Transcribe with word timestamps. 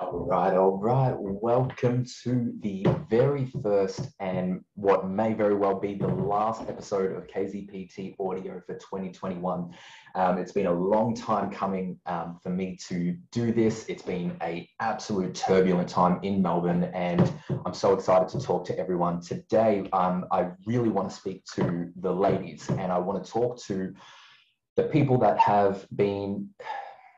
All 0.00 0.24
right, 0.24 0.56
all 0.56 0.78
right. 0.78 1.14
Welcome 1.14 2.06
to 2.22 2.54
the 2.60 2.86
very 3.10 3.52
first 3.62 4.08
and 4.18 4.64
what 4.74 5.10
may 5.10 5.34
very 5.34 5.54
well 5.54 5.78
be 5.78 5.94
the 5.94 6.08
last 6.08 6.62
episode 6.62 7.14
of 7.14 7.26
KZPT 7.26 8.14
Audio 8.18 8.62
for 8.64 8.76
2021. 8.76 9.74
Um, 10.14 10.38
it's 10.38 10.52
been 10.52 10.68
a 10.68 10.72
long 10.72 11.14
time 11.14 11.50
coming 11.50 12.00
um, 12.06 12.38
for 12.42 12.48
me 12.48 12.78
to 12.88 13.14
do 13.30 13.52
this. 13.52 13.84
It's 13.90 14.02
been 14.02 14.38
a 14.42 14.66
absolute 14.80 15.34
turbulent 15.34 15.90
time 15.90 16.18
in 16.22 16.40
Melbourne, 16.40 16.84
and 16.94 17.30
I'm 17.66 17.74
so 17.74 17.92
excited 17.92 18.30
to 18.30 18.40
talk 18.40 18.64
to 18.68 18.78
everyone 18.78 19.20
today. 19.20 19.86
Um, 19.92 20.24
I 20.32 20.48
really 20.64 20.88
want 20.88 21.10
to 21.10 21.14
speak 21.14 21.44
to 21.56 21.92
the 21.96 22.10
ladies, 22.10 22.70
and 22.70 22.90
I 22.90 22.96
want 22.96 23.22
to 23.22 23.30
talk 23.30 23.62
to 23.64 23.92
the 24.76 24.84
people 24.84 25.18
that 25.18 25.38
have 25.38 25.86
been 25.94 26.48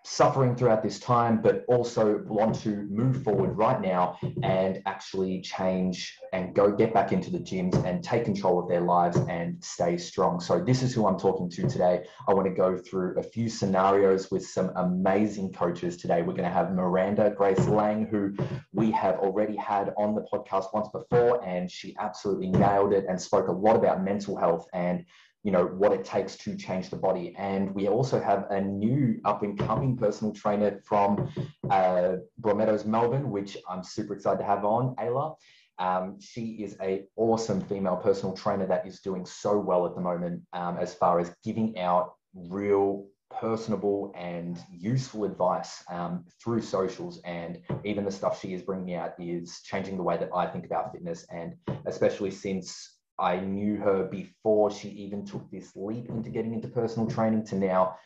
suffering 0.05 0.57
throughout 0.57 0.83
this 0.83 0.99
time, 0.99 1.41
but 1.41 1.65
also 1.69 2.23
want 2.27 2.55
to 2.57 2.89
move 2.91 3.23
forward 3.23 3.57
right 3.57 3.81
now 3.81 4.19
and 4.43 4.83
actually 4.87 5.41
change 5.41 6.19
and 6.33 6.55
go 6.55 6.73
get 6.73 6.93
back 6.93 7.13
into 7.13 7.31
the 7.31 7.39
gyms 7.39 7.85
and 7.85 8.03
take 8.03 8.25
control 8.25 8.59
of 8.59 8.69
their 8.69 8.81
lives 8.81 9.17
and 9.29 9.63
stay 9.63 9.97
strong. 9.97 10.41
So, 10.41 10.61
this 10.61 10.83
is 10.83 10.95
who 10.95 11.07
I'm 11.07 11.19
talking 11.19 11.49
to 11.51 11.69
today. 11.69 12.05
I 12.29 12.35
want 12.35 12.47
to 12.47 12.55
go 12.55 12.77
through 12.77 13.19
a 13.19 13.23
few 13.23 13.49
scenarios 13.49 14.31
with 14.31 14.45
some 14.47 14.73
amazing 14.77 15.53
coaches 15.53 15.97
today. 15.97 16.23
We're 16.23 16.35
going 16.35 16.45
to 16.45 16.51
have 16.51 16.73
Miranda 16.73 17.33
Grace 17.37 17.67
Lang, 17.67 18.07
who 18.07 18.35
we 18.73 18.91
have 18.93 19.17
already 19.17 19.57
had 19.57 19.93
on 19.97 20.15
the 20.15 20.23
podcast 20.23 20.75
once 20.75 20.89
before, 20.89 21.45
and 21.45 21.71
she 21.71 21.95
absolutely 21.99 22.49
nailed 22.49 22.93
it 22.93 23.05
and 23.09 23.21
spoke 23.21 23.49
a 23.49 23.53
lot 23.53 23.77
about 23.77 24.03
mental 24.03 24.37
health 24.37 24.67
and 24.73 25.05
you 25.43 25.51
know 25.51 25.65
what 25.65 25.93
it 25.93 26.05
takes 26.05 26.37
to 26.37 26.57
change 26.57 26.91
the 26.91 26.97
body. 26.97 27.35
And 27.37 27.75
we 27.75 27.89
also 27.89 28.21
have 28.21 28.47
a 28.51 28.61
new 28.61 29.21
up 29.25 29.43
and 29.43 29.59
coming 29.59 29.97
personal 29.97 30.33
trainer 30.33 30.81
from 30.85 31.33
uh, 31.71 32.17
Melbourne 32.45 33.31
which 33.31 33.57
I'm 33.69 33.83
super 33.83 34.15
excited 34.15 34.39
to 34.39 34.45
have 34.45 34.65
on 34.65 34.95
Ayla. 34.97 35.37
Um, 35.79 36.21
she 36.21 36.63
is 36.63 36.77
a 36.81 37.05
awesome 37.17 37.61
female 37.61 37.97
personal 37.97 38.37
trainer 38.37 38.67
that 38.67 38.87
is 38.87 39.01
doing 39.01 39.27
so 39.27 39.59
well 39.59 39.87
at 39.87 39.95
the 39.95 40.01
moment 40.01 40.43
um, 40.53 40.77
as 40.77 40.95
far 40.95 41.19
as 41.19 41.35
giving 41.43 41.79
out 41.79 42.15
real 42.35 43.07
personable 43.41 44.13
and 44.15 44.59
useful 44.71 45.25
advice 45.25 45.83
um, 45.91 46.25
through 46.43 46.61
socials. 46.61 47.21
And 47.25 47.61
even 47.85 48.05
the 48.05 48.13
stuff 48.13 48.41
she 48.41 48.55
is 48.55 48.63
bringing 48.63 48.95
out 48.95 49.15
is 49.19 49.61
changing 49.65 49.97
the 49.97 50.03
way 50.03 50.17
that 50.19 50.31
I 50.35 50.47
think 50.47 50.67
about 50.67 50.93
fitness. 50.93 51.27
And 51.31 51.55
especially 51.87 52.31
since 52.31 52.92
I 53.23 53.39
knew 53.39 53.77
her 53.77 54.05
before 54.05 54.73
she 54.73 54.89
even 54.89 55.25
took 55.25 55.49
this 55.51 55.77
leap 55.77 56.09
into 56.09 56.29
getting 56.29 56.55
into 56.55 56.67
personal 56.67 57.09
training 57.09 57.45
to 57.47 57.55
now 57.55 57.97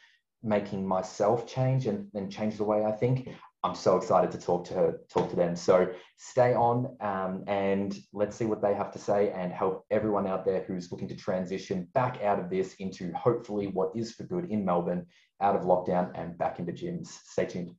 making 0.42 0.86
myself 0.86 1.46
change 1.46 1.86
and, 1.86 2.08
and 2.14 2.30
change 2.30 2.58
the 2.58 2.64
way 2.64 2.84
I 2.84 2.92
think. 2.92 3.30
I'm 3.64 3.74
so 3.74 3.96
excited 3.96 4.30
to 4.32 4.38
talk 4.38 4.66
to 4.66 4.74
her, 4.74 5.00
talk 5.10 5.30
to 5.30 5.36
them. 5.36 5.56
So 5.56 5.90
stay 6.18 6.52
on 6.54 6.96
um, 7.00 7.44
and 7.48 7.98
let's 8.12 8.36
see 8.36 8.44
what 8.44 8.60
they 8.60 8.74
have 8.74 8.92
to 8.92 8.98
say 8.98 9.32
and 9.32 9.50
help 9.50 9.86
everyone 9.90 10.26
out 10.26 10.44
there 10.44 10.64
who's 10.68 10.92
looking 10.92 11.08
to 11.08 11.16
transition 11.16 11.88
back 11.94 12.22
out 12.22 12.38
of 12.38 12.50
this 12.50 12.74
into 12.74 13.10
hopefully 13.14 13.68
what 13.68 13.92
is 13.96 14.12
for 14.12 14.24
good 14.24 14.50
in 14.50 14.66
Melbourne, 14.66 15.06
out 15.40 15.56
of 15.56 15.62
lockdown 15.62 16.12
and 16.14 16.36
back 16.36 16.58
into 16.58 16.72
gyms. 16.72 17.08
Stay 17.24 17.46
tuned. 17.46 17.72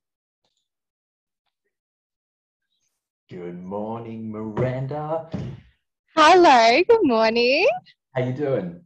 Good 3.30 3.62
morning, 3.62 4.32
Miranda. 4.32 5.30
Hello, 6.20 6.82
good 6.88 7.06
morning. 7.06 7.68
How 8.12 8.24
you 8.24 8.32
doing? 8.32 8.80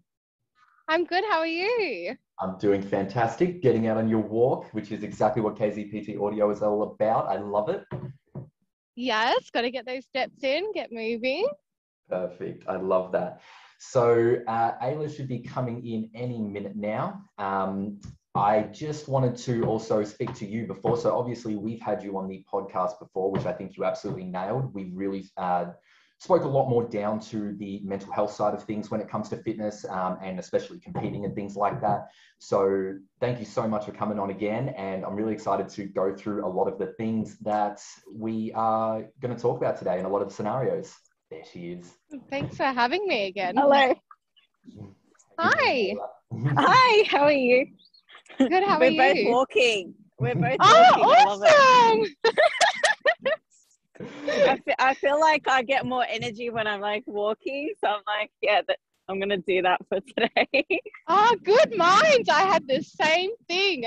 I'm 0.86 1.06
good. 1.06 1.24
How 1.30 1.38
are 1.38 1.46
you? 1.46 2.14
I'm 2.38 2.58
doing 2.58 2.82
fantastic. 2.82 3.62
Getting 3.62 3.86
out 3.86 3.96
on 3.96 4.06
your 4.06 4.20
walk, 4.20 4.66
which 4.74 4.92
is 4.92 5.02
exactly 5.02 5.40
what 5.40 5.56
KZPT 5.56 6.20
Audio 6.20 6.50
is 6.50 6.60
all 6.60 6.82
about. 6.82 7.28
I 7.28 7.38
love 7.38 7.70
it. 7.70 7.86
Yes, 8.96 9.48
got 9.48 9.62
to 9.62 9.70
get 9.70 9.86
those 9.86 10.04
steps 10.04 10.44
in, 10.44 10.74
get 10.74 10.92
moving. 10.92 11.46
Perfect. 12.10 12.68
I 12.68 12.76
love 12.76 13.12
that. 13.12 13.40
So 13.78 14.36
uh, 14.46 14.72
Ayla 14.82 15.16
should 15.16 15.26
be 15.26 15.38
coming 15.38 15.86
in 15.86 16.10
any 16.14 16.38
minute 16.38 16.76
now. 16.76 17.22
Um, 17.38 17.98
I 18.34 18.64
just 18.64 19.08
wanted 19.08 19.36
to 19.38 19.62
also 19.64 20.04
speak 20.04 20.34
to 20.34 20.46
you 20.46 20.66
before. 20.66 20.98
So 20.98 21.16
obviously 21.16 21.56
we've 21.56 21.80
had 21.80 22.02
you 22.02 22.18
on 22.18 22.28
the 22.28 22.44
podcast 22.52 22.98
before, 22.98 23.32
which 23.32 23.46
I 23.46 23.54
think 23.54 23.78
you 23.78 23.84
absolutely 23.84 24.24
nailed. 24.24 24.74
We 24.74 24.90
really 24.92 25.30
uh, 25.38 25.68
spoke 26.22 26.44
a 26.44 26.48
lot 26.48 26.68
more 26.68 26.84
down 26.84 27.18
to 27.18 27.52
the 27.56 27.80
mental 27.82 28.12
health 28.12 28.30
side 28.30 28.54
of 28.54 28.62
things 28.62 28.92
when 28.92 29.00
it 29.00 29.08
comes 29.08 29.28
to 29.28 29.36
fitness 29.36 29.84
um, 29.88 30.16
and 30.22 30.38
especially 30.38 30.78
competing 30.78 31.24
and 31.24 31.34
things 31.34 31.56
like 31.56 31.80
that. 31.80 32.10
So 32.38 32.94
thank 33.18 33.40
you 33.40 33.44
so 33.44 33.66
much 33.66 33.86
for 33.86 33.90
coming 33.90 34.20
on 34.20 34.30
again. 34.30 34.68
And 34.68 35.04
I'm 35.04 35.16
really 35.16 35.32
excited 35.32 35.68
to 35.70 35.84
go 35.84 36.14
through 36.14 36.46
a 36.46 36.48
lot 36.48 36.68
of 36.68 36.78
the 36.78 36.86
things 36.96 37.38
that 37.38 37.82
we 38.14 38.52
are 38.54 39.02
going 39.20 39.34
to 39.34 39.42
talk 39.42 39.56
about 39.56 39.76
today 39.76 39.98
and 39.98 40.06
a 40.06 40.08
lot 40.08 40.22
of 40.22 40.28
the 40.28 40.34
scenarios. 40.34 40.94
There 41.28 41.42
she 41.52 41.72
is. 41.72 41.92
Thanks 42.30 42.56
for 42.56 42.66
having 42.66 43.04
me 43.08 43.26
again. 43.26 43.56
Hello. 43.56 43.92
Hi. 45.40 45.94
Hi, 46.56 47.04
how 47.08 47.24
are 47.24 47.32
you? 47.32 47.66
Good, 48.38 48.62
how 48.62 48.78
We're 48.78 48.92
are 48.92 49.14
both 49.14 49.26
walking. 49.26 49.94
We're 50.20 50.36
both 50.36 50.58
Oh, 50.60 50.92
walking. 50.98 51.04
I 51.04 51.24
love 51.24 51.42
it. 51.42 52.10
awesome. 52.26 52.54
I 54.28 54.58
feel, 54.64 54.74
I 54.78 54.94
feel 54.94 55.20
like 55.20 55.48
I 55.48 55.62
get 55.62 55.86
more 55.86 56.04
energy 56.08 56.50
when 56.50 56.66
I'm 56.66 56.80
like 56.80 57.04
walking. 57.06 57.72
So 57.82 57.88
I'm 57.88 58.02
like, 58.06 58.30
yeah, 58.40 58.60
that, 58.66 58.78
I'm 59.08 59.18
going 59.18 59.28
to 59.30 59.38
do 59.38 59.62
that 59.62 59.80
for 59.88 60.00
today. 60.00 60.64
Oh, 61.08 61.36
good 61.42 61.76
minds. 61.76 62.28
I 62.30 62.42
had 62.42 62.66
the 62.66 62.80
same 62.80 63.32
thing. 63.48 63.84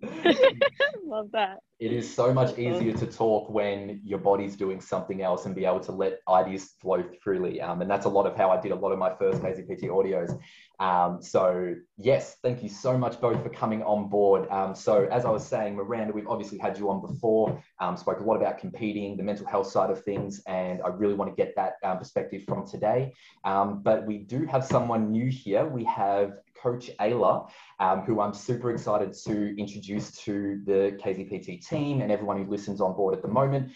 love 1.04 1.30
that. 1.32 1.58
It 1.80 1.92
is 1.92 2.12
so 2.12 2.34
much 2.34 2.58
easier 2.58 2.92
to 2.92 3.06
talk 3.06 3.48
when 3.50 4.00
your 4.04 4.18
body's 4.18 4.56
doing 4.56 4.80
something 4.80 5.22
else 5.22 5.46
and 5.46 5.54
be 5.54 5.64
able 5.64 5.80
to 5.80 5.92
let 5.92 6.20
ideas 6.28 6.72
flow 6.80 7.04
freely. 7.22 7.60
Um, 7.60 7.82
and 7.82 7.90
that's 7.90 8.04
a 8.04 8.08
lot 8.08 8.26
of 8.26 8.36
how 8.36 8.50
I 8.50 8.60
did 8.60 8.72
a 8.72 8.74
lot 8.74 8.90
of 8.90 8.98
my 8.98 9.14
first 9.14 9.40
KZPT 9.42 9.84
audios. 9.84 10.38
Um, 10.80 11.20
so 11.20 11.74
yes, 11.96 12.36
thank 12.42 12.62
you 12.62 12.68
so 12.68 12.96
much 12.96 13.20
both 13.20 13.42
for 13.42 13.48
coming 13.48 13.82
on 13.82 14.08
board. 14.08 14.48
Um, 14.50 14.74
so 14.74 15.08
as 15.10 15.24
I 15.24 15.30
was 15.30 15.46
saying, 15.46 15.74
Miranda, 15.74 16.12
we've 16.12 16.28
obviously 16.28 16.58
had 16.58 16.78
you 16.78 16.88
on 16.90 17.00
before, 17.00 17.62
um, 17.80 17.96
spoke 17.96 18.20
a 18.20 18.22
lot 18.22 18.36
about 18.36 18.58
competing, 18.58 19.16
the 19.16 19.22
mental 19.22 19.46
health 19.46 19.66
side 19.66 19.90
of 19.90 20.02
things, 20.04 20.40
and 20.46 20.80
I 20.82 20.88
really 20.88 21.14
want 21.14 21.30
to 21.30 21.36
get 21.36 21.54
that 21.56 21.74
um, 21.82 21.98
perspective 21.98 22.44
from 22.46 22.66
today. 22.66 23.12
Um, 23.44 23.82
but 23.82 24.06
we 24.06 24.18
do 24.18 24.46
have 24.46 24.64
someone 24.64 25.10
new 25.10 25.30
here. 25.30 25.66
We 25.66 25.84
have 25.84 26.34
Coach 26.60 26.90
Ayla, 27.00 27.50
um, 27.80 28.00
who 28.02 28.20
I'm 28.20 28.34
super 28.34 28.70
excited 28.70 29.12
to 29.26 29.58
introduce 29.58 30.12
to 30.22 30.60
the 30.64 30.98
KZPT 31.02 31.66
team 31.66 32.02
and 32.02 32.12
everyone 32.12 32.44
who 32.44 32.50
listens 32.50 32.80
on 32.80 32.94
board 32.94 33.14
at 33.14 33.22
the 33.22 33.28
moment. 33.28 33.72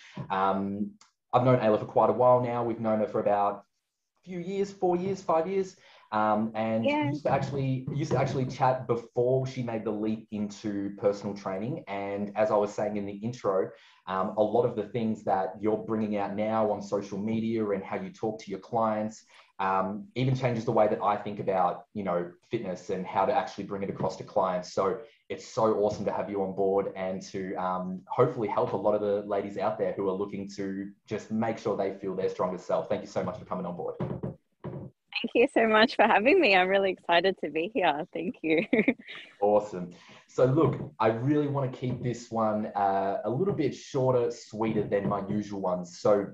I've 1.33 1.45
known 1.45 1.59
Ayla 1.61 1.79
for 1.79 1.87
quite 1.87 2.11
a 2.11 2.13
while 2.13 2.43
now. 2.43 2.63
We've 2.63 2.81
known 2.81 2.99
her 3.01 3.07
for 3.07 3.21
about 3.21 3.65
a 4.23 4.29
few 4.29 4.39
years, 4.39 4.71
four 4.71 4.97
years, 4.97 5.23
five 5.23 5.49
years. 5.49 5.77
Um, 6.13 6.53
and 6.55 6.85
Yeah. 6.87 7.11
used 7.11 7.25
to 7.25 7.31
actually 7.33 7.87
used 7.93 8.13
to 8.13 8.19
actually 8.19 8.47
chat 8.47 8.87
before 8.87 9.47
she 9.47 9.63
made 9.63 9.85
the 9.85 9.91
leap 9.91 10.29
into 10.31 10.95
personal 10.99 11.35
training. 11.35 11.85
And 11.89 12.33
as 12.37 12.51
I 12.51 12.57
was 12.57 12.73
saying 12.73 12.97
in 12.99 13.07
the 13.07 13.15
intro, 13.15 13.71
um, 14.07 14.35
a 14.37 14.43
lot 14.43 14.65
of 14.65 14.77
the 14.77 14.85
things 14.85 15.25
that 15.25 15.55
you're 15.61 15.79
bringing 15.79 16.19
out 16.19 16.37
now 16.37 16.71
on 16.71 16.83
social 16.83 17.19
media 17.19 17.67
and 17.71 17.83
how 17.83 17.97
you 17.97 18.11
talk 18.13 18.41
to 18.43 18.51
your 18.51 18.61
clients 18.61 19.25
um, 19.63 20.09
even 20.17 20.35
changes 20.37 20.65
the 20.65 20.73
way 20.73 20.89
that 20.89 21.01
I 21.03 21.17
think 21.17 21.39
about 21.39 21.85
you 21.95 22.03
know 22.03 22.31
fitness 22.51 22.91
and 22.91 23.07
how 23.07 23.25
to 23.25 23.33
actually 23.33 23.65
bring 23.65 23.83
it 23.83 23.91
across 23.91 24.17
to 24.17 24.25
clients. 24.25 24.75
So 24.75 24.99
it's 25.29 25.47
so 25.47 25.77
awesome 25.79 26.05
to 26.05 26.13
have 26.13 26.29
you 26.29 26.43
on 26.43 26.55
board 26.55 26.93
and 26.97 27.23
to 27.31 27.55
um, 27.55 28.03
hopefully 28.09 28.49
help 28.49 28.73
a 28.73 28.77
lot 28.77 28.95
of 28.95 29.01
the 29.01 29.23
ladies 29.27 29.57
out 29.57 29.79
there 29.79 29.93
who 29.93 30.09
are 30.09 30.15
looking 30.15 30.51
to 30.57 30.91
just 31.07 31.31
make 31.31 31.59
sure 31.59 31.77
they 31.77 31.95
feel 31.95 32.15
their 32.17 32.29
strongest 32.29 32.67
self. 32.67 32.89
Thank 32.89 33.03
you 33.03 33.09
so 33.09 33.23
much 33.23 33.39
for 33.39 33.45
coming 33.45 33.65
on 33.65 33.77
board. 33.77 33.95
Thank 35.23 35.33
you 35.35 35.49
so 35.55 35.69
much 35.69 35.95
for 35.95 36.03
having 36.03 36.41
me. 36.41 36.57
I'm 36.57 36.67
really 36.67 36.91
excited 36.91 37.37
to 37.45 37.51
be 37.51 37.71
here. 37.73 38.05
Thank 38.13 38.37
you. 38.43 38.65
Awesome. 39.41 39.93
So, 40.27 40.47
look, 40.47 40.93
I 40.99 41.09
really 41.09 41.47
want 41.47 41.73
to 41.73 41.79
keep 41.79 42.03
this 42.03 42.31
one 42.31 42.67
uh, 42.75 43.19
a 43.25 43.31
little 43.31 43.55
bit 43.55 43.75
shorter, 43.75 44.33
sweeter 44.33 44.83
than 44.83 45.09
my 45.09 45.27
usual 45.29 45.61
ones. 45.61 46.01
So, 46.01 46.27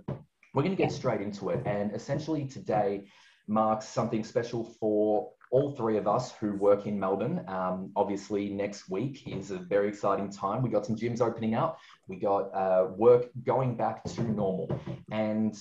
we're 0.55 0.63
going 0.63 0.75
to 0.75 0.83
get 0.83 0.91
straight 0.91 1.21
into 1.21 1.51
it. 1.51 1.61
And 1.67 1.95
essentially, 1.95 2.47
today 2.47 3.09
marks 3.47 3.87
something 3.87 4.25
special 4.25 4.65
for 4.81 5.33
all 5.51 5.75
three 5.75 5.97
of 5.99 6.07
us 6.07 6.33
who 6.33 6.55
work 6.55 6.87
in 6.87 6.99
Melbourne. 6.99 7.45
Um, 7.49 7.93
obviously, 7.97 8.49
next 8.51 8.89
week 8.89 9.27
is 9.27 9.51
a 9.51 9.59
very 9.59 9.89
exciting 9.89 10.31
time. 10.31 10.63
We 10.63 10.71
got 10.71 10.87
some 10.87 10.97
gyms 10.97 11.21
opening 11.21 11.55
up, 11.55 11.79
we 12.07 12.17
got 12.17 12.55
uh, 12.55 12.89
work 12.97 13.27
going 13.45 13.77
back 13.77 14.05
to 14.05 14.23
normal. 14.23 14.71
And 15.11 15.55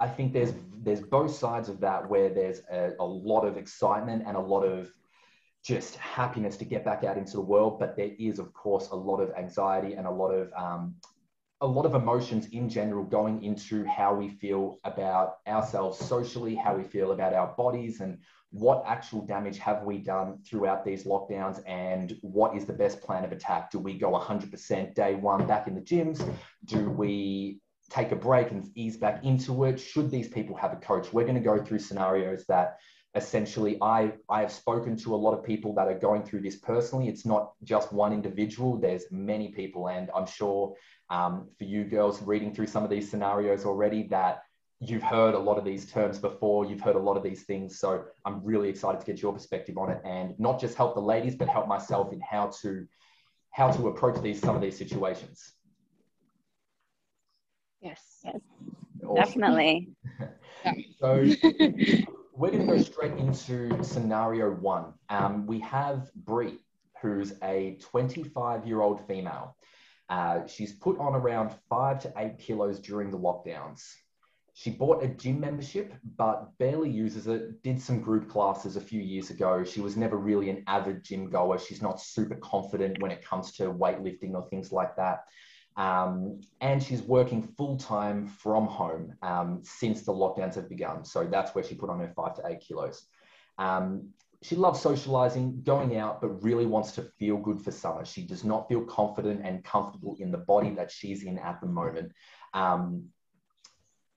I 0.00 0.08
think 0.08 0.32
there's 0.32 0.52
there's 0.82 1.00
both 1.00 1.34
sides 1.34 1.68
of 1.68 1.80
that 1.80 2.08
where 2.08 2.28
there's 2.28 2.60
a, 2.70 2.92
a 3.00 3.04
lot 3.04 3.44
of 3.44 3.56
excitement 3.56 4.24
and 4.26 4.36
a 4.36 4.40
lot 4.40 4.62
of 4.62 4.92
just 5.64 5.96
happiness 5.96 6.56
to 6.56 6.64
get 6.64 6.84
back 6.84 7.04
out 7.04 7.18
into 7.18 7.32
the 7.32 7.42
world, 7.42 7.78
but 7.78 7.96
there 7.96 8.12
is 8.18 8.38
of 8.38 8.52
course 8.52 8.88
a 8.90 8.96
lot 8.96 9.18
of 9.20 9.32
anxiety 9.36 9.94
and 9.94 10.06
a 10.06 10.10
lot 10.10 10.30
of 10.30 10.52
um, 10.52 10.94
a 11.60 11.66
lot 11.66 11.84
of 11.84 11.94
emotions 11.94 12.46
in 12.52 12.68
general 12.68 13.04
going 13.04 13.42
into 13.42 13.84
how 13.84 14.14
we 14.14 14.28
feel 14.28 14.78
about 14.84 15.38
ourselves 15.48 15.98
socially, 15.98 16.54
how 16.54 16.76
we 16.76 16.84
feel 16.84 17.10
about 17.10 17.34
our 17.34 17.52
bodies, 17.56 18.00
and 18.00 18.18
what 18.50 18.84
actual 18.86 19.26
damage 19.26 19.58
have 19.58 19.82
we 19.82 19.98
done 19.98 20.38
throughout 20.46 20.84
these 20.84 21.04
lockdowns, 21.04 21.60
and 21.66 22.16
what 22.22 22.56
is 22.56 22.64
the 22.64 22.72
best 22.72 23.00
plan 23.00 23.24
of 23.24 23.32
attack? 23.32 23.72
Do 23.72 23.80
we 23.80 23.98
go 23.98 24.12
100% 24.12 24.94
day 24.94 25.16
one 25.16 25.46
back 25.46 25.66
in 25.66 25.74
the 25.74 25.80
gyms? 25.80 26.24
Do 26.64 26.88
we 26.88 27.60
take 27.90 28.12
a 28.12 28.16
break 28.16 28.50
and 28.50 28.70
ease 28.74 28.96
back 28.96 29.24
into 29.24 29.64
it? 29.64 29.78
Should 29.78 30.10
these 30.10 30.28
people 30.28 30.56
have 30.56 30.72
a 30.72 30.76
coach? 30.76 31.12
We're 31.12 31.24
going 31.24 31.34
to 31.34 31.40
go 31.40 31.62
through 31.62 31.78
scenarios 31.78 32.44
that 32.46 32.78
essentially 33.14 33.78
I, 33.80 34.12
I 34.28 34.40
have 34.40 34.52
spoken 34.52 34.96
to 34.98 35.14
a 35.14 35.16
lot 35.16 35.32
of 35.32 35.44
people 35.44 35.74
that 35.74 35.88
are 35.88 35.98
going 35.98 36.22
through 36.22 36.42
this 36.42 36.56
personally. 36.56 37.08
It's 37.08 37.24
not 37.24 37.52
just 37.64 37.92
one 37.92 38.12
individual, 38.12 38.76
there's 38.76 39.04
many 39.10 39.48
people. 39.48 39.88
And 39.88 40.10
I'm 40.14 40.26
sure 40.26 40.74
um, 41.10 41.48
for 41.58 41.64
you 41.64 41.84
girls 41.84 42.22
reading 42.22 42.54
through 42.54 42.66
some 42.66 42.84
of 42.84 42.90
these 42.90 43.10
scenarios 43.10 43.64
already 43.64 44.06
that 44.08 44.42
you've 44.80 45.02
heard 45.02 45.34
a 45.34 45.38
lot 45.38 45.58
of 45.58 45.64
these 45.64 45.90
terms 45.90 46.18
before, 46.18 46.64
you've 46.64 46.80
heard 46.80 46.96
a 46.96 47.00
lot 47.00 47.16
of 47.16 47.22
these 47.22 47.42
things. 47.42 47.78
So 47.80 48.04
I'm 48.24 48.44
really 48.44 48.68
excited 48.68 49.00
to 49.00 49.06
get 49.06 49.20
your 49.20 49.32
perspective 49.32 49.76
on 49.76 49.90
it 49.90 50.00
and 50.04 50.38
not 50.38 50.60
just 50.60 50.76
help 50.76 50.94
the 50.94 51.00
ladies, 51.00 51.34
but 51.34 51.48
help 51.48 51.66
myself 51.66 52.12
in 52.12 52.20
how 52.20 52.50
to 52.62 52.86
how 53.50 53.70
to 53.72 53.88
approach 53.88 54.20
these 54.22 54.40
some 54.40 54.54
of 54.54 54.62
these 54.62 54.76
situations. 54.76 55.54
Yes, 57.80 58.20
yes. 58.24 58.40
Awesome. 59.04 59.16
definitely. 59.16 59.88
so 61.00 61.24
we're 62.34 62.50
going 62.50 62.66
to 62.66 62.72
go 62.76 62.82
straight 62.82 63.12
into 63.12 63.82
scenario 63.84 64.50
one. 64.50 64.94
Um, 65.08 65.46
we 65.46 65.60
have 65.60 66.10
Brie, 66.14 66.58
who's 67.00 67.34
a 67.42 67.78
25 67.80 68.66
year 68.66 68.80
old 68.80 69.06
female. 69.06 69.56
Uh, 70.08 70.46
she's 70.46 70.72
put 70.72 70.98
on 70.98 71.14
around 71.14 71.52
five 71.68 72.00
to 72.00 72.12
eight 72.16 72.38
kilos 72.38 72.78
during 72.80 73.10
the 73.10 73.18
lockdowns. 73.18 73.82
She 74.54 74.70
bought 74.70 75.04
a 75.04 75.08
gym 75.08 75.38
membership, 75.38 75.94
but 76.16 76.58
barely 76.58 76.90
uses 76.90 77.28
it. 77.28 77.62
Did 77.62 77.80
some 77.80 78.00
group 78.00 78.28
classes 78.28 78.76
a 78.76 78.80
few 78.80 79.00
years 79.00 79.30
ago. 79.30 79.62
She 79.62 79.80
was 79.80 79.96
never 79.96 80.16
really 80.16 80.50
an 80.50 80.64
avid 80.66 81.04
gym 81.04 81.30
goer. 81.30 81.58
She's 81.58 81.80
not 81.80 82.00
super 82.00 82.34
confident 82.34 83.00
when 83.00 83.12
it 83.12 83.24
comes 83.24 83.52
to 83.52 83.72
weightlifting 83.72 84.34
or 84.34 84.48
things 84.48 84.72
like 84.72 84.96
that. 84.96 85.20
Um, 85.78 86.40
and 86.60 86.82
she's 86.82 87.02
working 87.02 87.40
full 87.56 87.76
time 87.76 88.26
from 88.26 88.66
home 88.66 89.14
um, 89.22 89.60
since 89.62 90.02
the 90.02 90.12
lockdowns 90.12 90.56
have 90.56 90.68
begun. 90.68 91.04
So 91.04 91.24
that's 91.24 91.54
where 91.54 91.62
she 91.62 91.76
put 91.76 91.88
on 91.88 92.00
her 92.00 92.12
five 92.16 92.34
to 92.34 92.42
eight 92.46 92.60
kilos. 92.60 93.06
Um, 93.58 94.10
she 94.42 94.56
loves 94.56 94.80
socializing, 94.80 95.62
going 95.62 95.96
out, 95.96 96.20
but 96.20 96.42
really 96.42 96.66
wants 96.66 96.92
to 96.92 97.02
feel 97.18 97.36
good 97.36 97.60
for 97.60 97.70
summer. 97.70 98.04
She 98.04 98.22
does 98.26 98.44
not 98.44 98.68
feel 98.68 98.84
confident 98.84 99.42
and 99.44 99.64
comfortable 99.64 100.16
in 100.18 100.32
the 100.32 100.38
body 100.38 100.74
that 100.74 100.90
she's 100.90 101.22
in 101.22 101.38
at 101.38 101.60
the 101.60 101.68
moment. 101.68 102.12
Um, 102.54 103.06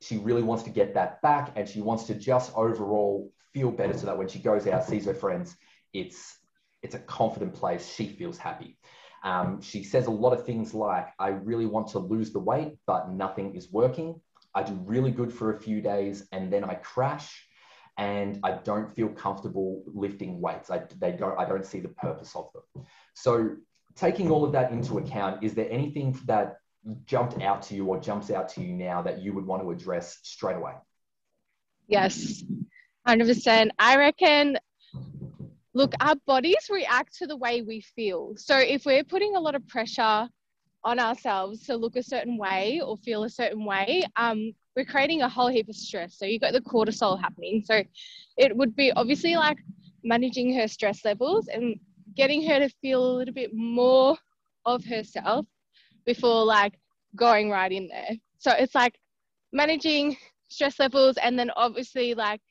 she 0.01 0.17
really 0.17 0.43
wants 0.43 0.63
to 0.63 0.71
get 0.71 0.95
that 0.95 1.21
back 1.21 1.53
and 1.55 1.69
she 1.69 1.81
wants 1.81 2.05
to 2.05 2.15
just 2.15 2.51
overall 2.55 3.31
feel 3.53 3.71
better 3.71 3.95
so 3.95 4.07
that 4.07 4.17
when 4.17 4.27
she 4.27 4.39
goes 4.39 4.65
out, 4.65 4.85
sees 4.85 5.05
her 5.05 5.13
friends, 5.13 5.55
it's, 5.93 6.39
it's 6.81 6.95
a 6.95 6.99
confident 6.99 7.53
place. 7.53 7.93
She 7.93 8.07
feels 8.07 8.37
happy. 8.37 8.77
Um, 9.23 9.61
she 9.61 9.83
says 9.83 10.07
a 10.07 10.11
lot 10.11 10.33
of 10.33 10.45
things 10.45 10.73
like, 10.73 11.09
I 11.19 11.29
really 11.29 11.65
want 11.65 11.87
to 11.89 11.99
lose 11.99 12.31
the 12.31 12.39
weight, 12.39 12.77
but 12.87 13.09
nothing 13.09 13.55
is 13.55 13.71
working. 13.71 14.19
I 14.53 14.63
do 14.63 14.73
really 14.73 15.11
good 15.11 15.31
for 15.31 15.55
a 15.55 15.59
few 15.59 15.81
days 15.81 16.27
and 16.31 16.51
then 16.51 16.63
I 16.63 16.75
crash 16.75 17.47
and 17.97 18.39
I 18.43 18.53
don't 18.53 18.93
feel 18.93 19.09
comfortable 19.09 19.83
lifting 19.85 20.41
weights. 20.41 20.69
I, 20.69 20.81
they 20.99 21.11
don't, 21.11 21.39
I 21.39 21.45
don't 21.45 21.65
see 21.65 21.79
the 21.79 21.89
purpose 21.89 22.35
of 22.35 22.51
them. 22.53 22.85
So 23.13 23.55
taking 23.95 24.31
all 24.31 24.43
of 24.43 24.51
that 24.53 24.71
into 24.71 24.97
account, 24.97 25.43
is 25.43 25.53
there 25.53 25.69
anything 25.69 26.19
that 26.25 26.57
jumped 27.05 27.41
out 27.41 27.61
to 27.63 27.75
you 27.75 27.85
or 27.85 27.99
jumps 27.99 28.31
out 28.31 28.49
to 28.49 28.61
you 28.61 28.73
now 28.73 29.01
that 29.03 29.21
you 29.21 29.33
would 29.33 29.45
want 29.45 29.61
to 29.61 29.71
address 29.71 30.17
straight 30.23 30.57
away? 30.57 30.73
Yes, 31.87 32.43
100%. 33.07 33.69
I 33.77 33.97
reckon 33.97 34.57
look, 35.73 35.93
our 35.99 36.15
bodies 36.27 36.67
react 36.69 37.17
to 37.17 37.27
the 37.27 37.37
way 37.37 37.61
we 37.61 37.81
feel. 37.81 38.33
So 38.37 38.57
if 38.57 38.85
we're 38.85 39.03
putting 39.03 39.35
a 39.35 39.39
lot 39.39 39.55
of 39.55 39.67
pressure 39.67 40.27
on 40.83 40.99
ourselves 40.99 41.65
to 41.67 41.75
look 41.75 41.95
a 41.95 42.03
certain 42.03 42.37
way 42.37 42.81
or 42.83 42.97
feel 42.97 43.23
a 43.23 43.29
certain 43.29 43.65
way, 43.65 44.03
um, 44.15 44.51
we're 44.75 44.85
creating 44.85 45.21
a 45.21 45.29
whole 45.29 45.47
heap 45.47 45.69
of 45.69 45.75
stress. 45.75 46.17
So 46.17 46.25
you've 46.25 46.41
got 46.41 46.53
the 46.53 46.61
cortisol 46.61 47.19
happening. 47.19 47.63
So 47.65 47.83
it 48.37 48.55
would 48.55 48.75
be 48.75 48.91
obviously 48.93 49.35
like 49.35 49.57
managing 50.03 50.53
her 50.55 50.67
stress 50.67 51.05
levels 51.05 51.47
and 51.47 51.75
getting 52.15 52.45
her 52.47 52.59
to 52.59 52.69
feel 52.81 53.03
a 53.03 53.15
little 53.17 53.33
bit 53.33 53.51
more 53.53 54.17
of 54.65 54.83
herself 54.85 55.45
before 56.05 56.43
like 56.45 56.73
going 57.15 57.49
right 57.49 57.71
in 57.71 57.87
there. 57.87 58.11
So 58.39 58.51
it's 58.51 58.75
like 58.75 58.97
managing 59.53 60.17
stress 60.49 60.79
levels 60.79 61.17
and 61.17 61.37
then 61.37 61.51
obviously 61.55 62.13
like 62.13 62.41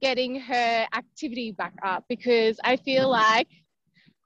getting 0.00 0.40
her 0.40 0.86
activity 0.94 1.52
back 1.52 1.74
up 1.82 2.04
because 2.08 2.58
I 2.64 2.76
feel 2.76 3.08
like 3.08 3.48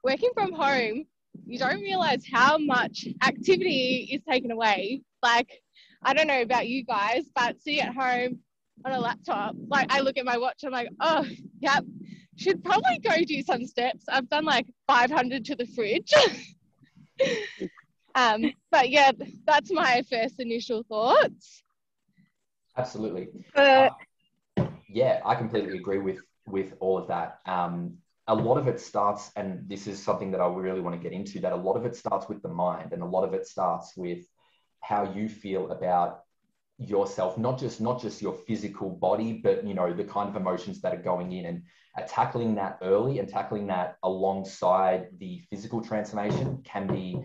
working 0.03 0.31
from 0.33 0.53
home, 0.53 1.05
you 1.45 1.57
don't 1.57 1.81
realize 1.81 2.23
how 2.31 2.57
much 2.57 3.07
activity 3.23 4.09
is 4.11 4.21
taken 4.29 4.51
away. 4.51 5.01
Like, 5.21 5.49
I 6.03 6.13
don't 6.13 6.27
know 6.27 6.41
about 6.41 6.67
you 6.67 6.83
guys, 6.83 7.23
but 7.35 7.59
sitting 7.61 7.81
at 7.81 7.95
home 7.95 8.39
on 8.85 8.91
a 8.91 8.99
laptop, 8.99 9.55
like 9.67 9.91
I 9.91 10.01
look 10.01 10.17
at 10.17 10.25
my 10.25 10.37
watch, 10.37 10.63
I'm 10.63 10.71
like, 10.71 10.89
oh, 10.99 11.25
yep, 11.59 11.83
should 12.37 12.63
probably 12.63 12.99
go 12.99 13.15
do 13.25 13.41
some 13.41 13.65
steps. 13.65 14.05
I've 14.09 14.29
done 14.29 14.45
like 14.45 14.67
500 14.87 15.45
to 15.45 15.55
the 15.55 15.65
fridge. 15.67 16.13
um, 18.15 18.51
but 18.71 18.89
yeah, 18.89 19.11
that's 19.45 19.71
my 19.71 20.03
first 20.09 20.39
initial 20.39 20.83
thoughts. 20.83 21.63
Absolutely. 22.77 23.29
Uh, 23.55 23.89
yeah, 24.93 25.21
I 25.25 25.35
completely 25.35 25.77
agree 25.77 25.99
with 25.99 26.19
with 26.45 26.73
all 26.79 26.97
of 26.97 27.07
that. 27.07 27.39
Um, 27.45 27.97
a 28.27 28.35
lot 28.35 28.57
of 28.57 28.67
it 28.67 28.79
starts, 28.79 29.31
and 29.35 29.67
this 29.67 29.87
is 29.87 30.01
something 30.01 30.31
that 30.31 30.39
I 30.39 30.47
really 30.47 30.79
want 30.79 30.95
to 30.95 31.01
get 31.01 31.11
into. 31.11 31.39
That 31.39 31.51
a 31.51 31.57
lot 31.57 31.75
of 31.75 31.85
it 31.85 31.95
starts 31.95 32.29
with 32.29 32.41
the 32.41 32.49
mind, 32.49 32.93
and 32.93 33.01
a 33.01 33.05
lot 33.05 33.23
of 33.23 33.33
it 33.33 33.47
starts 33.47 33.93
with 33.97 34.25
how 34.81 35.11
you 35.13 35.27
feel 35.27 35.71
about 35.71 36.23
yourself, 36.77 37.37
not 37.37 37.59
just 37.59 37.81
not 37.81 38.01
just 38.01 38.21
your 38.21 38.33
physical 38.33 38.89
body, 38.89 39.33
but 39.33 39.65
you 39.65 39.73
know 39.73 39.93
the 39.93 40.03
kind 40.03 40.29
of 40.29 40.35
emotions 40.35 40.81
that 40.81 40.93
are 40.93 41.01
going 41.01 41.31
in, 41.31 41.45
and 41.45 41.63
uh, 41.97 42.03
tackling 42.07 42.55
that 42.55 42.77
early 42.81 43.19
and 43.19 43.27
tackling 43.27 43.67
that 43.67 43.97
alongside 44.03 45.07
the 45.19 45.41
physical 45.49 45.81
transformation 45.81 46.61
can 46.63 46.87
be, 46.87 47.19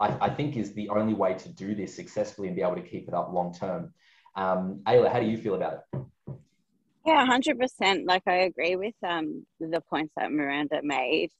I, 0.00 0.26
I, 0.26 0.30
think, 0.30 0.56
is 0.56 0.72
the 0.74 0.88
only 0.90 1.14
way 1.14 1.34
to 1.34 1.48
do 1.48 1.74
this 1.74 1.94
successfully 1.94 2.48
and 2.48 2.56
be 2.56 2.62
able 2.62 2.76
to 2.76 2.82
keep 2.82 3.08
it 3.08 3.14
up 3.14 3.32
long 3.32 3.52
term. 3.52 3.92
Um, 4.34 4.82
Ayla, 4.86 5.10
how 5.10 5.20
do 5.20 5.26
you 5.26 5.38
feel 5.38 5.54
about 5.54 5.84
it? 5.92 6.00
Yeah, 7.06 7.24
hundred 7.24 7.58
percent. 7.60 8.06
Like 8.06 8.24
I 8.26 8.38
agree 8.50 8.76
with 8.76 8.94
um, 9.06 9.46
the 9.60 9.80
points 9.80 10.12
that 10.16 10.32
Miranda 10.32 10.80
made 10.82 11.30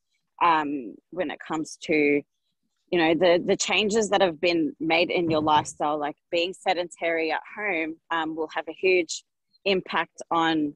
um, 0.43 0.95
when 1.11 1.31
it 1.31 1.39
comes 1.47 1.77
to, 1.85 1.95
you 1.95 2.99
know, 2.99 3.15
the 3.15 3.43
the 3.44 3.56
changes 3.56 4.11
that 4.11 4.20
have 4.23 4.41
been 4.41 4.75
made 4.81 5.11
in 5.11 5.31
your 5.31 5.43
lifestyle. 5.43 5.99
Like 5.99 6.17
being 6.31 6.55
sedentary 6.55 7.32
at 7.32 7.43
home 7.56 7.96
um, 8.13 8.37
will 8.37 8.49
have 8.55 8.67
a 8.69 8.73
huge 8.73 9.25
impact 9.65 10.23
on, 10.31 10.75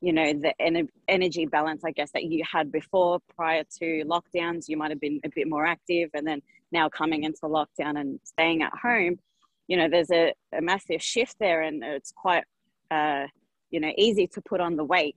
you 0.00 0.12
know, 0.12 0.32
the 0.34 0.52
en- 0.60 0.88
energy 1.08 1.46
balance. 1.46 1.84
I 1.84 1.92
guess 1.92 2.10
that 2.12 2.24
you 2.24 2.44
had 2.50 2.72
before 2.72 3.20
prior 3.36 3.64
to 3.80 4.04
lockdowns. 4.04 4.68
You 4.68 4.76
might 4.76 4.90
have 4.90 5.00
been 5.00 5.20
a 5.24 5.30
bit 5.34 5.48
more 5.48 5.64
active, 5.64 6.10
and 6.14 6.26
then 6.26 6.42
now 6.72 6.88
coming 6.88 7.24
into 7.24 7.42
lockdown 7.42 8.00
and 8.00 8.18
staying 8.24 8.62
at 8.62 8.72
home, 8.82 9.20
you 9.68 9.76
know, 9.76 9.88
there's 9.88 10.10
a, 10.10 10.34
a 10.52 10.60
massive 10.60 11.02
shift 11.02 11.36
there, 11.38 11.62
and 11.62 11.84
it's 11.84 12.12
quite. 12.12 12.44
Uh, 12.90 13.26
you 13.74 13.80
know, 13.80 13.92
easy 13.98 14.28
to 14.28 14.40
put 14.40 14.60
on 14.60 14.76
the 14.76 14.84
weight 14.84 15.16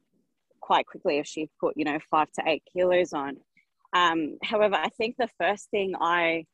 quite 0.62 0.88
quickly 0.88 1.20
if 1.20 1.28
she 1.28 1.48
put, 1.60 1.76
you 1.78 1.86
know, 1.86 2.00
five 2.10 2.32
to 2.32 2.42
eight 2.48 2.64
kilos 2.74 3.14
on. 3.14 3.38
Um, 3.94 4.40
however, 4.42 4.74
I 4.74 4.90
think 4.90 5.16
the 5.16 5.30
first 5.40 5.70
thing 5.70 5.94
I 6.02 6.46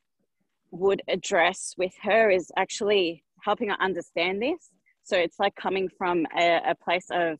would 0.70 1.00
address 1.08 1.72
with 1.78 1.94
her 2.02 2.30
is 2.30 2.52
actually 2.58 3.24
helping 3.42 3.70
her 3.70 3.80
understand 3.80 4.42
this. 4.42 4.68
So 5.02 5.16
it's 5.16 5.38
like 5.38 5.54
coming 5.54 5.88
from 5.96 6.26
a, 6.38 6.60
a 6.72 6.74
place 6.74 7.06
of, 7.10 7.38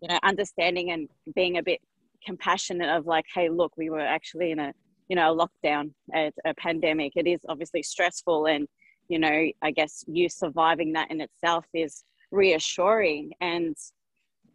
you 0.00 0.08
know, 0.08 0.18
understanding 0.22 0.92
and 0.92 1.08
being 1.34 1.58
a 1.58 1.62
bit 1.64 1.80
compassionate 2.24 2.90
of 2.90 3.04
like, 3.04 3.24
hey, 3.34 3.48
look, 3.48 3.72
we 3.76 3.90
were 3.90 3.98
actually 3.98 4.52
in 4.52 4.60
a, 4.60 4.72
you 5.08 5.16
know, 5.16 5.32
a 5.32 5.36
lockdown, 5.36 5.90
a, 6.14 6.30
a 6.46 6.54
pandemic. 6.54 7.14
It 7.16 7.26
is 7.26 7.40
obviously 7.48 7.82
stressful 7.82 8.46
and, 8.46 8.68
you 9.08 9.18
know, 9.18 9.50
I 9.60 9.72
guess 9.72 10.04
you 10.06 10.28
surviving 10.28 10.92
that 10.92 11.10
in 11.10 11.20
itself 11.20 11.64
is 11.74 12.04
reassuring 12.30 13.32
and 13.40 13.76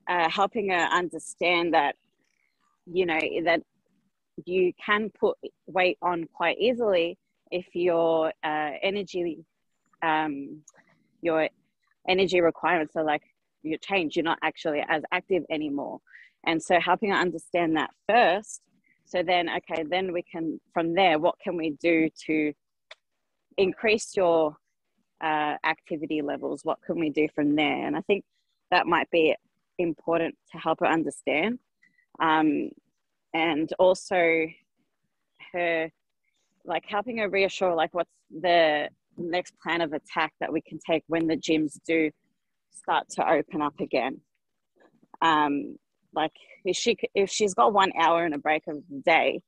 uh, 0.08 0.30
helping 0.30 0.70
her 0.70 0.88
understand 0.92 1.74
that 1.74 1.96
you 2.86 3.06
know 3.06 3.20
that 3.46 3.62
you 4.46 4.74
can 4.84 5.10
put 5.10 5.38
weight 5.68 5.98
on 6.02 6.26
quite 6.34 6.58
easily 6.60 7.18
if 7.52 7.68
your 7.74 8.34
uh, 8.44 8.72
energy 8.82 9.46
um, 10.02 10.62
your 11.22 11.48
energy 12.08 12.42
requirements 12.42 12.96
are 12.96 13.04
like 13.04 13.24
you 13.62 13.78
change 13.78 14.16
you're 14.16 14.24
not 14.24 14.40
actually 14.44 14.84
as 14.90 15.04
active 15.12 15.44
anymore. 15.50 16.00
And 16.46 16.62
so 16.62 16.78
helping 16.82 17.12
her 17.12 17.16
understand 17.16 17.78
that 17.78 17.92
first 18.10 18.62
so 19.06 19.22
then 19.24 19.50
okay 19.50 19.84
then 19.90 20.12
we 20.12 20.24
can 20.24 20.60
from 20.74 20.94
there 20.94 21.20
what 21.20 21.36
can 21.40 21.56
we 21.56 21.72
do 21.82 22.10
to 22.26 22.54
increase 23.58 24.16
your 24.16 24.56
uh, 25.24 25.56
activity 25.66 26.22
levels? 26.22 26.62
What 26.64 26.80
can 26.86 27.00
we 27.00 27.10
do 27.10 27.28
from 27.34 27.56
there? 27.56 27.88
And 27.88 27.96
I 27.96 28.02
think 28.02 28.24
that 28.72 28.86
might 28.86 29.10
be 29.10 29.36
important 29.80 30.36
to 30.52 30.58
help 30.58 30.80
her 30.82 30.88
understand. 30.88 31.60
Um, 32.20 32.70
and 33.34 33.72
also 33.80 34.46
her, 35.54 35.90
like 36.66 36.84
helping 36.88 37.18
her 37.18 37.30
reassure, 37.30 37.74
like 37.74 37.94
what's 37.94 38.12
the 38.30 38.90
next 39.18 39.54
plan 39.62 39.82
of 39.82 39.94
attack 39.94 40.34
that 40.40 40.52
we 40.52 40.62
can 40.62 40.80
take 40.86 41.04
when 41.08 41.28
the 41.28 41.38
gyms 41.38 41.80
do 41.88 42.10
start 42.72 43.08
to 43.10 43.30
open 43.30 43.62
up 43.62 43.80
again. 43.80 44.20
Um, 45.22 45.78
like 46.14 46.32
if 46.66 46.76
she 46.76 46.98
if 47.16 47.30
she's 47.30 47.54
got 47.54 47.74
one 47.74 47.92
hour 48.00 48.26
and 48.26 48.34
a 48.34 48.38
break 48.38 48.64
of 48.68 48.78
the 48.90 49.02
day, 49.06 49.42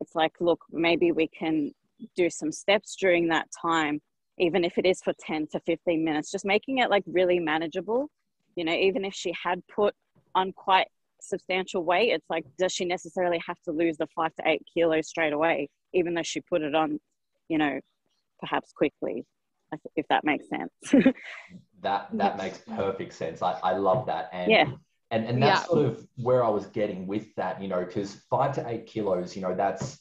it's 0.00 0.14
like 0.14 0.32
look 0.40 0.64
maybe 0.70 1.12
we 1.12 1.28
can 1.28 1.72
do 2.16 2.28
some 2.28 2.52
steps 2.52 2.96
during 2.96 3.28
that 3.28 3.48
time, 3.60 4.00
even 4.38 4.64
if 4.64 4.78
it 4.78 4.86
is 4.86 5.00
for 5.02 5.12
ten 5.18 5.46
to 5.52 5.60
fifteen 5.60 6.04
minutes, 6.04 6.30
just 6.30 6.44
making 6.44 6.78
it 6.78 6.90
like 6.90 7.04
really 7.06 7.38
manageable. 7.38 8.08
You 8.56 8.64
know, 8.64 8.72
even 8.72 9.04
if 9.04 9.14
she 9.14 9.32
had 9.40 9.62
put 9.74 9.94
on 10.34 10.52
quite 10.52 10.88
substantial 11.20 11.84
weight, 11.84 12.10
it's 12.12 12.28
like 12.28 12.44
does 12.58 12.72
she 12.72 12.84
necessarily 12.84 13.40
have 13.46 13.60
to 13.62 13.72
lose 13.72 13.96
the 13.96 14.06
five 14.14 14.34
to 14.36 14.48
eight 14.48 14.62
kilos 14.72 15.08
straight 15.08 15.32
away, 15.32 15.68
even 15.92 16.14
though 16.14 16.22
she 16.22 16.40
put 16.40 16.62
it 16.62 16.74
on, 16.74 17.00
you 17.48 17.58
know, 17.58 17.80
perhaps 18.40 18.72
quickly, 18.72 19.24
if 19.96 20.06
that 20.08 20.24
makes 20.24 20.46
sense. 20.48 20.70
that 21.82 22.08
that 22.12 22.36
makes 22.36 22.58
perfect 22.58 23.12
sense. 23.12 23.42
I, 23.42 23.58
I 23.62 23.72
love 23.76 24.06
that. 24.06 24.30
And 24.32 24.50
yeah. 24.50 24.66
And, 25.10 25.26
and 25.26 25.40
that's 25.40 25.60
yeah. 25.60 25.66
sort 25.66 25.86
of 25.86 26.06
where 26.16 26.42
I 26.42 26.48
was 26.48 26.66
getting 26.66 27.06
with 27.06 27.32
that, 27.36 27.62
you 27.62 27.68
know, 27.68 27.84
because 27.84 28.14
five 28.28 28.52
to 28.56 28.68
eight 28.68 28.86
kilos, 28.86 29.36
you 29.36 29.42
know, 29.42 29.54
that's 29.54 30.00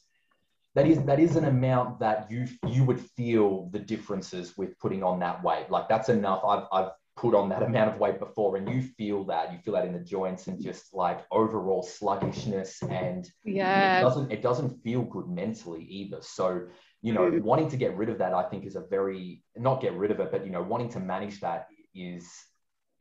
that 0.76 0.88
is 0.88 1.04
that 1.04 1.20
is 1.20 1.36
an 1.36 1.46
amount 1.46 2.00
that 2.00 2.30
you 2.32 2.48
you 2.68 2.84
would 2.84 3.00
feel 3.00 3.70
the 3.72 3.80
differences 3.80 4.58
with 4.58 4.78
putting 4.80 5.04
on 5.04 5.20
that 5.20 5.44
weight. 5.44 5.70
Like 5.70 5.88
that's 5.90 6.10
enough. 6.10 6.44
I've 6.46 6.66
I've 6.72 6.92
put 7.16 7.36
on 7.36 7.50
that 7.50 7.64
amount 7.70 7.94
of 7.94 8.00
weight 8.00 8.20
before 8.20 8.56
and 8.58 8.68
you 8.70 8.82
feel 8.82 9.24
that 9.26 9.52
you 9.52 9.60
feel 9.60 9.74
that 9.74 9.86
in 9.86 9.94
the 9.94 10.00
joints 10.00 10.48
and 10.48 10.62
just 10.62 10.94
like 10.94 11.24
overall 11.32 11.84
sluggishness 11.84 12.82
and 12.90 13.30
yeah 13.46 14.00
it 14.00 14.02
doesn't 14.02 14.32
it 14.32 14.42
doesn't 14.42 14.82
feel 14.82 15.04
good 15.04 15.28
mentally 15.28 15.84
either 15.84 16.18
so 16.22 16.66
you 17.04 17.14
know 17.14 17.30
mm. 17.30 17.40
wanting 17.44 17.70
to 17.70 17.78
get 17.78 17.96
rid 17.96 18.10
of 18.10 18.18
that 18.18 18.34
i 18.34 18.42
think 18.42 18.66
is 18.66 18.76
a 18.76 18.82
very 18.90 19.44
not 19.56 19.80
get 19.80 19.94
rid 19.94 20.10
of 20.10 20.20
it 20.20 20.32
but 20.32 20.44
you 20.44 20.52
know 20.52 20.64
wanting 20.64 20.90
to 20.90 21.00
manage 21.00 21.40
that 21.40 21.68
is 21.94 22.28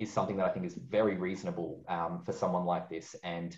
is 0.03 0.13
something 0.13 0.37
that 0.37 0.47
I 0.47 0.51
think 0.51 0.67
is 0.67 0.75
very 0.75 1.17
reasonable 1.17 1.85
um, 1.89 2.23
for 2.25 2.33
someone 2.33 2.65
like 2.65 2.89
this. 2.89 3.15
And 3.23 3.57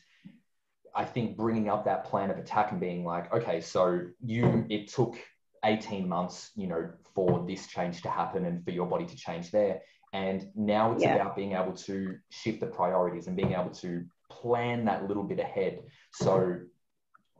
I 0.94 1.04
think 1.04 1.36
bringing 1.36 1.68
up 1.68 1.84
that 1.86 2.04
plan 2.04 2.30
of 2.30 2.38
attack 2.38 2.70
and 2.70 2.80
being 2.80 3.04
like, 3.04 3.32
okay, 3.32 3.60
so 3.60 4.00
you, 4.20 4.64
it 4.68 4.88
took 4.88 5.16
18 5.64 6.08
months, 6.08 6.50
you 6.54 6.66
know, 6.66 6.90
for 7.14 7.44
this 7.46 7.66
change 7.66 8.02
to 8.02 8.10
happen 8.10 8.44
and 8.44 8.64
for 8.64 8.70
your 8.70 8.86
body 8.86 9.06
to 9.06 9.16
change 9.16 9.50
there. 9.50 9.80
And 10.12 10.46
now 10.54 10.92
it's 10.92 11.02
yeah. 11.02 11.16
about 11.16 11.34
being 11.34 11.52
able 11.52 11.72
to 11.72 12.16
shift 12.30 12.60
the 12.60 12.66
priorities 12.66 13.26
and 13.26 13.36
being 13.36 13.52
able 13.52 13.70
to 13.70 14.04
plan 14.30 14.84
that 14.84 15.08
little 15.08 15.24
bit 15.24 15.40
ahead. 15.40 15.80
So, 16.12 16.60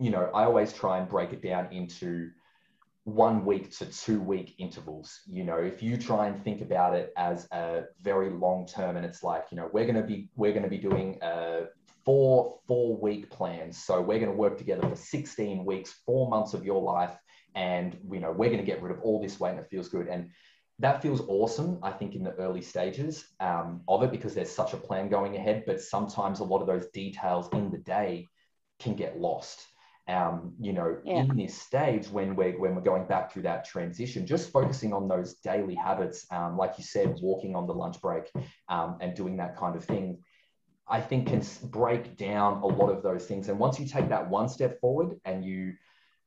you 0.01 0.11
know, 0.11 0.31
I 0.35 0.45
always 0.45 0.73
try 0.73 0.99
and 0.99 1.09
break 1.09 1.33
it 1.33 1.43
down 1.43 1.73
into 1.73 2.31
one 3.05 3.45
week 3.45 3.71
to 3.79 3.87
two 3.87 4.21
week 4.21 4.55
intervals. 4.59 5.21
You 5.27 5.45
know, 5.45 5.59
if 5.59 5.83
you 5.83 5.97
try 5.97 6.27
and 6.27 6.43
think 6.43 6.63
about 6.63 6.95
it 6.95 7.13
as 7.17 7.47
a 7.53 7.85
very 8.03 8.31
long 8.31 8.67
term, 8.67 8.97
and 8.97 9.05
it's 9.05 9.23
like, 9.23 9.45
you 9.51 9.57
know, 9.57 9.69
we're 9.73 9.85
going 9.85 9.95
to 9.97 10.03
be 10.03 10.29
we're 10.35 10.53
going 10.53 10.65
to 10.65 10.71
be 10.71 10.79
doing 10.79 11.19
a 11.23 11.67
four 12.05 12.59
four 12.67 12.97
week 12.97 13.31
plans. 13.31 13.83
So 13.83 14.01
we're 14.01 14.19
going 14.19 14.31
to 14.31 14.37
work 14.37 14.59
together 14.59 14.89
for 14.89 14.97
16 14.97 15.65
weeks, 15.65 16.01
four 16.07 16.29
months 16.29 16.55
of 16.55 16.65
your 16.65 16.83
life, 16.83 17.17
and 17.55 17.97
you 18.11 18.21
know, 18.21 18.33
we're 18.33 18.51
going 18.51 18.65
to 18.65 18.67
get 18.67 18.83
rid 18.83 18.93
of 18.93 19.03
all 19.03 19.21
this 19.21 19.39
weight, 19.41 19.51
and 19.51 19.61
it 19.61 19.69
feels 19.71 19.89
good. 19.89 20.09
And 20.09 20.31
that 20.81 21.03
feels 21.03 21.23
awesome, 21.29 21.79
I 21.83 21.93
think, 21.93 22.15
in 22.15 22.25
the 22.25 22.35
early 22.35 22.63
stages 22.63 23.25
um, 23.41 23.83
of 23.87 24.03
it 24.03 24.11
because 24.11 24.35
there's 24.35 24.51
such 24.51 24.73
a 24.73 24.77
plan 24.77 25.09
going 25.09 25.37
ahead. 25.37 25.65
But 25.67 25.81
sometimes 25.81 26.41
a 26.41 26.45
lot 26.45 26.61
of 26.61 26.67
those 26.67 26.87
details 26.89 27.49
in 27.53 27.71
the 27.71 27.79
day 27.79 28.29
can 28.81 28.95
get 28.95 29.21
lost 29.21 29.67
um, 30.07 30.53
you 30.61 30.73
know, 30.73 30.99
yeah. 31.05 31.21
in 31.21 31.37
this 31.37 31.55
stage 31.55 32.09
when 32.09 32.37
we're 32.37 32.59
when 32.59 32.75
we're 32.75 32.83
going 32.83 33.07
back 33.07 33.33
through 33.33 33.43
that 33.43 33.65
transition, 33.65 34.27
just 34.27 34.53
focusing 34.53 34.93
on 34.93 35.09
those 35.09 35.35
daily 35.37 35.75
habits, 35.75 36.27
um, 36.31 36.59
like 36.59 36.75
you 36.77 36.85
said, 36.85 37.17
walking 37.23 37.57
on 37.57 37.67
the 37.67 37.73
lunch 37.73 38.01
break 38.03 38.31
um, 38.69 38.99
and 39.01 39.15
doing 39.15 39.39
that 39.39 39.57
kind 39.57 39.77
of 39.77 39.85
thing, 39.85 40.19
I 40.89 41.01
think 41.01 41.29
can 41.29 41.43
break 41.65 42.17
down 42.17 42.63
a 42.63 42.67
lot 42.67 42.91
of 42.91 43.03
those 43.03 43.27
things. 43.27 43.49
And 43.49 43.59
once 43.59 43.81
you 43.81 43.87
take 43.87 44.09
that 44.11 44.29
one 44.29 44.49
step 44.49 44.81
forward 44.81 45.19
and 45.25 45.45
you 45.45 45.75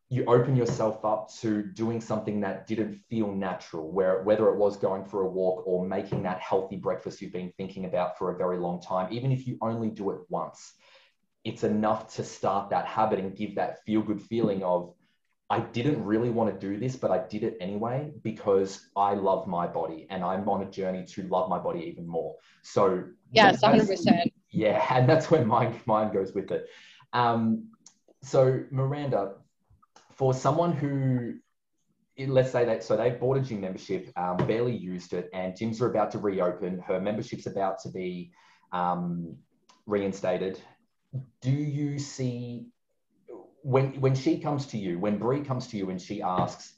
you 0.10 0.24
open 0.26 0.56
yourself 0.56 1.04
up 1.04 1.30
to 1.42 1.62
doing 1.62 2.00
something 2.00 2.40
that 2.40 2.66
didn't 2.66 2.94
feel 3.10 3.30
natural, 3.30 3.92
where 3.92 4.24
whether 4.24 4.48
it 4.48 4.56
was 4.56 4.78
going 4.78 5.04
for 5.04 5.24
a 5.24 5.28
walk 5.30 5.68
or 5.68 5.86
making 5.86 6.24
that 6.24 6.40
healthy 6.40 6.78
breakfast 6.78 7.22
you've 7.22 7.34
been 7.34 7.52
thinking 7.58 7.84
about 7.84 8.18
for 8.18 8.32
a 8.32 8.38
very 8.38 8.58
long 8.58 8.82
time, 8.82 9.12
even 9.12 9.34
if 9.34 9.46
you 9.46 9.58
only 9.62 9.90
do 9.90 10.12
it 10.12 10.20
once 10.30 10.76
it's 11.48 11.64
enough 11.64 12.14
to 12.14 12.26
start 12.26 12.70
that 12.70 12.86
habit 12.86 13.20
and 13.20 13.34
give 13.34 13.56
that 13.56 13.84
feel 13.86 14.02
good 14.02 14.22
feeling 14.22 14.64
of 14.64 14.94
I 15.50 15.62
didn't 15.62 16.04
really 16.04 16.30
want 16.30 16.54
to 16.54 16.68
do 16.68 16.78
this, 16.78 16.98
but 16.98 17.10
I 17.10 17.26
did 17.26 17.44
it 17.44 17.56
anyway 17.62 18.12
because 18.22 18.90
I 18.98 19.14
love 19.14 19.48
my 19.48 19.66
body 19.66 20.06
and 20.10 20.26
I'm 20.26 20.50
on 20.50 20.62
a 20.64 20.70
journey 20.70 21.06
to 21.06 21.24
love 21.24 21.50
my 21.50 21.58
body 21.58 21.86
even 21.90 22.06
more. 22.06 22.36
So 22.64 23.06
yes, 23.32 23.64
hundred 23.64 23.88
percent. 23.88 24.32
Yeah, 24.52 24.86
and 24.90 25.08
that's 25.08 25.30
where 25.30 25.46
my 25.46 25.74
mind 25.86 26.14
goes 26.14 26.34
with 26.34 26.52
it. 26.52 26.68
Um, 27.14 27.70
so 28.24 28.64
Miranda, 28.72 29.36
for 30.14 30.34
someone 30.34 30.72
who 30.72 31.36
let's 32.26 32.52
say 32.52 32.66
that 32.66 32.84
so 32.84 32.98
they 32.98 33.12
bought 33.12 33.38
a 33.38 33.42
gym 33.42 33.62
membership, 33.62 34.12
um, 34.18 34.38
barely 34.38 34.76
used 34.76 35.14
it, 35.14 35.30
and 35.34 35.54
gyms 35.54 35.82
are 35.82 35.90
about 35.90 36.12
to 36.12 36.20
reopen. 36.20 36.80
Her 36.80 37.00
membership's 37.00 37.46
about 37.46 37.80
to 37.84 37.90
be 37.90 38.32
um, 38.72 39.38
reinstated 39.86 40.60
do 41.42 41.52
you 41.52 42.00
see 42.00 42.68
when 43.62 44.00
when 44.00 44.16
she 44.16 44.40
comes 44.40 44.68
to 44.68 44.78
you, 44.78 45.00
when 45.00 45.18
Brie 45.18 45.42
comes 45.42 45.68
to 45.68 45.78
you 45.78 45.90
and 45.90 46.02
she 46.02 46.22
asks, 46.22 46.74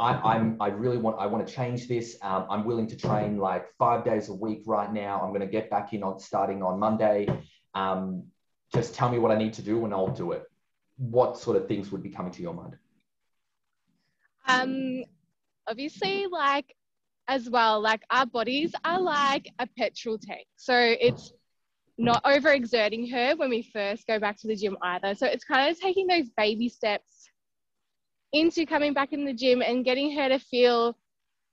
I, 0.00 0.36
am 0.36 0.56
I 0.60 0.68
really 0.68 0.96
want 0.96 1.16
I 1.18 1.26
want 1.26 1.46
to 1.46 1.52
change 1.52 1.86
this. 1.86 2.16
Um, 2.22 2.46
I'm 2.48 2.64
willing 2.64 2.86
to 2.86 2.96
train 2.96 3.36
like 3.36 3.66
five 3.78 4.02
days 4.02 4.30
a 4.30 4.34
week 4.34 4.62
right 4.64 4.90
now. 4.90 5.20
I'm 5.20 5.28
going 5.28 5.42
to 5.42 5.46
get 5.46 5.68
back 5.68 5.92
in 5.92 6.02
on 6.02 6.18
starting 6.18 6.62
on 6.62 6.78
Monday. 6.78 7.28
Um, 7.74 8.24
just 8.72 8.94
tell 8.94 9.10
me 9.10 9.18
what 9.18 9.30
I 9.30 9.36
need 9.36 9.52
to 9.54 9.62
do 9.62 9.84
and 9.84 9.92
I'll 9.92 10.08
do 10.08 10.32
it. 10.32 10.44
What 10.96 11.36
sort 11.38 11.58
of 11.58 11.68
things 11.68 11.92
would 11.92 12.02
be 12.02 12.08
coming 12.08 12.32
to 12.32 12.42
your 12.42 12.54
mind? 12.54 12.76
Um, 14.46 15.04
obviously, 15.68 16.26
like 16.26 16.74
as 17.28 17.50
well, 17.50 17.80
like 17.80 18.02
our 18.10 18.24
bodies 18.24 18.72
are 18.84 19.00
like 19.00 19.50
a 19.58 19.66
petrol 19.66 20.16
tank. 20.18 20.46
So 20.56 20.74
it's 20.74 21.30
not 21.98 22.24
overexerting 22.24 23.10
her 23.12 23.36
when 23.36 23.50
we 23.50 23.68
first 23.70 24.06
go 24.06 24.18
back 24.18 24.38
to 24.40 24.46
the 24.48 24.56
gym 24.56 24.78
either. 24.82 25.14
So 25.14 25.26
it's 25.26 25.44
kind 25.44 25.70
of 25.70 25.78
taking 25.78 26.06
those 26.06 26.30
baby 26.38 26.70
steps 26.70 27.29
into 28.32 28.66
coming 28.66 28.92
back 28.92 29.12
in 29.12 29.24
the 29.24 29.32
gym 29.32 29.62
and 29.62 29.84
getting 29.84 30.16
her 30.16 30.28
to 30.28 30.38
feel 30.38 30.96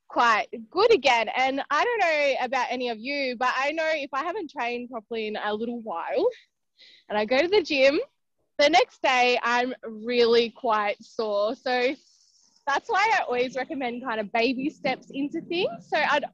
quite 0.07 0.47
good 0.69 0.93
again. 0.93 1.29
And 1.35 1.61
I 1.69 1.83
don't 1.83 1.99
know 1.99 2.45
about 2.45 2.67
any 2.69 2.89
of 2.89 2.99
you, 2.99 3.35
but 3.37 3.53
I 3.55 3.71
know 3.71 3.89
if 3.93 4.09
I 4.13 4.23
haven't 4.23 4.51
trained 4.51 4.89
properly 4.89 5.27
in 5.27 5.37
a 5.37 5.53
little 5.53 5.81
while 5.81 6.29
and 7.09 7.17
I 7.17 7.25
go 7.25 7.39
to 7.41 7.47
the 7.47 7.61
gym, 7.61 7.99
the 8.57 8.69
next 8.69 9.01
day 9.01 9.39
I'm 9.43 9.73
really 9.83 10.49
quite 10.49 11.03
sore. 11.03 11.55
So 11.55 11.93
that's 12.65 12.89
why 12.89 13.11
I 13.15 13.23
always 13.23 13.55
recommend 13.55 14.03
kind 14.03 14.19
of 14.19 14.31
baby 14.31 14.69
steps 14.69 15.09
into 15.11 15.41
things. 15.41 15.87
So 15.87 15.97
I'd 15.97 16.25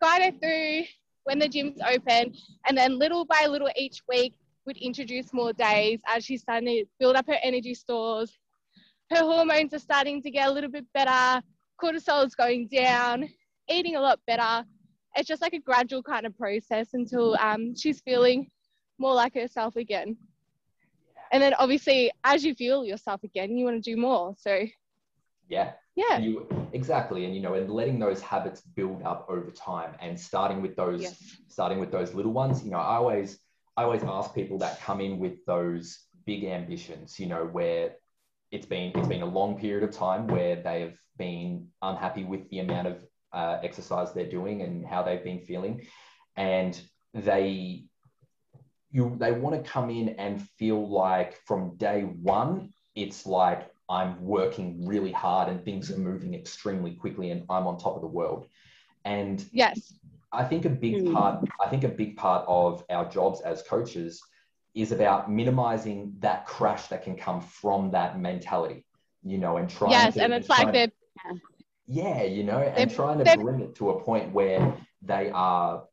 guide 0.00 0.22
her 0.22 0.38
through 0.38 0.86
when 1.24 1.38
the 1.38 1.48
gym's 1.48 1.80
open. 1.86 2.34
And 2.66 2.76
then 2.76 2.98
little 2.98 3.24
by 3.24 3.46
little 3.46 3.70
each 3.76 4.02
week, 4.08 4.34
would 4.66 4.76
introduce 4.76 5.32
more 5.32 5.52
days 5.52 6.00
as 6.06 6.24
she's 6.24 6.42
starting 6.42 6.68
to 6.68 6.84
build 6.98 7.16
up 7.16 7.26
her 7.26 7.38
energy 7.42 7.74
stores. 7.74 8.38
Her 9.10 9.20
hormones 9.20 9.74
are 9.74 9.78
starting 9.78 10.22
to 10.22 10.30
get 10.30 10.48
a 10.48 10.52
little 10.52 10.70
bit 10.70 10.86
better. 10.94 11.42
Cortisol 11.82 12.26
is 12.26 12.34
going 12.34 12.68
down, 12.68 13.28
eating 13.68 13.96
a 13.96 14.00
lot 14.00 14.20
better. 14.26 14.64
It's 15.16 15.28
just 15.28 15.42
like 15.42 15.54
a 15.54 15.60
gradual 15.60 16.02
kind 16.02 16.26
of 16.26 16.36
process 16.38 16.90
until 16.94 17.36
um, 17.40 17.74
she's 17.74 18.00
feeling 18.00 18.48
more 18.98 19.14
like 19.14 19.34
herself 19.34 19.76
again. 19.76 20.16
And 21.32 21.42
then 21.42 21.54
obviously, 21.54 22.10
as 22.24 22.44
you 22.44 22.54
feel 22.54 22.84
yourself 22.84 23.22
again, 23.24 23.56
you 23.56 23.64
want 23.64 23.82
to 23.82 23.90
do 23.90 24.00
more. 24.00 24.34
So, 24.38 24.64
yeah, 25.48 25.72
yeah 25.96 26.18
you 26.18 26.46
exactly 26.72 27.24
and 27.24 27.34
you 27.34 27.42
know 27.42 27.54
and 27.54 27.70
letting 27.70 27.98
those 27.98 28.20
habits 28.20 28.60
build 28.60 29.02
up 29.02 29.26
over 29.28 29.50
time 29.50 29.94
and 30.00 30.18
starting 30.18 30.62
with 30.62 30.76
those 30.76 31.02
yes. 31.02 31.36
starting 31.48 31.78
with 31.78 31.90
those 31.90 32.14
little 32.14 32.32
ones 32.32 32.64
you 32.64 32.70
know 32.70 32.78
i 32.78 32.96
always 32.96 33.38
i 33.76 33.82
always 33.82 34.02
ask 34.04 34.34
people 34.34 34.58
that 34.58 34.80
come 34.80 35.00
in 35.00 35.18
with 35.18 35.44
those 35.46 36.06
big 36.26 36.44
ambitions 36.44 37.18
you 37.18 37.26
know 37.26 37.44
where 37.44 37.92
it's 38.50 38.66
been 38.66 38.92
it's 38.94 39.08
been 39.08 39.22
a 39.22 39.26
long 39.26 39.58
period 39.58 39.84
of 39.88 39.94
time 39.94 40.26
where 40.26 40.56
they 40.56 40.80
have 40.82 40.96
been 41.16 41.68
unhappy 41.82 42.24
with 42.24 42.48
the 42.50 42.60
amount 42.60 42.88
of 42.88 43.04
uh, 43.32 43.58
exercise 43.62 44.12
they're 44.12 44.28
doing 44.28 44.62
and 44.62 44.84
how 44.86 45.02
they've 45.02 45.24
been 45.24 45.40
feeling 45.40 45.86
and 46.36 46.80
they 47.14 47.84
you 48.90 49.16
they 49.18 49.32
want 49.32 49.54
to 49.54 49.70
come 49.70 49.88
in 49.90 50.10
and 50.10 50.42
feel 50.58 50.88
like 50.88 51.36
from 51.46 51.76
day 51.76 52.02
one 52.02 52.70
it's 52.96 53.26
like 53.26 53.70
I'm 53.88 54.22
working 54.22 54.86
really 54.86 55.12
hard 55.12 55.48
and 55.48 55.64
things 55.64 55.90
are 55.90 55.98
moving 55.98 56.34
extremely 56.34 56.92
quickly 56.92 57.30
and 57.30 57.44
I'm 57.50 57.66
on 57.66 57.76
top 57.76 57.96
of 57.96 58.02
the 58.02 58.06
world. 58.06 58.46
And 59.04 59.44
yes, 59.52 59.92
I 60.32 60.44
think 60.44 60.64
a 60.64 60.70
big 60.70 61.04
Mm. 61.04 61.12
part, 61.12 61.48
I 61.60 61.68
think 61.68 61.82
a 61.82 61.88
big 61.88 62.16
part 62.16 62.44
of 62.46 62.84
our 62.88 63.08
jobs 63.10 63.40
as 63.40 63.62
coaches 63.62 64.22
is 64.74 64.92
about 64.92 65.30
minimizing 65.30 66.14
that 66.20 66.46
crash 66.46 66.86
that 66.88 67.02
can 67.02 67.16
come 67.16 67.40
from 67.40 67.90
that 67.90 68.18
mentality, 68.18 68.84
you 69.24 69.38
know, 69.38 69.56
and 69.56 69.68
trying 69.68 69.90
yes, 69.90 70.14
to, 70.14 70.22
and 70.22 70.32
it's 70.32 70.48
like 70.48 70.72
they're 70.72 70.88
yeah, 71.86 72.22
you 72.22 72.44
know, 72.44 72.58
and 72.58 72.88
They're- 72.88 72.96
trying 72.96 73.24
to 73.24 73.36
bring 73.36 73.60
it 73.60 73.74
to 73.76 73.90
a 73.90 74.02
point 74.02 74.32
where 74.32 74.76
they 75.02 75.30
are 75.30 75.84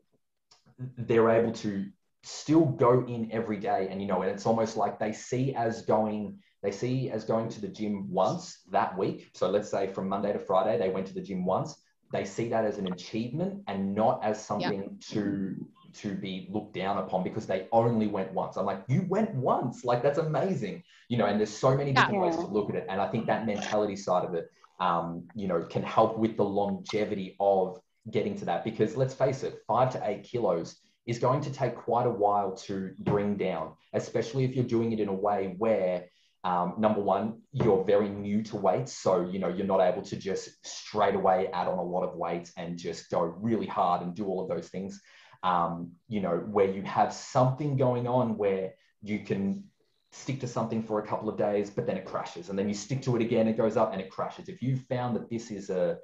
they're 0.95 1.29
able 1.31 1.53
to 1.53 1.87
still 2.21 2.65
go 2.65 3.03
in 3.05 3.31
every 3.31 3.57
day. 3.57 3.87
And 3.89 3.99
you 3.99 4.07
know 4.07 4.21
and 4.21 4.29
it's 4.29 4.45
almost 4.45 4.77
like 4.77 4.99
they 4.99 5.11
see 5.11 5.55
as 5.55 5.81
going 5.83 6.39
they 6.61 6.71
see 6.71 7.09
as 7.09 7.23
going 7.23 7.49
to 7.49 7.61
the 7.61 7.67
gym 7.67 8.11
once 8.11 8.59
that 8.71 8.95
week. 8.95 9.31
So 9.33 9.49
let's 9.49 9.71
say 9.71 9.87
from 9.87 10.07
monday 10.07 10.33
to 10.33 10.39
friday 10.39 10.77
they 10.77 10.89
went 10.89 11.07
to 11.07 11.15
the 11.15 11.21
gym 11.21 11.45
once. 11.45 11.75
They 12.11 12.25
see 12.25 12.49
that 12.49 12.63
as 12.63 12.77
an 12.77 12.91
achievement 12.93 13.63
and 13.67 13.95
not 13.95 14.23
as 14.23 14.43
something 14.43 14.99
to 15.09 15.55
to 15.93 16.15
be 16.15 16.47
looked 16.51 16.73
down 16.73 16.97
upon 16.97 17.23
because 17.23 17.45
they 17.45 17.67
only 17.71 18.07
went 18.07 18.31
once 18.33 18.57
i'm 18.57 18.65
like 18.65 18.83
you 18.87 19.05
went 19.09 19.33
once 19.35 19.83
like 19.83 20.01
that's 20.01 20.19
amazing 20.19 20.83
you 21.09 21.17
know 21.17 21.25
and 21.25 21.39
there's 21.39 21.55
so 21.55 21.75
many 21.75 21.91
different 21.91 22.21
ways 22.21 22.35
to 22.35 22.45
look 22.45 22.69
at 22.69 22.75
it 22.75 22.85
and 22.89 23.01
i 23.01 23.07
think 23.07 23.25
that 23.25 23.45
mentality 23.45 23.95
side 23.95 24.25
of 24.25 24.33
it 24.33 24.49
um, 24.79 25.27
you 25.33 25.47
know 25.47 25.63
can 25.63 25.81
help 25.81 26.19
with 26.19 26.37
the 26.37 26.43
longevity 26.43 27.35
of 27.39 27.79
getting 28.11 28.37
to 28.37 28.45
that 28.45 28.63
because 28.63 28.95
let's 28.95 29.13
face 29.13 29.43
it 29.43 29.59
five 29.67 29.91
to 29.91 30.01
eight 30.09 30.23
kilos 30.23 30.79
is 31.07 31.19
going 31.19 31.41
to 31.41 31.51
take 31.51 31.75
quite 31.75 32.05
a 32.05 32.11
while 32.11 32.51
to 32.51 32.93
bring 32.99 33.37
down, 33.37 33.71
especially 33.93 34.43
if 34.43 34.55
you're 34.55 34.65
doing 34.65 34.91
it 34.91 34.99
in 34.99 35.07
a 35.07 35.13
way 35.13 35.55
where, 35.57 36.05
um, 36.43 36.75
number 36.77 37.01
one, 37.01 37.41
you're 37.53 37.83
very 37.85 38.09
new 38.09 38.43
to 38.43 38.57
weights. 38.57 38.93
So, 38.93 39.21
you 39.21 39.39
know, 39.39 39.47
you're 39.47 39.65
not 39.65 39.79
able 39.79 40.01
to 40.03 40.17
just 40.17 40.49
straight 40.65 41.15
away 41.15 41.47
add 41.53 41.67
on 41.67 41.77
a 41.77 41.83
lot 41.83 42.03
of 42.03 42.15
weight 42.15 42.51
and 42.57 42.77
just 42.77 43.09
go 43.09 43.21
really 43.21 43.65
hard 43.65 44.01
and 44.01 44.13
do 44.13 44.25
all 44.25 44.41
of 44.41 44.49
those 44.49 44.67
things. 44.67 45.01
Um, 45.47 45.71
you 46.07 46.21
know, 46.25 46.37
where 46.55 46.69
you 46.77 46.81
have 46.97 47.11
something 47.13 47.71
going 47.77 48.05
on 48.07 48.37
where 48.43 48.73
you 49.01 49.19
can 49.29 49.63
stick 50.11 50.39
to 50.41 50.47
something 50.47 50.81
for 50.87 50.95
a 50.99 51.07
couple 51.07 51.29
of 51.29 51.37
days, 51.37 51.69
but 51.75 51.85
then 51.87 51.97
it 52.01 52.05
crashes. 52.05 52.49
And 52.49 52.57
then 52.57 52.67
you 52.67 52.73
stick 52.73 53.01
to 53.03 53.15
it 53.15 53.21
again, 53.21 53.47
it 53.47 53.57
goes 53.63 53.77
up 53.81 53.89
and 53.93 54.01
it 54.01 54.09
crashes. 54.09 54.49
If 54.49 54.61
you 54.61 54.71
found 54.75 55.15
that 55.15 55.29
this 55.29 55.51
is 55.51 55.69
a, 55.69 55.99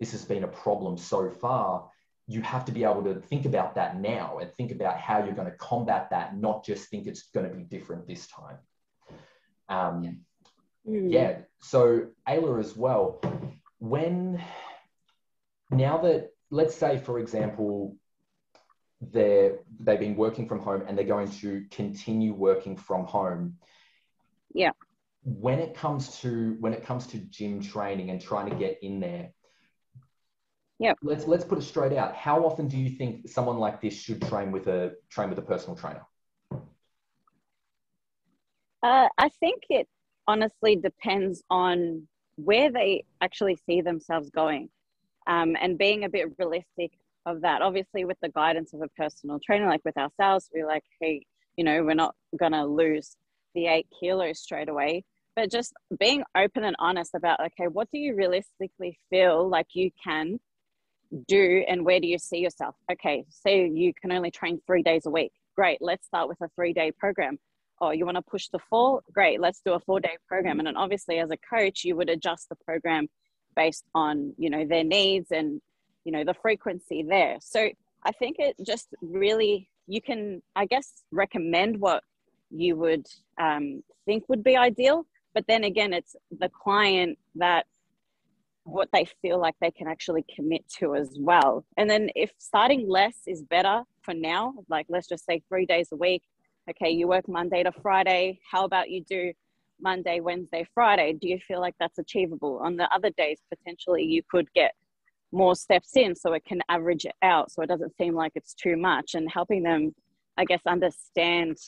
this 0.00 0.12
has 0.12 0.24
been 0.24 0.44
a 0.44 0.52
problem 0.64 0.96
so 0.96 1.30
far, 1.30 1.88
you 2.26 2.40
have 2.42 2.64
to 2.64 2.72
be 2.72 2.82
able 2.90 3.04
to 3.04 3.14
think 3.30 3.44
about 3.52 3.74
that 3.76 4.00
now 4.00 4.38
and 4.40 4.52
think 4.54 4.70
about 4.72 4.96
how 4.98 5.16
you're 5.22 5.40
going 5.40 5.50
to 5.50 5.56
combat 5.72 6.08
that, 6.10 6.36
not 6.36 6.64
just 6.64 6.88
think 6.90 7.06
it's 7.06 7.24
going 7.34 7.48
to 7.48 7.54
be 7.54 7.62
different 7.62 8.06
this 8.06 8.26
time. 8.26 8.58
Um, 9.68 10.24
Mm. 10.88 11.12
yeah. 11.12 11.38
So 11.60 12.08
Ayla 12.26 12.60
as 12.60 12.76
well, 12.76 13.20
when 13.78 14.42
now 15.70 15.98
that 15.98 16.30
let's 16.50 16.74
say 16.74 16.98
for 16.98 17.18
example 17.18 17.96
they're 19.00 19.58
they've 19.80 20.00
been 20.00 20.16
working 20.16 20.48
from 20.48 20.60
home 20.60 20.82
and 20.86 20.96
they're 20.96 21.04
going 21.04 21.30
to 21.30 21.64
continue 21.70 22.34
working 22.34 22.76
from 22.76 23.04
home. 23.04 23.56
Yeah. 24.52 24.70
When 25.24 25.58
it 25.58 25.74
comes 25.74 26.18
to 26.20 26.56
when 26.60 26.72
it 26.72 26.84
comes 26.84 27.06
to 27.08 27.18
gym 27.18 27.60
training 27.62 28.10
and 28.10 28.20
trying 28.20 28.50
to 28.50 28.56
get 28.56 28.78
in 28.82 29.00
there, 29.00 29.30
yeah 30.78 30.94
Let's 31.02 31.26
let's 31.26 31.44
put 31.44 31.58
it 31.58 31.62
straight 31.62 31.92
out. 31.92 32.14
How 32.14 32.44
often 32.44 32.66
do 32.66 32.76
you 32.76 32.90
think 32.90 33.28
someone 33.28 33.58
like 33.58 33.80
this 33.80 33.94
should 33.94 34.22
train 34.22 34.50
with 34.50 34.66
a 34.66 34.94
train 35.10 35.28
with 35.28 35.38
a 35.38 35.42
personal 35.42 35.76
trainer? 35.76 36.02
Uh, 38.82 39.08
I 39.18 39.28
think 39.40 39.64
it 39.70 39.88
honestly 40.26 40.76
depends 40.76 41.42
on 41.50 42.06
where 42.36 42.70
they 42.70 43.04
actually 43.20 43.58
see 43.66 43.80
themselves 43.80 44.30
going 44.30 44.70
um, 45.26 45.56
and 45.60 45.76
being 45.76 46.04
a 46.04 46.08
bit 46.08 46.28
realistic 46.38 46.92
of 47.28 47.42
that. 47.42 47.62
Obviously, 47.62 48.04
with 48.04 48.18
the 48.22 48.28
guidance 48.28 48.72
of 48.72 48.82
a 48.82 48.88
personal 48.88 49.38
trainer, 49.44 49.66
like 49.66 49.84
with 49.84 49.96
ourselves, 49.96 50.48
we're 50.54 50.66
like, 50.66 50.84
hey, 51.00 51.24
you 51.56 51.64
know, 51.64 51.82
we're 51.82 51.94
not 51.94 52.14
going 52.38 52.52
to 52.52 52.64
lose 52.64 53.16
the 53.54 53.66
eight 53.66 53.86
kilos 53.98 54.40
straight 54.40 54.68
away. 54.68 55.04
But 55.36 55.50
just 55.50 55.72
being 55.98 56.24
open 56.36 56.64
and 56.64 56.76
honest 56.78 57.14
about, 57.14 57.40
okay, 57.40 57.68
what 57.68 57.88
do 57.92 57.98
you 57.98 58.16
realistically 58.16 58.98
feel 59.10 59.48
like 59.48 59.68
you 59.74 59.90
can 60.02 60.40
do 61.26 61.64
and 61.68 61.84
where 61.84 62.00
do 62.00 62.06
you 62.06 62.18
see 62.18 62.38
yourself? 62.38 62.74
Okay, 62.90 63.24
say 63.28 63.68
you 63.68 63.92
can 64.00 64.12
only 64.12 64.30
train 64.30 64.60
three 64.66 64.82
days 64.82 65.06
a 65.06 65.10
week. 65.10 65.32
Great, 65.56 65.78
let's 65.80 66.06
start 66.06 66.28
with 66.28 66.40
a 66.40 66.48
three 66.56 66.72
day 66.72 66.92
program 66.92 67.38
oh 67.80 67.90
you 67.90 68.04
want 68.04 68.16
to 68.16 68.22
push 68.22 68.48
the 68.48 68.58
four 68.70 69.00
great 69.12 69.40
let's 69.40 69.60
do 69.64 69.72
a 69.72 69.80
four 69.80 70.00
day 70.00 70.16
program 70.26 70.58
and 70.58 70.66
then 70.66 70.76
obviously 70.76 71.18
as 71.18 71.30
a 71.30 71.36
coach 71.36 71.84
you 71.84 71.96
would 71.96 72.08
adjust 72.08 72.48
the 72.48 72.56
program 72.56 73.06
based 73.56 73.84
on 73.94 74.32
you 74.36 74.50
know 74.50 74.64
their 74.66 74.84
needs 74.84 75.30
and 75.30 75.60
you 76.08 76.12
know 76.12 76.24
the 76.24 76.34
frequency 76.34 77.02
there 77.02 77.36
so 77.40 77.68
i 78.04 78.12
think 78.12 78.36
it 78.38 78.56
just 78.64 78.88
really 79.02 79.68
you 79.86 80.00
can 80.00 80.42
i 80.56 80.64
guess 80.64 81.04
recommend 81.10 81.78
what 81.78 82.02
you 82.50 82.76
would 82.76 83.06
um, 83.38 83.82
think 84.06 84.24
would 84.28 84.42
be 84.42 84.56
ideal 84.56 85.04
but 85.34 85.44
then 85.46 85.64
again 85.64 85.92
it's 85.92 86.16
the 86.40 86.48
client 86.48 87.18
that 87.34 87.66
what 88.64 88.88
they 88.92 89.06
feel 89.22 89.38
like 89.38 89.54
they 89.60 89.70
can 89.70 89.86
actually 89.86 90.24
commit 90.34 90.66
to 90.68 90.94
as 90.94 91.10
well 91.18 91.64
and 91.76 91.88
then 91.90 92.08
if 92.14 92.30
starting 92.38 92.88
less 92.88 93.18
is 93.26 93.42
better 93.42 93.82
for 94.02 94.14
now 94.14 94.54
like 94.70 94.86
let's 94.88 95.08
just 95.08 95.26
say 95.26 95.42
three 95.50 95.66
days 95.66 95.88
a 95.92 95.96
week 95.96 96.22
okay, 96.70 96.90
you 96.90 97.08
work 97.08 97.28
Monday 97.28 97.62
to 97.62 97.72
Friday. 97.72 98.40
How 98.50 98.64
about 98.64 98.90
you 98.90 99.02
do 99.08 99.32
Monday, 99.80 100.20
Wednesday, 100.20 100.66
Friday? 100.74 101.14
Do 101.20 101.28
you 101.28 101.38
feel 101.46 101.60
like 101.60 101.74
that's 101.80 101.98
achievable? 101.98 102.60
On 102.62 102.76
the 102.76 102.88
other 102.94 103.10
days, 103.10 103.38
potentially 103.48 104.04
you 104.04 104.22
could 104.30 104.52
get 104.54 104.72
more 105.32 105.54
steps 105.54 105.96
in 105.96 106.14
so 106.14 106.32
it 106.32 106.44
can 106.44 106.60
average 106.68 107.04
it 107.04 107.14
out 107.22 107.50
so 107.50 107.62
it 107.62 107.68
doesn't 107.68 107.96
seem 107.96 108.14
like 108.14 108.32
it's 108.34 108.54
too 108.54 108.76
much 108.76 109.14
and 109.14 109.30
helping 109.30 109.62
them, 109.62 109.94
I 110.36 110.44
guess, 110.44 110.62
understand 110.66 111.58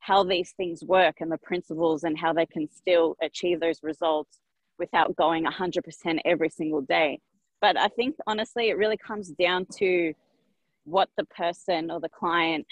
how 0.00 0.24
these 0.24 0.52
things 0.56 0.82
work 0.82 1.16
and 1.20 1.30
the 1.30 1.38
principles 1.38 2.04
and 2.04 2.18
how 2.18 2.32
they 2.32 2.46
can 2.46 2.68
still 2.74 3.16
achieve 3.22 3.60
those 3.60 3.82
results 3.82 4.38
without 4.78 5.14
going 5.14 5.44
100% 5.44 6.20
every 6.24 6.48
single 6.48 6.80
day. 6.80 7.20
But 7.60 7.78
I 7.78 7.88
think 7.88 8.16
honestly, 8.26 8.70
it 8.70 8.78
really 8.78 8.96
comes 8.96 9.28
down 9.28 9.66
to 9.76 10.14
what 10.84 11.10
the 11.16 11.24
person 11.26 11.90
or 11.90 12.00
the 12.00 12.08
client 12.08 12.66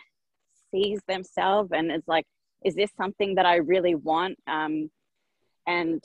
sees 0.70 1.00
themselves 1.06 1.70
and 1.72 1.90
is 1.90 2.02
like 2.06 2.26
is 2.64 2.74
this 2.74 2.90
something 2.96 3.34
that 3.36 3.46
i 3.46 3.56
really 3.56 3.94
want 3.94 4.38
um, 4.46 4.90
and 5.66 6.02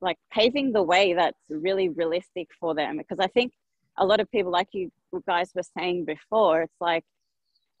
like 0.00 0.16
paving 0.32 0.72
the 0.72 0.82
way 0.82 1.14
that's 1.14 1.38
really 1.50 1.88
realistic 1.88 2.48
for 2.60 2.74
them. 2.74 2.98
Because 2.98 3.18
i 3.20 3.26
think 3.26 3.52
a 3.98 4.06
lot 4.06 4.20
of 4.20 4.30
people 4.30 4.52
like 4.52 4.68
you 4.72 4.90
guys 5.26 5.50
were 5.54 5.62
saying 5.76 6.04
before 6.04 6.62
it's 6.62 6.80
like 6.80 7.04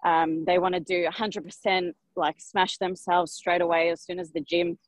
um, 0.04 0.44
they 0.44 0.58
want 0.58 0.74
to 0.74 0.80
do 0.80 1.06
100% 1.06 1.92
like 2.16 2.36
smash 2.38 2.78
themselves 2.78 3.32
straight 3.32 3.60
away 3.60 3.90
as 3.90 4.02
soon 4.02 4.18
as 4.18 4.30
the 4.30 4.40
gym 4.40 4.78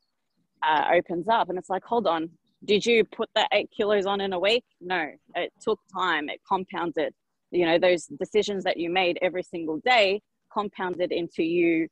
uh, 0.63 0.85
opens 0.93 1.27
up. 1.27 1.49
And 1.49 1.57
it's 1.57 1.69
like 1.69 1.83
hold 1.83 2.07
on. 2.07 2.29
Did 2.63 2.85
you 2.85 3.03
put 3.03 3.29
that 3.35 3.49
eight 3.53 3.69
kilos 3.75 4.05
on 4.05 4.21
in 4.21 4.33
a 4.33 4.39
week? 4.39 4.63
No. 4.79 5.09
It 5.35 5.51
took 5.61 5.79
time. 5.93 6.29
It 6.29 6.39
compounded. 6.47 7.13
You 7.49 7.65
know 7.65 7.77
those 7.77 8.05
decisions 8.05 8.63
that 8.63 8.77
you 8.77 8.89
made 8.89 9.19
every 9.21 9.43
single 9.43 9.81
day 9.85 10.21
compounded 10.53 11.11
into 11.11 11.43
you, 11.43 11.87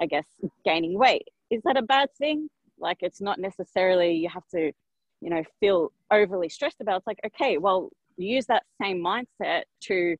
I 0.00 0.06
guess, 0.06 0.26
gaining 0.64 0.98
weight. 0.98 1.28
Is 1.50 1.62
that 1.64 1.76
a 1.76 1.82
bad 1.82 2.08
thing? 2.18 2.48
Like, 2.78 2.98
it's 3.00 3.20
not 3.20 3.38
necessarily 3.38 4.12
you 4.12 4.28
have 4.28 4.46
to, 4.52 4.72
you 5.20 5.30
know, 5.30 5.42
feel 5.60 5.92
overly 6.10 6.48
stressed 6.48 6.80
about. 6.80 6.98
It's 6.98 7.06
like, 7.06 7.20
okay, 7.26 7.58
well, 7.58 7.90
use 8.16 8.46
that 8.46 8.64
same 8.80 9.02
mindset 9.02 9.62
to 9.82 10.16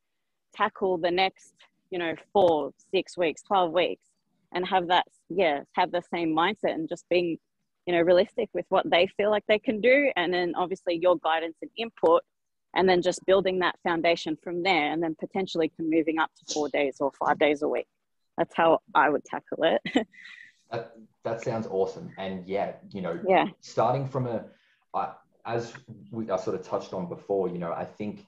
tackle 0.55 0.97
the 0.97 1.11
next, 1.11 1.53
you 1.89 1.99
know, 1.99 2.13
four, 2.33 2.71
six 2.91 3.17
weeks, 3.17 3.41
12 3.43 3.71
weeks 3.71 4.05
and 4.53 4.65
have 4.67 4.87
that, 4.87 5.05
yeah, 5.29 5.61
have 5.73 5.91
the 5.91 6.03
same 6.13 6.35
mindset 6.35 6.73
and 6.73 6.87
just 6.89 7.07
being, 7.09 7.37
you 7.85 7.93
know, 7.93 8.01
realistic 8.01 8.49
with 8.53 8.65
what 8.69 8.89
they 8.89 9.07
feel 9.17 9.29
like 9.29 9.43
they 9.47 9.59
can 9.59 9.81
do. 9.81 10.11
And 10.15 10.33
then 10.33 10.53
obviously 10.55 10.99
your 11.01 11.17
guidance 11.17 11.57
and 11.61 11.71
input 11.77 12.23
and 12.77 12.87
then 12.87 13.01
just 13.01 13.25
building 13.25 13.59
that 13.59 13.75
foundation 13.83 14.37
from 14.43 14.63
there 14.63 14.91
and 14.91 15.01
then 15.01 15.15
potentially 15.19 15.71
moving 15.79 16.19
up 16.19 16.29
to 16.37 16.53
four 16.53 16.69
days 16.69 16.97
or 16.99 17.11
five 17.19 17.39
days 17.39 17.61
a 17.61 17.67
week 17.67 17.87
that's 18.37 18.53
how 18.55 18.79
i 18.95 19.09
would 19.09 19.25
tackle 19.25 19.63
it 19.63 20.07
That 20.71 20.93
that 21.27 21.43
sounds 21.43 21.67
awesome. 21.67 22.11
And 22.17 22.47
yeah, 22.47 22.73
you 22.91 23.01
know, 23.01 23.19
yeah 23.27 23.45
starting 23.61 24.07
from 24.07 24.27
a, 24.27 24.45
I 24.93 25.13
as 25.45 25.73
we 26.11 26.29
I 26.29 26.37
sort 26.37 26.55
of 26.59 26.65
touched 26.65 26.93
on 26.93 27.07
before, 27.07 27.47
you 27.49 27.57
know, 27.57 27.71
I 27.71 27.85
think 27.85 28.25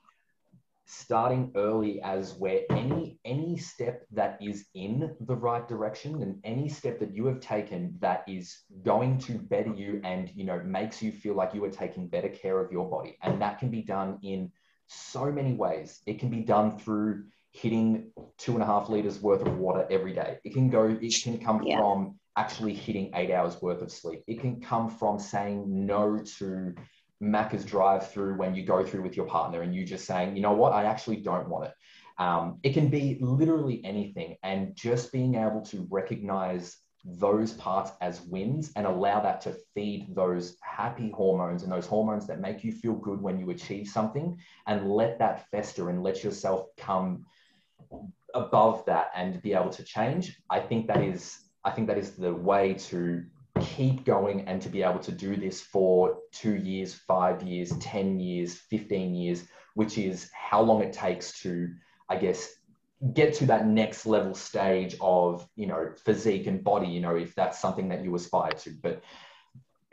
starting 0.85 1.51
early 1.55 2.01
as 2.01 2.33
where 2.33 2.62
any 2.71 3.19
any 3.23 3.55
step 3.57 4.05
that 4.12 4.39
is 4.41 4.65
in 4.73 5.15
the 5.21 5.35
right 5.35 5.67
direction 5.67 6.23
and 6.23 6.39
any 6.43 6.67
step 6.67 6.99
that 6.99 7.13
you 7.15 7.27
have 7.27 7.39
taken 7.39 7.95
that 7.99 8.23
is 8.27 8.63
going 8.83 9.15
to 9.19 9.33
better 9.33 9.71
you 9.71 10.01
and 10.03 10.31
you 10.33 10.43
know 10.43 10.59
makes 10.63 10.99
you 10.99 11.12
feel 11.12 11.35
like 11.35 11.53
you 11.53 11.63
are 11.63 11.69
taking 11.69 12.07
better 12.07 12.29
care 12.29 12.59
of 12.59 12.71
your 12.71 12.89
body 12.89 13.15
and 13.21 13.39
that 13.39 13.59
can 13.59 13.69
be 13.69 13.83
done 13.83 14.17
in 14.23 14.51
so 14.88 15.31
many 15.31 15.53
ways 15.53 16.01
it 16.07 16.17
can 16.17 16.29
be 16.29 16.41
done 16.41 16.79
through 16.79 17.23
hitting 17.51 18.12
two 18.39 18.53
and 18.53 18.63
a 18.63 18.65
half 18.65 18.89
liters 18.89 19.21
worth 19.21 19.45
of 19.45 19.57
water 19.59 19.85
every 19.91 20.13
day 20.13 20.39
it 20.43 20.53
can 20.53 20.71
go 20.71 20.97
it 20.99 21.23
can 21.23 21.38
come 21.38 21.62
Yeah. 21.63 21.77
from 21.77 22.18
actually 22.37 22.73
hitting 22.73 23.11
eight 23.15 23.31
hours 23.31 23.61
worth 23.61 23.81
of 23.81 23.91
sleep. 23.91 24.23
It 24.27 24.39
can 24.39 24.61
come 24.61 24.89
from 24.89 25.19
saying 25.19 25.63
no 25.67 26.19
to 26.37 26.73
Macca's 27.21 27.65
drive 27.65 28.09
through 28.11 28.37
when 28.37 28.55
you 28.55 28.65
go 28.65 28.83
through 28.83 29.03
with 29.03 29.17
your 29.17 29.25
partner 29.25 29.61
and 29.61 29.75
you 29.75 29.85
just 29.85 30.05
saying, 30.05 30.35
you 30.35 30.41
know 30.41 30.53
what, 30.53 30.73
I 30.73 30.85
actually 30.85 31.17
don't 31.17 31.49
want 31.49 31.65
it. 31.65 31.73
Um, 32.17 32.59
it 32.63 32.73
can 32.73 32.89
be 32.89 33.17
literally 33.21 33.81
anything. 33.83 34.37
And 34.43 34.75
just 34.75 35.11
being 35.11 35.35
able 35.35 35.61
to 35.65 35.87
recognize 35.89 36.77
those 37.05 37.53
parts 37.53 37.91
as 38.01 38.21
wins 38.21 38.71
and 38.75 38.85
allow 38.85 39.21
that 39.21 39.41
to 39.41 39.55
feed 39.73 40.13
those 40.13 40.57
happy 40.61 41.11
hormones 41.11 41.63
and 41.63 41.71
those 41.71 41.87
hormones 41.87 42.27
that 42.27 42.41
make 42.41 42.63
you 42.63 42.71
feel 42.71 42.93
good 42.93 43.21
when 43.21 43.39
you 43.39 43.49
achieve 43.51 43.87
something 43.87 44.37
and 44.67 44.91
let 44.91 45.17
that 45.19 45.47
fester 45.49 45.89
and 45.89 46.03
let 46.03 46.23
yourself 46.23 46.67
come 46.77 47.25
above 48.33 48.85
that 48.85 49.11
and 49.15 49.41
be 49.41 49.53
able 49.53 49.69
to 49.69 49.83
change 49.83 50.39
i 50.51 50.59
think 50.59 50.85
that 50.85 51.01
is 51.01 51.48
i 51.63 51.71
think 51.71 51.87
that 51.87 51.97
is 51.97 52.11
the 52.11 52.33
way 52.33 52.73
to 52.73 53.23
keep 53.61 54.05
going 54.05 54.47
and 54.47 54.61
to 54.61 54.69
be 54.69 54.83
able 54.83 54.99
to 54.99 55.11
do 55.11 55.35
this 55.35 55.61
for 55.61 56.17
two 56.31 56.55
years 56.55 56.93
five 56.93 57.41
years 57.43 57.71
10 57.79 58.19
years 58.19 58.55
15 58.55 59.13
years 59.13 59.43
which 59.75 59.97
is 59.97 60.29
how 60.33 60.61
long 60.61 60.81
it 60.81 60.93
takes 60.93 61.41
to 61.41 61.69
i 62.09 62.15
guess 62.15 62.59
get 63.13 63.33
to 63.33 63.45
that 63.45 63.65
next 63.65 64.05
level 64.05 64.33
stage 64.33 64.95
of 64.99 65.47
you 65.55 65.67
know 65.67 65.91
physique 66.03 66.47
and 66.47 66.63
body 66.63 66.87
you 66.87 66.99
know 66.99 67.15
if 67.15 67.33
that's 67.35 67.59
something 67.59 67.89
that 67.89 68.03
you 68.03 68.13
aspire 68.15 68.51
to 68.51 68.71
but 68.81 69.01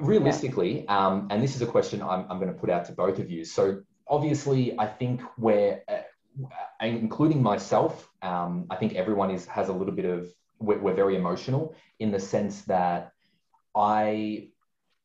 realistically 0.00 0.82
yeah. 0.82 1.06
um, 1.06 1.28
and 1.30 1.42
this 1.42 1.54
is 1.54 1.62
a 1.62 1.66
question 1.66 2.02
I'm, 2.02 2.26
I'm 2.28 2.38
going 2.38 2.52
to 2.52 2.58
put 2.58 2.68
out 2.68 2.84
to 2.86 2.92
both 2.92 3.18
of 3.18 3.30
you 3.30 3.44
so 3.44 3.80
obviously 4.08 4.78
i 4.78 4.86
think 4.86 5.22
we're 5.38 5.80
uh, 5.88 6.02
including 6.80 7.42
myself 7.42 8.08
um, 8.22 8.66
i 8.70 8.76
think 8.76 8.94
everyone 8.94 9.30
is 9.30 9.46
has 9.46 9.68
a 9.68 9.72
little 9.72 9.94
bit 9.94 10.04
of 10.04 10.28
we're, 10.58 10.78
we're 10.78 10.94
very 10.94 11.16
emotional 11.16 11.74
in 11.98 12.10
the 12.10 12.20
sense 12.20 12.62
that 12.62 13.12
i 13.74 14.48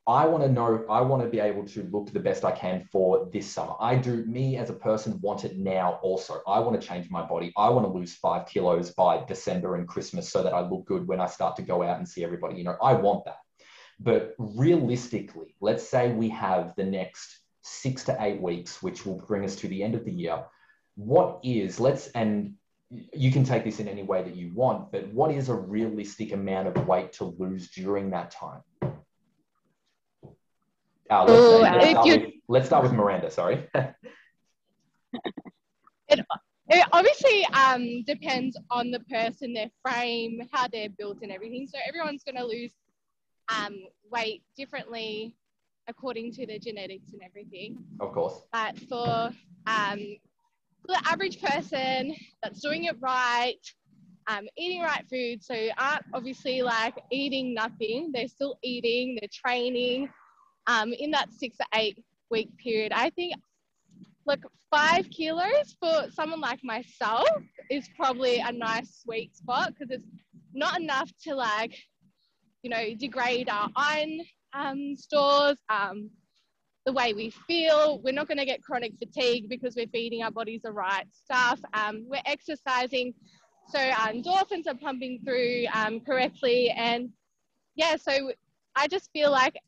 I 0.07 0.25
want 0.25 0.43
to 0.43 0.51
know, 0.51 0.83
I 0.89 1.01
want 1.01 1.21
to 1.21 1.29
be 1.29 1.39
able 1.39 1.63
to 1.67 1.83
look 1.91 2.11
the 2.11 2.19
best 2.19 2.43
I 2.43 2.51
can 2.51 2.83
for 2.91 3.29
this 3.31 3.47
summer. 3.47 3.75
I 3.79 3.95
do, 3.95 4.25
me 4.25 4.57
as 4.57 4.71
a 4.71 4.73
person, 4.73 5.21
want 5.21 5.45
it 5.45 5.57
now 5.57 5.99
also. 6.01 6.41
I 6.47 6.59
want 6.59 6.81
to 6.81 6.85
change 6.85 7.09
my 7.11 7.21
body. 7.21 7.53
I 7.55 7.69
want 7.69 7.85
to 7.85 7.93
lose 7.93 8.15
five 8.15 8.47
kilos 8.47 8.91
by 8.91 9.23
December 9.25 9.75
and 9.75 9.87
Christmas 9.87 10.27
so 10.29 10.41
that 10.41 10.55
I 10.55 10.61
look 10.61 10.85
good 10.85 11.07
when 11.07 11.21
I 11.21 11.27
start 11.27 11.55
to 11.57 11.61
go 11.61 11.83
out 11.83 11.99
and 11.99 12.09
see 12.09 12.23
everybody. 12.23 12.55
You 12.55 12.63
know, 12.63 12.77
I 12.81 12.93
want 12.93 13.25
that. 13.25 13.37
But 13.99 14.33
realistically, 14.39 15.55
let's 15.61 15.87
say 15.87 16.11
we 16.11 16.29
have 16.29 16.75
the 16.75 16.85
next 16.85 17.39
six 17.61 18.03
to 18.05 18.17
eight 18.19 18.41
weeks, 18.41 18.81
which 18.81 19.05
will 19.05 19.23
bring 19.27 19.45
us 19.45 19.55
to 19.57 19.67
the 19.67 19.83
end 19.83 19.93
of 19.93 20.03
the 20.03 20.11
year. 20.11 20.43
What 20.95 21.41
is, 21.43 21.79
let's, 21.79 22.07
and 22.07 22.55
you 23.13 23.31
can 23.31 23.43
take 23.43 23.63
this 23.63 23.79
in 23.79 23.87
any 23.87 24.03
way 24.03 24.21
that 24.21 24.35
you 24.35 24.51
want, 24.53 24.91
but 24.91 25.07
what 25.13 25.31
is 25.31 25.49
a 25.49 25.55
realistic 25.55 26.33
amount 26.33 26.67
of 26.67 26.87
weight 26.87 27.13
to 27.13 27.25
lose 27.25 27.69
during 27.71 28.09
that 28.11 28.31
time? 28.31 28.61
Uh, 31.09 31.25
let's, 31.25 31.31
Ooh, 31.31 31.59
let's, 31.59 31.89
start 31.89 32.07
with, 32.07 32.33
let's, 32.47 32.65
start 32.67 32.83
with, 32.83 32.93
Miranda, 32.93 33.29
sorry. 33.29 33.67
it, 36.07 36.19
it 36.69 36.87
obviously 36.93 37.45
um, 37.47 38.03
depends 38.03 38.57
on 38.69 38.91
the 38.91 38.99
person, 39.01 39.53
their 39.53 39.69
frame, 39.81 40.41
how 40.51 40.67
they're 40.67 40.89
built 40.89 41.19
and 41.21 41.31
everything. 41.31 41.67
So 41.67 41.77
everyone's 41.85 42.23
going 42.23 42.37
to 42.37 42.45
lose 42.45 42.71
um, 43.49 43.75
weight 44.09 44.43
differently 44.55 45.35
according 45.87 46.31
to 46.33 46.45
their 46.45 46.59
genetics 46.59 47.11
and 47.11 47.21
everything. 47.23 47.77
Of 47.99 48.13
course. 48.13 48.41
But 48.53 48.79
for, 48.79 49.31
um, 49.67 49.99
for 49.99 50.30
the 50.87 51.01
average 51.05 51.41
person 51.41 52.15
that's 52.41 52.61
doing 52.61 52.85
it 52.85 52.95
right, 52.99 53.55
um, 54.27 54.47
eating 54.57 54.81
right 54.81 55.05
food, 55.09 55.43
so 55.43 55.55
aren't 55.77 56.03
obviously 56.13 56.61
like 56.61 56.95
eating 57.11 57.53
nothing, 57.53 58.11
they're 58.13 58.27
still 58.27 58.57
eating, 58.63 59.17
they're 59.19 59.29
training, 59.33 60.09
um, 60.67 60.93
in 60.93 61.11
that 61.11 61.33
six 61.33 61.57
to 61.57 61.65
eight 61.75 62.03
week 62.29 62.49
period. 62.57 62.91
I 62.93 63.09
think 63.11 63.33
like 64.25 64.43
five 64.69 65.09
kilos 65.09 65.75
for 65.79 66.07
someone 66.11 66.39
like 66.39 66.63
myself 66.63 67.27
is 67.69 67.89
probably 67.95 68.39
a 68.39 68.51
nice 68.51 69.01
sweet 69.03 69.35
spot 69.35 69.73
because 69.73 69.91
it's 69.91 70.07
not 70.53 70.79
enough 70.79 71.11
to 71.23 71.35
like, 71.35 71.75
you 72.63 72.69
know, 72.69 72.93
degrade 72.95 73.49
our 73.49 73.69
iron 73.75 74.21
um, 74.53 74.95
stores, 74.95 75.57
um, 75.69 76.09
the 76.85 76.91
way 76.91 77.13
we 77.13 77.29
feel. 77.47 77.99
We're 78.03 78.13
not 78.13 78.27
going 78.27 78.37
to 78.37 78.45
get 78.45 78.63
chronic 78.63 78.93
fatigue 78.97 79.49
because 79.49 79.75
we're 79.75 79.87
feeding 79.87 80.23
our 80.23 80.31
bodies 80.31 80.61
the 80.63 80.71
right 80.71 81.05
stuff. 81.11 81.59
Um, 81.73 82.05
we're 82.07 82.21
exercising, 82.25 83.13
so 83.67 83.79
our 83.79 84.09
endorphins 84.09 84.67
are 84.67 84.75
pumping 84.75 85.19
through 85.23 85.65
um, 85.73 85.99
correctly. 85.99 86.69
And 86.69 87.09
yeah, 87.75 87.95
so 87.95 88.31
I 88.75 88.87
just 88.87 89.11
feel 89.11 89.31
like 89.31 89.59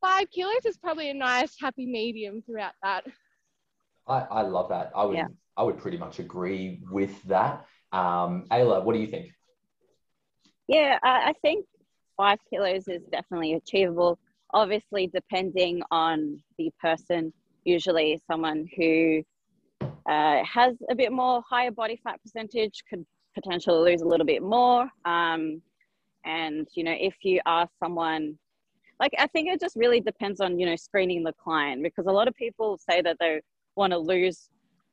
five 0.00 0.30
kilos 0.30 0.64
is 0.64 0.76
probably 0.76 1.10
a 1.10 1.14
nice 1.14 1.54
happy 1.60 1.86
medium 1.86 2.42
throughout 2.42 2.72
that. 2.82 3.04
I, 4.06 4.20
I 4.20 4.42
love 4.42 4.68
that. 4.70 4.90
I 4.96 5.04
would 5.04 5.16
yeah. 5.16 5.28
I 5.56 5.62
would 5.62 5.78
pretty 5.78 5.98
much 5.98 6.18
agree 6.18 6.82
with 6.90 7.22
that. 7.24 7.66
Um, 7.92 8.46
Ayla, 8.50 8.82
what 8.82 8.94
do 8.94 9.00
you 9.00 9.06
think? 9.06 9.32
Yeah, 10.66 10.98
I, 11.02 11.28
I 11.28 11.32
think 11.42 11.66
five 12.16 12.38
kilos 12.48 12.88
is 12.88 13.02
definitely 13.10 13.54
achievable. 13.54 14.18
Obviously, 14.52 15.06
depending 15.06 15.82
on 15.90 16.42
the 16.58 16.70
person, 16.80 17.32
usually 17.64 18.20
someone 18.30 18.68
who 18.76 19.22
uh, 20.08 20.42
has 20.44 20.76
a 20.90 20.94
bit 20.94 21.12
more 21.12 21.42
higher 21.48 21.70
body 21.70 22.00
fat 22.02 22.20
percentage 22.22 22.82
could 22.88 23.04
potentially 23.34 23.92
lose 23.92 24.02
a 24.02 24.06
little 24.06 24.26
bit 24.26 24.42
more. 24.42 24.88
Um, 25.04 25.62
and 26.24 26.68
you 26.74 26.84
know, 26.84 26.94
if 26.98 27.14
you 27.22 27.40
are 27.46 27.68
someone 27.78 28.38
like 29.02 29.12
i 29.18 29.26
think 29.26 29.48
it 29.48 29.60
just 29.60 29.76
really 29.76 30.00
depends 30.00 30.40
on 30.40 30.58
you 30.58 30.64
know 30.64 30.76
screening 30.76 31.22
the 31.22 31.32
client 31.32 31.82
because 31.82 32.06
a 32.06 32.12
lot 32.12 32.28
of 32.28 32.34
people 32.36 32.78
say 32.88 33.02
that 33.02 33.16
they 33.18 33.40
want 33.74 33.92
to 33.92 33.98
lose 33.98 34.48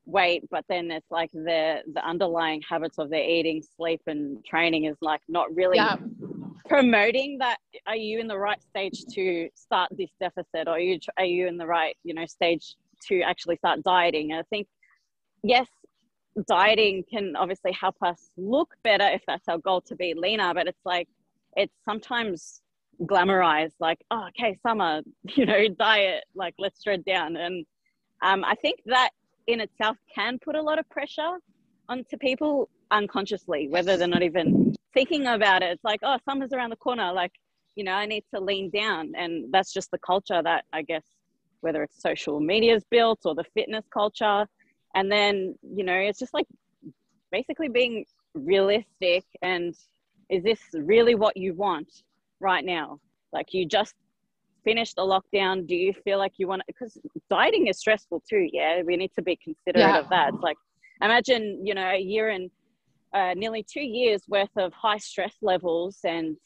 weight 0.05 0.43
but 0.49 0.65
then 0.67 0.89
it's 0.89 1.11
like 1.11 1.31
the 1.31 1.81
the 1.93 2.03
underlying 2.05 2.61
habits 2.67 2.97
of 2.97 3.09
their 3.09 3.23
eating 3.23 3.61
sleep 3.75 4.01
and 4.07 4.43
training 4.43 4.85
is 4.85 4.97
like 5.01 5.21
not 5.27 5.53
really 5.55 5.77
yeah. 5.77 5.97
Promoting 6.69 7.39
that 7.39 7.57
are 7.87 7.95
you 7.95 8.19
in 8.19 8.27
the 8.27 8.37
right 8.37 8.61
stage 8.61 9.03
to 9.13 9.49
start 9.55 9.89
this 9.97 10.11
deficit? 10.19 10.67
Or 10.67 10.71
are 10.71 10.79
you 10.79 10.99
are 11.17 11.25
you 11.25 11.47
in 11.47 11.57
the 11.57 11.65
right 11.65 11.97
you 12.03 12.13
know 12.13 12.25
stage 12.25 12.75
to 13.07 13.21
actually 13.21 13.57
start 13.57 13.83
dieting? 13.83 14.31
And 14.31 14.39
i 14.39 14.43
think 14.49 14.67
yes 15.43 15.67
dieting 16.47 17.03
can 17.11 17.35
obviously 17.35 17.71
help 17.71 17.95
us 18.01 18.29
look 18.37 18.75
better 18.83 19.07
if 19.07 19.21
that's 19.27 19.47
our 19.47 19.57
goal 19.57 19.81
to 19.81 19.95
be 19.95 20.13
leaner 20.15 20.53
but 20.53 20.67
it's 20.67 20.85
like 20.85 21.07
it's 21.57 21.73
sometimes 21.83 22.61
glamorized 23.03 23.73
like 23.79 23.99
oh 24.11 24.27
okay 24.27 24.57
summer 24.61 25.01
you 25.35 25.45
know 25.45 25.67
diet 25.79 26.23
like 26.35 26.53
let's 26.59 26.81
shred 26.83 27.03
down. 27.03 27.35
And 27.35 27.65
um, 28.21 28.43
i 28.45 28.55
think 28.55 28.79
that 28.85 29.09
in 29.47 29.59
itself 29.59 29.97
can 30.13 30.37
put 30.39 30.55
a 30.55 30.61
lot 30.61 30.77
of 30.77 30.87
pressure 30.89 31.37
onto 31.89 32.17
people 32.17 32.69
unconsciously 32.91 33.67
whether 33.67 33.97
they're 33.97 34.07
not 34.07 34.23
even 34.23 34.68
thinking 34.93 35.27
about 35.27 35.61
it 35.61 35.71
it's 35.71 35.83
like 35.83 35.99
oh 36.03 36.17
summer's 36.25 36.53
around 36.53 36.69
the 36.69 36.75
corner 36.75 37.11
like 37.13 37.31
you 37.75 37.83
know 37.83 37.93
i 37.93 38.05
need 38.05 38.23
to 38.33 38.39
lean 38.39 38.69
down 38.69 39.11
and 39.15 39.51
that's 39.51 39.73
just 39.73 39.91
the 39.91 39.99
culture 39.99 40.41
that 40.43 40.65
i 40.73 40.81
guess 40.81 41.03
whether 41.61 41.83
it's 41.83 42.01
social 42.01 42.39
media's 42.39 42.83
built 42.89 43.19
or 43.25 43.35
the 43.35 43.43
fitness 43.53 43.85
culture 43.93 44.47
and 44.95 45.11
then 45.11 45.55
you 45.75 45.83
know 45.83 45.95
it's 45.95 46.19
just 46.19 46.33
like 46.33 46.47
basically 47.31 47.69
being 47.69 48.05
realistic 48.33 49.23
and 49.41 49.75
is 50.29 50.43
this 50.43 50.59
really 50.73 51.15
what 51.15 51.35
you 51.35 51.53
want 51.53 52.03
right 52.39 52.63
now? 52.63 52.99
Like 53.33 53.53
you 53.53 53.65
just 53.65 53.95
finished 54.63 54.95
the 54.95 55.01
lockdown. 55.01 55.67
Do 55.67 55.75
you 55.75 55.93
feel 56.03 56.17
like 56.17 56.33
you 56.37 56.47
want 56.47 56.61
because 56.67 56.97
dieting 57.29 57.67
is 57.67 57.79
stressful 57.79 58.23
too. 58.29 58.47
Yeah. 58.51 58.81
We 58.83 58.95
need 58.95 59.11
to 59.15 59.21
be 59.21 59.35
considerate 59.35 59.87
yeah. 59.87 59.99
of 59.99 60.09
that. 60.09 60.33
It's 60.33 60.43
like 60.43 60.57
imagine, 61.01 61.65
you 61.65 61.73
know, 61.73 61.89
a 61.89 61.99
year 61.99 62.29
and 62.29 62.49
uh, 63.13 63.33
nearly 63.35 63.63
two 63.63 63.81
years 63.81 64.21
worth 64.27 64.55
of 64.57 64.73
high 64.73 64.97
stress 64.97 65.35
levels 65.41 65.99
and 66.03 66.37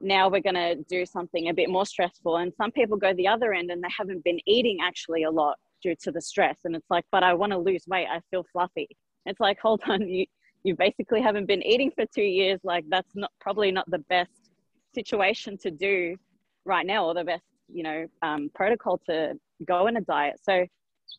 now 0.00 0.28
we're 0.28 0.40
going 0.40 0.54
to 0.54 0.76
do 0.88 1.06
something 1.06 1.48
a 1.48 1.54
bit 1.54 1.70
more 1.70 1.86
stressful. 1.86 2.36
And 2.36 2.52
some 2.56 2.72
people 2.72 2.96
go 2.96 3.14
the 3.14 3.28
other 3.28 3.52
end 3.52 3.70
and 3.70 3.82
they 3.82 3.88
haven't 3.96 4.24
been 4.24 4.40
eating 4.46 4.78
actually 4.82 5.22
a 5.22 5.30
lot 5.30 5.56
due 5.82 5.94
to 6.02 6.10
the 6.10 6.20
stress. 6.20 6.58
And 6.64 6.74
it's 6.74 6.90
like 6.90 7.04
but 7.12 7.22
i 7.22 7.32
want 7.32 7.52
to 7.52 7.58
lose 7.58 7.84
weight. 7.86 8.08
I 8.10 8.20
feel 8.30 8.44
fluffy. 8.52 8.88
It's 9.26 9.40
like 9.40 9.58
hold 9.62 9.80
on 9.88 10.08
you 10.08 10.26
you 10.62 10.74
basically 10.74 11.20
haven't 11.20 11.46
been 11.46 11.62
eating 11.62 11.90
for 11.94 12.04
two 12.14 12.22
years. 12.22 12.60
Like 12.64 12.84
that's 12.88 13.14
not 13.14 13.30
probably 13.40 13.70
not 13.70 13.88
the 13.90 13.98
best 13.98 14.50
situation 14.94 15.58
to 15.58 15.70
do 15.70 16.16
right 16.64 16.86
now 16.86 17.06
or 17.06 17.14
the 17.14 17.24
best 17.24 17.44
you 17.68 17.82
know 17.82 18.06
um, 18.22 18.50
protocol 18.54 19.00
to 19.06 19.34
go 19.66 19.86
in 19.86 19.96
a 19.96 20.00
diet. 20.00 20.40
So 20.42 20.66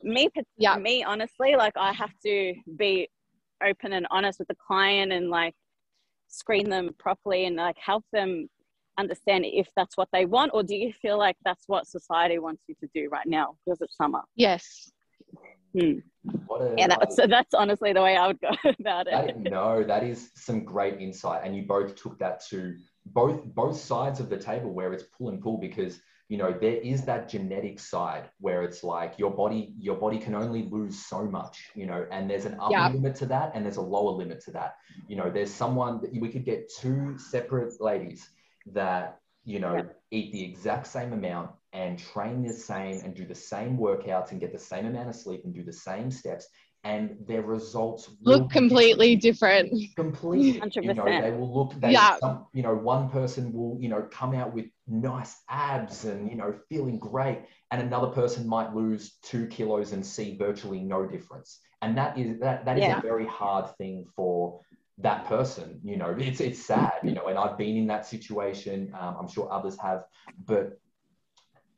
me 0.04 0.30
yeah. 0.58 0.78
me 0.78 1.04
honestly 1.04 1.56
like 1.56 1.74
i 1.78 1.94
have 1.94 2.12
to 2.24 2.54
be 2.78 3.08
open 3.64 3.94
and 3.94 4.08
honest 4.12 4.40
with 4.40 4.48
the 4.48 4.56
client 4.56 5.12
and 5.12 5.30
like 5.30 5.54
screen 6.28 6.70
them 6.70 6.90
properly 6.98 7.46
and 7.46 7.56
like 7.56 7.78
help 7.78 8.04
them 8.12 8.48
understand 8.98 9.46
if 9.46 9.68
that's 9.76 9.98
what 9.98 10.08
they 10.14 10.26
want 10.26 10.52
or 10.54 10.64
do 10.64 10.76
you 10.76 10.94
feel 11.02 11.18
like 11.18 11.36
that's 11.44 11.64
what 11.68 11.86
society 11.86 12.40
wants 12.40 12.64
you 12.68 12.76
to 12.80 12.88
do 12.94 13.10
right 13.10 13.28
now 13.28 13.56
because 13.66 13.82
it's 13.82 13.98
summer 13.98 14.22
yes 14.36 14.90
hmm. 15.78 16.00
A, 16.60 16.74
yeah, 16.78 16.88
that's, 16.88 17.16
that's 17.16 17.54
honestly 17.54 17.94
the 17.94 18.02
way 18.02 18.16
I 18.16 18.28
would 18.28 18.40
go 18.40 18.50
about 18.80 19.08
it. 19.08 19.12
That, 19.12 19.40
no, 19.40 19.84
that 19.84 20.04
is 20.04 20.32
some 20.36 20.64
great 20.64 21.00
insight. 21.00 21.42
And 21.44 21.56
you 21.56 21.64
both 21.64 21.96
took 21.96 22.18
that 22.20 22.44
to 22.48 22.76
both 23.06 23.44
both 23.46 23.78
sides 23.78 24.20
of 24.20 24.30
the 24.30 24.38
table 24.38 24.72
where 24.72 24.92
it's 24.94 25.04
pull 25.04 25.30
and 25.30 25.42
pull 25.42 25.58
because 25.58 26.00
you 26.28 26.38
know 26.38 26.52
there 26.52 26.78
is 26.78 27.04
that 27.04 27.30
genetic 27.30 27.80
side 27.80 28.30
where 28.40 28.64
it's 28.64 28.84
like 28.84 29.20
your 29.20 29.32
body 29.32 29.74
your 29.80 29.96
body 29.96 30.18
can 30.18 30.34
only 30.34 30.64
lose 30.72 31.06
so 31.06 31.24
much 31.24 31.70
you 31.76 31.86
know 31.86 32.06
and 32.12 32.30
there's 32.30 32.46
an 32.46 32.56
upper 32.60 32.72
Yeah. 32.72 32.90
limit 32.90 33.16
to 33.18 33.26
that 33.28 33.52
and 33.54 33.64
there's 33.64 33.78
a 33.78 33.82
lower 33.82 34.12
limit 34.12 34.42
to 34.46 34.52
that 34.52 34.76
you 35.08 35.16
know 35.16 35.30
there's 35.30 35.52
someone 35.54 36.02
that 36.02 36.12
we 36.20 36.30
could 36.30 36.46
get 36.46 36.72
two 36.74 37.18
separate 37.18 37.80
ladies 37.80 38.30
that 38.74 39.20
you 39.44 39.60
know 39.60 39.76
Yeah. 39.76 39.84
eat 40.12 40.32
the 40.32 40.44
exact 40.44 40.88
same 40.88 41.14
amount 41.14 41.52
and 41.74 42.00
train 42.00 42.42
the 42.42 42.54
same 42.54 43.02
and 43.04 43.14
do 43.14 43.26
the 43.26 43.36
same 43.36 43.78
workouts 43.78 44.32
and 44.32 44.40
get 44.40 44.52
the 44.52 44.60
same 44.60 44.86
amount 44.86 45.10
of 45.10 45.16
sleep 45.16 45.42
and 45.44 45.54
do 45.54 45.64
the 45.64 45.74
same 45.74 46.10
steps 46.10 46.48
and 46.86 47.18
their 47.28 47.42
results 47.42 48.10
Look 48.22 48.50
completely 48.52 49.16
different. 49.16 49.74
completely 49.96 50.62
you 50.82 50.94
know 50.94 51.04
they 51.22 51.32
will 51.32 51.54
look 51.54 51.74
they 51.82 51.92
Yeah. 51.92 52.18
some, 52.20 52.46
you 52.54 52.62
know 52.62 52.76
one 52.76 53.10
person 53.10 53.52
will 53.52 53.76
you 53.82 53.90
know 53.90 54.04
come 54.20 54.34
out 54.36 54.54
with 54.54 54.68
nice 54.88 55.34
abs 55.50 56.06
and 56.06 56.30
you 56.30 56.38
know 56.38 56.54
feeling 56.70 56.98
great 57.00 57.40
and 57.72 57.82
another 57.82 58.08
person 58.08 58.48
might 58.48 58.74
lose 58.74 59.18
two 59.24 59.48
kilos 59.48 59.92
and 59.94 60.06
see 60.06 60.38
virtually 60.38 60.82
no 60.82 61.06
difference 61.08 61.60
and 61.82 61.98
that 61.98 62.18
is 62.18 62.40
that 62.40 62.64
that 62.66 62.78
is 62.78 62.84
Yeah. 62.84 63.00
a 63.00 63.02
very 63.02 63.26
hard 63.26 63.66
thing 63.78 64.06
for 64.16 64.62
that 65.00 65.26
person 65.26 65.82
you 65.84 65.98
know 65.98 66.16
it's 66.18 66.40
it's 66.40 66.64
sad 66.64 66.94
you 67.04 67.12
know 67.12 67.28
and 67.28 67.38
i've 67.38 67.58
been 67.58 67.76
in 67.76 67.88
that 67.88 68.06
situation 68.06 68.94
um, 68.98 69.18
i'm 69.20 69.28
sure 69.28 69.52
others 69.52 69.76
have 69.82 70.04
but 70.46 70.80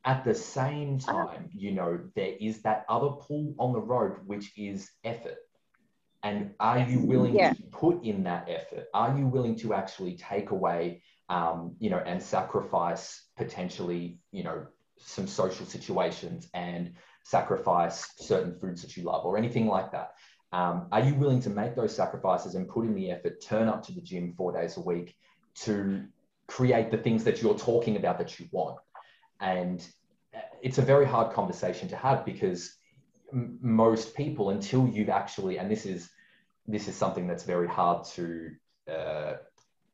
at 0.07 0.23
the 0.23 0.33
same 0.33 0.97
time 0.97 1.49
you 1.53 1.71
know 1.71 1.99
there 2.15 2.33
is 2.39 2.61
that 2.61 2.85
other 2.87 3.09
pull 3.09 3.53
on 3.59 3.73
the 3.73 3.79
road 3.79 4.13
which 4.25 4.57
is 4.57 4.89
effort. 5.03 5.37
And 6.23 6.55
are 6.59 6.79
you 6.79 6.99
willing 6.99 7.35
Yeah. 7.35 7.53
to 7.53 7.63
put 7.71 8.03
in 8.03 8.23
that 8.23 8.49
effort? 8.49 8.85
Are 8.93 9.15
you 9.17 9.27
willing 9.27 9.55
to 9.57 9.73
actually 9.73 10.15
take 10.17 10.51
away 10.51 11.03
um, 11.29 11.75
you 11.79 11.89
know 11.89 12.01
and 12.11 12.23
sacrifice 12.23 13.05
potentially 13.35 14.19
you 14.31 14.43
know 14.43 14.65
some 14.97 15.27
social 15.27 15.65
situations 15.65 16.49
and 16.53 16.93
sacrifice 17.23 18.13
certain 18.17 18.57
foods 18.59 18.81
that 18.81 18.95
you 18.95 19.03
love 19.03 19.25
or 19.25 19.37
anything 19.37 19.67
like 19.67 19.91
that? 19.91 20.13
Um, 20.53 20.87
are 20.93 21.01
you 21.01 21.15
willing 21.15 21.41
to 21.41 21.49
make 21.49 21.75
those 21.75 21.93
sacrifices 21.93 22.55
and 22.55 22.69
put 22.69 22.85
in 22.85 22.95
the 22.95 23.11
effort 23.11 23.41
turn 23.41 23.67
up 23.67 23.83
to 23.87 23.91
the 23.91 24.01
gym 24.01 24.33
four 24.37 24.53
days 24.53 24.77
a 24.77 24.81
week 24.81 25.13
to 25.65 26.05
create 26.47 26.91
the 26.91 26.97
things 26.97 27.25
that 27.25 27.41
you're 27.41 27.57
talking 27.57 27.97
about 27.97 28.17
that 28.19 28.39
you 28.39 28.47
want? 28.51 28.79
And 29.41 29.85
it's 30.61 30.77
a 30.77 30.81
very 30.81 31.05
hard 31.05 31.33
conversation 31.33 31.87
to 31.89 31.95
have 31.95 32.25
because 32.25 32.75
m- 33.33 33.57
most 33.61 34.15
people 34.15 34.49
until 34.51 34.87
you've 34.87 35.09
actually 35.09 35.57
and 35.57 35.69
this 35.69 35.85
is 35.85 36.09
this 36.67 36.87
is 36.87 36.95
something 36.95 37.27
that's 37.27 37.43
very 37.43 37.67
hard 37.67 38.05
to 38.05 38.51
uh, 38.91 39.33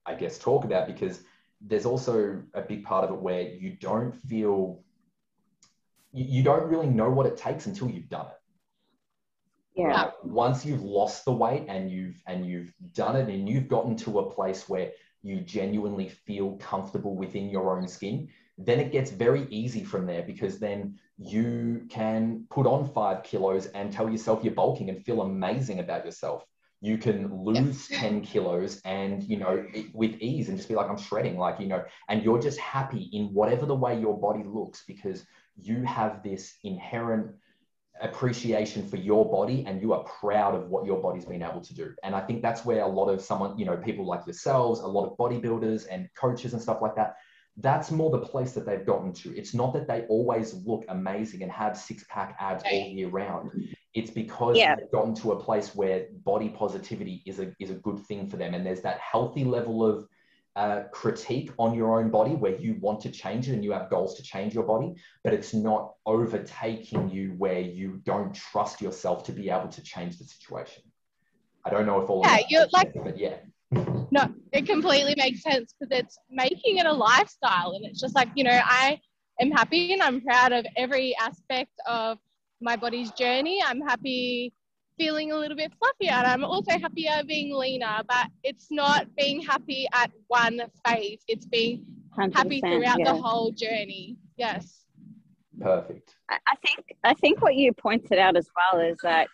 i 0.05 0.13
guess 0.15 0.37
talk 0.39 0.63
about 0.65 0.87
because 0.87 1.21
there's 1.61 1.85
also 1.85 2.41
a 2.53 2.61
big 2.61 2.83
part 2.83 3.05
of 3.05 3.11
it 3.11 3.21
where 3.21 3.41
you 3.41 3.75
don't 3.79 4.13
feel 4.15 4.83
you, 6.11 6.25
you 6.37 6.43
don't 6.43 6.67
really 6.69 6.87
know 6.87 7.09
what 7.09 7.25
it 7.25 7.37
takes 7.37 7.65
until 7.65 7.89
you've 7.89 8.09
done 8.09 8.27
it 8.27 8.39
Yeah. 9.75 9.87
right? 10.03 10.11
Once 10.23 10.65
you've 10.65 10.83
lost 10.83 11.25
the 11.25 11.33
weight 11.33 11.65
and 11.67 11.91
you've 11.91 12.21
and 12.27 12.45
you've 12.45 12.73
done 12.93 13.15
it 13.15 13.27
and 13.29 13.47
you've 13.49 13.67
gotten 13.67 13.95
to 13.97 14.19
a 14.19 14.29
place 14.31 14.67
where 14.69 14.91
you 15.21 15.39
genuinely 15.41 16.09
feel 16.09 16.57
comfortable 16.57 17.15
within 17.15 17.49
your 17.49 17.77
own 17.77 17.87
skin, 17.87 18.29
then 18.57 18.79
it 18.79 18.91
gets 18.91 19.11
very 19.11 19.47
easy 19.49 19.83
from 19.83 20.05
there 20.05 20.23
because 20.23 20.59
then 20.59 20.99
you 21.17 21.85
can 21.89 22.45
put 22.49 22.67
on 22.67 22.89
five 22.93 23.23
kilos 23.23 23.67
and 23.67 23.91
tell 23.91 24.09
yourself 24.09 24.43
you're 24.43 24.53
bulking 24.53 24.89
and 24.89 25.03
feel 25.03 25.21
amazing 25.21 25.79
about 25.79 26.05
yourself. 26.05 26.45
You 26.81 26.97
can 26.97 27.43
lose 27.43 27.87
10 27.87 28.21
kilos 28.21 28.81
and, 28.83 29.23
you 29.23 29.37
know, 29.37 29.65
it- 29.73 29.93
with 29.95 30.15
ease 30.19 30.49
and 30.49 30.57
just 30.57 30.69
be 30.69 30.75
like, 30.75 30.89
I'm 30.89 30.97
shredding, 30.97 31.37
like, 31.37 31.59
you 31.59 31.67
know, 31.67 31.83
and 32.09 32.23
you're 32.23 32.41
just 32.41 32.59
happy 32.59 33.09
in 33.13 33.33
whatever 33.33 33.65
the 33.65 33.75
way 33.75 33.99
your 33.99 34.19
body 34.19 34.43
looks 34.43 34.83
because 34.85 35.25
you 35.55 35.83
have 35.83 36.23
this 36.23 36.57
inherent 36.63 37.35
appreciation 38.01 38.87
for 38.87 38.97
your 38.97 39.29
body 39.29 39.63
and 39.65 39.81
you 39.81 39.93
are 39.93 40.03
proud 40.03 40.55
of 40.55 40.67
what 40.67 40.85
your 40.85 41.01
body's 41.01 41.25
been 41.25 41.43
able 41.43 41.61
to 41.61 41.73
do. 41.73 41.93
And 42.03 42.15
I 42.15 42.21
think 42.21 42.41
that's 42.41 42.65
where 42.65 42.81
a 42.81 42.87
lot 42.87 43.07
of 43.07 43.21
someone, 43.21 43.57
you 43.57 43.65
know, 43.65 43.77
people 43.77 44.05
like 44.05 44.25
yourselves, 44.25 44.81
a 44.81 44.87
lot 44.87 45.09
of 45.09 45.17
bodybuilders 45.17 45.85
and 45.89 46.09
coaches 46.15 46.53
and 46.53 46.61
stuff 46.61 46.81
like 46.81 46.95
that, 46.95 47.15
that's 47.57 47.91
more 47.91 48.09
the 48.09 48.19
place 48.19 48.53
that 48.53 48.65
they've 48.65 48.85
gotten 48.85 49.13
to. 49.13 49.35
It's 49.37 49.53
not 49.53 49.73
that 49.73 49.87
they 49.87 50.01
always 50.09 50.53
look 50.65 50.85
amazing 50.89 51.43
and 51.43 51.51
have 51.51 51.77
six 51.77 52.03
pack 52.09 52.35
abs 52.39 52.63
all 52.63 52.87
year 52.89 53.09
round. 53.09 53.51
It's 53.93 54.09
because 54.09 54.57
Yeah. 54.57 54.75
they've 54.75 54.91
gotten 54.91 55.13
to 55.15 55.33
a 55.33 55.39
place 55.39 55.75
where 55.75 56.07
body 56.25 56.49
positivity 56.49 57.21
is 57.27 57.39
a, 57.39 57.53
is 57.59 57.69
a 57.69 57.75
good 57.75 57.99
thing 58.07 58.27
for 58.27 58.37
them. 58.37 58.55
And 58.55 58.65
there's 58.65 58.81
that 58.81 58.99
healthy 58.99 59.43
level 59.43 59.85
of 59.85 60.07
uh, 60.55 60.83
critique 60.91 61.51
on 61.59 61.73
your 61.75 61.99
own 61.99 62.09
body 62.09 62.31
where 62.35 62.55
you 62.55 62.77
want 62.79 63.01
to 63.01 63.09
change 63.11 63.49
it 63.49 63.53
and 63.53 63.63
you 63.63 63.71
have 63.71 63.89
goals 63.89 64.15
to 64.15 64.23
change 64.23 64.53
your 64.53 64.63
body, 64.63 64.93
but 65.23 65.33
it's 65.33 65.53
not 65.53 65.93
overtaking 66.05 67.09
you 67.09 67.33
where 67.37 67.59
you 67.59 68.01
don't 68.03 68.33
trust 68.33 68.81
yourself 68.81 69.23
to 69.25 69.31
be 69.31 69.49
able 69.49 69.67
to 69.67 69.81
change 69.81 70.17
the 70.17 70.23
situation. 70.23 70.83
I 71.65 71.69
don't 71.69 71.85
know 71.85 72.01
if 72.01 72.09
all 72.09 72.23
of 72.25 72.31
Yeah, 72.31 72.39
you're 72.49 72.67
like- 72.73 72.93
but 72.93 73.17
yeah. 73.17 73.37
No, 74.11 74.32
it 74.53 74.67
completely 74.67 75.15
makes 75.17 75.41
sense 75.41 75.73
because 75.77 75.97
it's 75.97 76.17
making 76.29 76.77
it 76.77 76.85
a 76.85 76.93
lifestyle. 76.93 77.71
And 77.71 77.85
it's 77.85 77.99
just 77.99 78.15
like, 78.15 78.29
you 78.35 78.43
know, 78.43 78.59
I 78.63 78.99
am 79.41 79.51
happy 79.51 79.93
and 79.93 80.01
I'm 80.01 80.21
proud 80.21 80.53
of 80.53 80.65
every 80.77 81.15
aspect 81.19 81.71
of 81.87 82.19
my 82.61 82.75
body's 82.75 83.11
journey. 83.11 83.61
I'm 83.65 83.81
happy 83.81 84.53
feeling 84.97 85.31
a 85.31 85.35
little 85.35 85.57
bit 85.57 85.71
fluffier 85.81 86.11
and 86.11 86.27
I'm 86.27 86.43
also 86.43 86.77
happier 86.77 87.23
being 87.27 87.55
leaner, 87.55 88.01
but 88.07 88.27
it's 88.43 88.67
not 88.69 89.07
being 89.15 89.41
happy 89.41 89.87
at 89.91 90.11
one 90.27 90.61
phase. 90.85 91.23
It's 91.27 91.47
being 91.47 91.83
100%, 92.15 92.35
happy 92.35 92.61
throughout 92.61 92.99
yeah. 92.99 93.11
the 93.11 93.19
whole 93.19 93.51
journey. 93.51 94.17
Yes. 94.37 94.85
Perfect. 95.59 96.15
I 96.29 96.37
I 96.47 96.55
think 96.63 96.85
I 97.03 97.13
think 97.15 97.41
what 97.41 97.55
you 97.55 97.73
pointed 97.73 98.19
out 98.19 98.35
as 98.35 98.47
well 98.55 98.81
is 98.81 98.97
that 99.03 99.27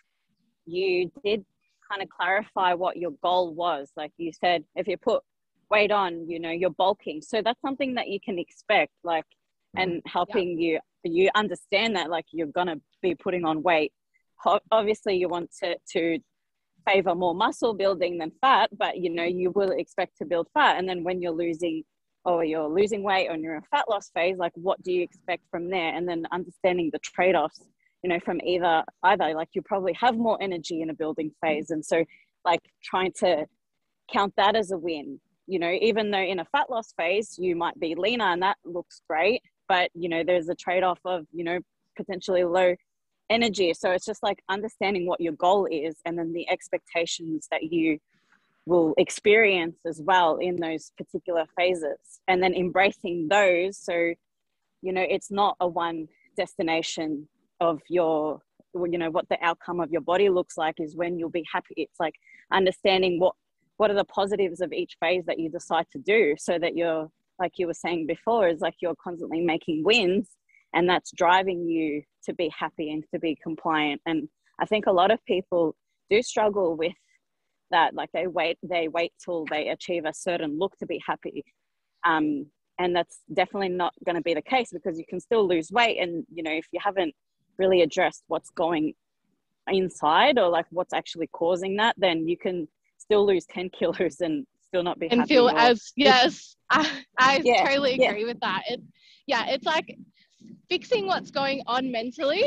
you 0.66 1.10
did 1.24 1.44
kind 1.90 2.02
of 2.02 2.08
clarify 2.08 2.74
what 2.74 2.96
your 2.96 3.12
goal 3.22 3.54
was. 3.54 3.90
Like 3.96 4.12
you 4.16 4.32
said, 4.32 4.64
if 4.76 4.86
you 4.86 4.96
put 4.96 5.22
weight 5.70 5.90
on, 5.90 6.28
you 6.28 6.38
know, 6.40 6.50
you're 6.50 6.70
bulking. 6.70 7.22
So 7.22 7.42
that's 7.42 7.60
something 7.62 7.94
that 7.94 8.08
you 8.08 8.20
can 8.20 8.38
expect, 8.38 8.92
like, 9.04 9.24
mm. 9.76 9.82
and 9.82 10.02
helping 10.06 10.58
you 10.58 10.78
you 11.04 11.30
understand 11.34 11.96
that 11.96 12.10
like 12.10 12.26
you're 12.30 12.46
gonna 12.48 12.76
be 13.02 13.14
putting 13.14 13.44
on 13.44 13.62
weight. 13.62 13.92
Obviously, 14.70 15.16
you 15.16 15.28
want 15.28 15.50
to 15.62 15.76
to 15.92 16.18
favor 16.86 17.14
more 17.14 17.34
muscle 17.34 17.74
building 17.74 18.18
than 18.18 18.32
fat, 18.40 18.70
but 18.76 18.96
you 18.98 19.10
know 19.10 19.24
you 19.24 19.50
will 19.50 19.70
expect 19.70 20.16
to 20.18 20.24
build 20.24 20.48
fat. 20.54 20.78
And 20.78 20.88
then 20.88 21.04
when 21.04 21.20
you're 21.20 21.32
losing 21.32 21.84
or 22.24 22.44
you're 22.44 22.68
losing 22.68 23.02
weight 23.02 23.28
or 23.28 23.36
you're 23.36 23.56
in 23.56 23.62
a 23.62 23.76
fat 23.76 23.88
loss 23.88 24.10
phase, 24.14 24.36
like 24.38 24.52
what 24.54 24.82
do 24.82 24.92
you 24.92 25.02
expect 25.02 25.44
from 25.50 25.70
there? 25.70 25.94
And 25.94 26.08
then 26.08 26.26
understanding 26.32 26.90
the 26.92 26.98
trade-offs, 26.98 27.62
you 28.02 28.08
know, 28.08 28.20
from 28.20 28.40
either 28.44 28.84
either 29.04 29.34
like 29.34 29.48
you 29.52 29.62
probably 29.62 29.92
have 29.94 30.16
more 30.16 30.38
energy 30.40 30.82
in 30.82 30.90
a 30.90 30.94
building 30.94 31.30
phase. 31.42 31.70
And 31.70 31.84
so 31.84 32.04
like 32.44 32.60
trying 32.82 33.12
to 33.20 33.46
count 34.12 34.34
that 34.36 34.56
as 34.56 34.70
a 34.70 34.78
win. 34.78 35.20
You 35.46 35.58
know, 35.58 35.76
even 35.80 36.10
though 36.10 36.18
in 36.18 36.38
a 36.38 36.44
fat 36.46 36.70
loss 36.70 36.92
phase 36.96 37.36
you 37.38 37.56
might 37.56 37.78
be 37.78 37.94
leaner 37.94 38.26
and 38.26 38.42
that 38.42 38.56
looks 38.64 39.02
great, 39.08 39.42
but 39.68 39.90
you 39.94 40.08
know, 40.08 40.22
there's 40.24 40.48
a 40.48 40.54
trade-off 40.54 41.00
of, 41.04 41.26
you 41.32 41.44
know, 41.44 41.58
potentially 41.96 42.44
low 42.44 42.74
energy. 43.30 43.74
So 43.74 43.90
it's 43.90 44.06
just 44.06 44.22
like 44.22 44.38
understanding 44.48 45.06
what 45.06 45.20
your 45.20 45.32
goal 45.32 45.66
is 45.70 45.96
and 46.04 46.18
then 46.18 46.32
the 46.32 46.48
expectations 46.48 47.48
that 47.50 47.64
you 47.64 47.98
will 48.66 48.94
experience 48.98 49.76
as 49.86 50.00
well 50.02 50.36
in 50.36 50.56
those 50.56 50.92
particular 50.96 51.44
phases 51.56 52.20
and 52.28 52.42
then 52.42 52.54
embracing 52.54 53.26
those 53.28 53.76
so 53.78 53.94
you 54.82 54.92
know 54.92 55.04
it's 55.08 55.30
not 55.30 55.56
a 55.60 55.66
one 55.66 56.06
destination 56.36 57.26
of 57.60 57.80
your 57.88 58.40
you 58.74 58.98
know 58.98 59.10
what 59.10 59.28
the 59.28 59.44
outcome 59.44 59.80
of 59.80 59.90
your 59.90 60.00
body 60.00 60.28
looks 60.28 60.56
like 60.56 60.76
is 60.78 60.96
when 60.96 61.18
you'll 61.18 61.28
be 61.28 61.46
happy. 61.52 61.74
It's 61.76 61.98
like 61.98 62.14
understanding 62.52 63.18
what 63.18 63.34
what 63.76 63.90
are 63.90 63.94
the 63.94 64.04
positives 64.04 64.60
of 64.60 64.72
each 64.72 64.96
phase 65.00 65.24
that 65.26 65.38
you 65.38 65.48
decide 65.50 65.86
to 65.92 65.98
do 65.98 66.34
so 66.38 66.58
that 66.58 66.76
you're 66.76 67.08
like 67.38 67.52
you 67.56 67.66
were 67.66 67.74
saying 67.74 68.06
before 68.06 68.48
is 68.48 68.60
like 68.60 68.74
you're 68.80 68.94
constantly 69.02 69.40
making 69.40 69.82
wins 69.84 70.28
and 70.74 70.88
that's 70.88 71.10
driving 71.12 71.66
you 71.66 72.02
to 72.24 72.34
be 72.34 72.52
happy 72.56 72.92
and 72.92 73.04
to 73.12 73.18
be 73.18 73.36
compliant. 73.42 74.00
And 74.06 74.28
i 74.60 74.66
think 74.66 74.86
a 74.86 74.92
lot 74.92 75.10
of 75.10 75.24
people 75.24 75.74
do 76.10 76.22
struggle 76.22 76.76
with 76.76 76.92
that 77.70 77.94
like 77.94 78.10
they 78.12 78.26
wait 78.26 78.58
they 78.62 78.88
wait 78.88 79.12
till 79.24 79.44
they 79.46 79.68
achieve 79.68 80.04
a 80.04 80.14
certain 80.14 80.58
look 80.58 80.76
to 80.78 80.86
be 80.86 81.00
happy. 81.06 81.44
Um, 82.06 82.46
and 82.78 82.96
that's 82.96 83.20
definitely 83.34 83.68
not 83.68 83.92
going 84.06 84.16
to 84.16 84.22
be 84.22 84.32
the 84.32 84.42
case 84.42 84.70
because 84.72 84.98
you 84.98 85.04
can 85.06 85.20
still 85.20 85.46
lose 85.46 85.70
weight 85.70 85.98
and 86.00 86.24
you 86.32 86.42
know 86.42 86.52
if 86.52 86.66
you 86.72 86.80
haven't 86.82 87.14
really 87.60 87.82
addressed 87.82 88.24
what's 88.32 88.50
going 88.50 88.94
inside 89.70 90.38
or 90.38 90.48
like 90.48 90.66
what's 90.70 90.94
actually 91.00 91.28
causing 91.28 91.76
that 91.76 91.94
then 91.98 92.26
you 92.26 92.36
can 92.36 92.66
still 92.98 93.24
lose 93.30 93.44
10 93.46 93.70
kilos 93.78 94.16
and 94.20 94.44
still 94.66 94.82
not 94.82 94.98
be 94.98 95.06
happy. 95.06 95.20
and 95.20 95.28
feel 95.28 95.46
or- 95.48 95.58
as 95.58 95.92
yes 95.96 96.56
i, 96.70 96.80
I 97.18 97.32
Yeah, 97.44 97.64
totally 97.68 97.94
yeah. 98.00 98.10
agree 98.10 98.24
with 98.24 98.40
that 98.40 98.62
it, 98.72 98.80
yeah 99.26 99.44
it's 99.48 99.66
like 99.74 99.88
fixing 100.68 101.06
what's 101.06 101.30
going 101.30 101.60
on 101.66 101.92
mentally 101.92 102.42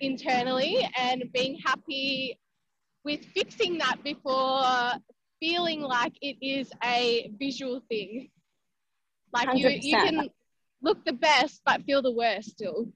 internally 0.00 0.76
and 1.06 1.24
being 1.32 1.58
happy 1.64 2.38
with 3.04 3.24
fixing 3.38 3.78
that 3.78 3.96
before 4.04 4.62
feeling 5.40 5.80
like 5.80 6.12
it 6.20 6.36
is 6.40 6.70
a 6.84 7.30
visual 7.44 7.80
thing 7.90 8.10
Like 9.32 9.48
you, 9.58 9.68
you 9.70 9.96
can 10.06 10.28
look 10.82 11.04
the 11.04 11.12
best 11.28 11.62
but 11.66 11.82
feel 11.86 12.02
the 12.02 12.12
worst 12.12 12.50
still. 12.56 12.86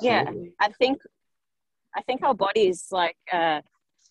Yeah. 0.00 0.30
I 0.60 0.68
think 0.78 1.00
I 1.94 2.02
think 2.02 2.22
our 2.22 2.34
bodies 2.34 2.86
like 2.90 3.16
uh 3.32 3.60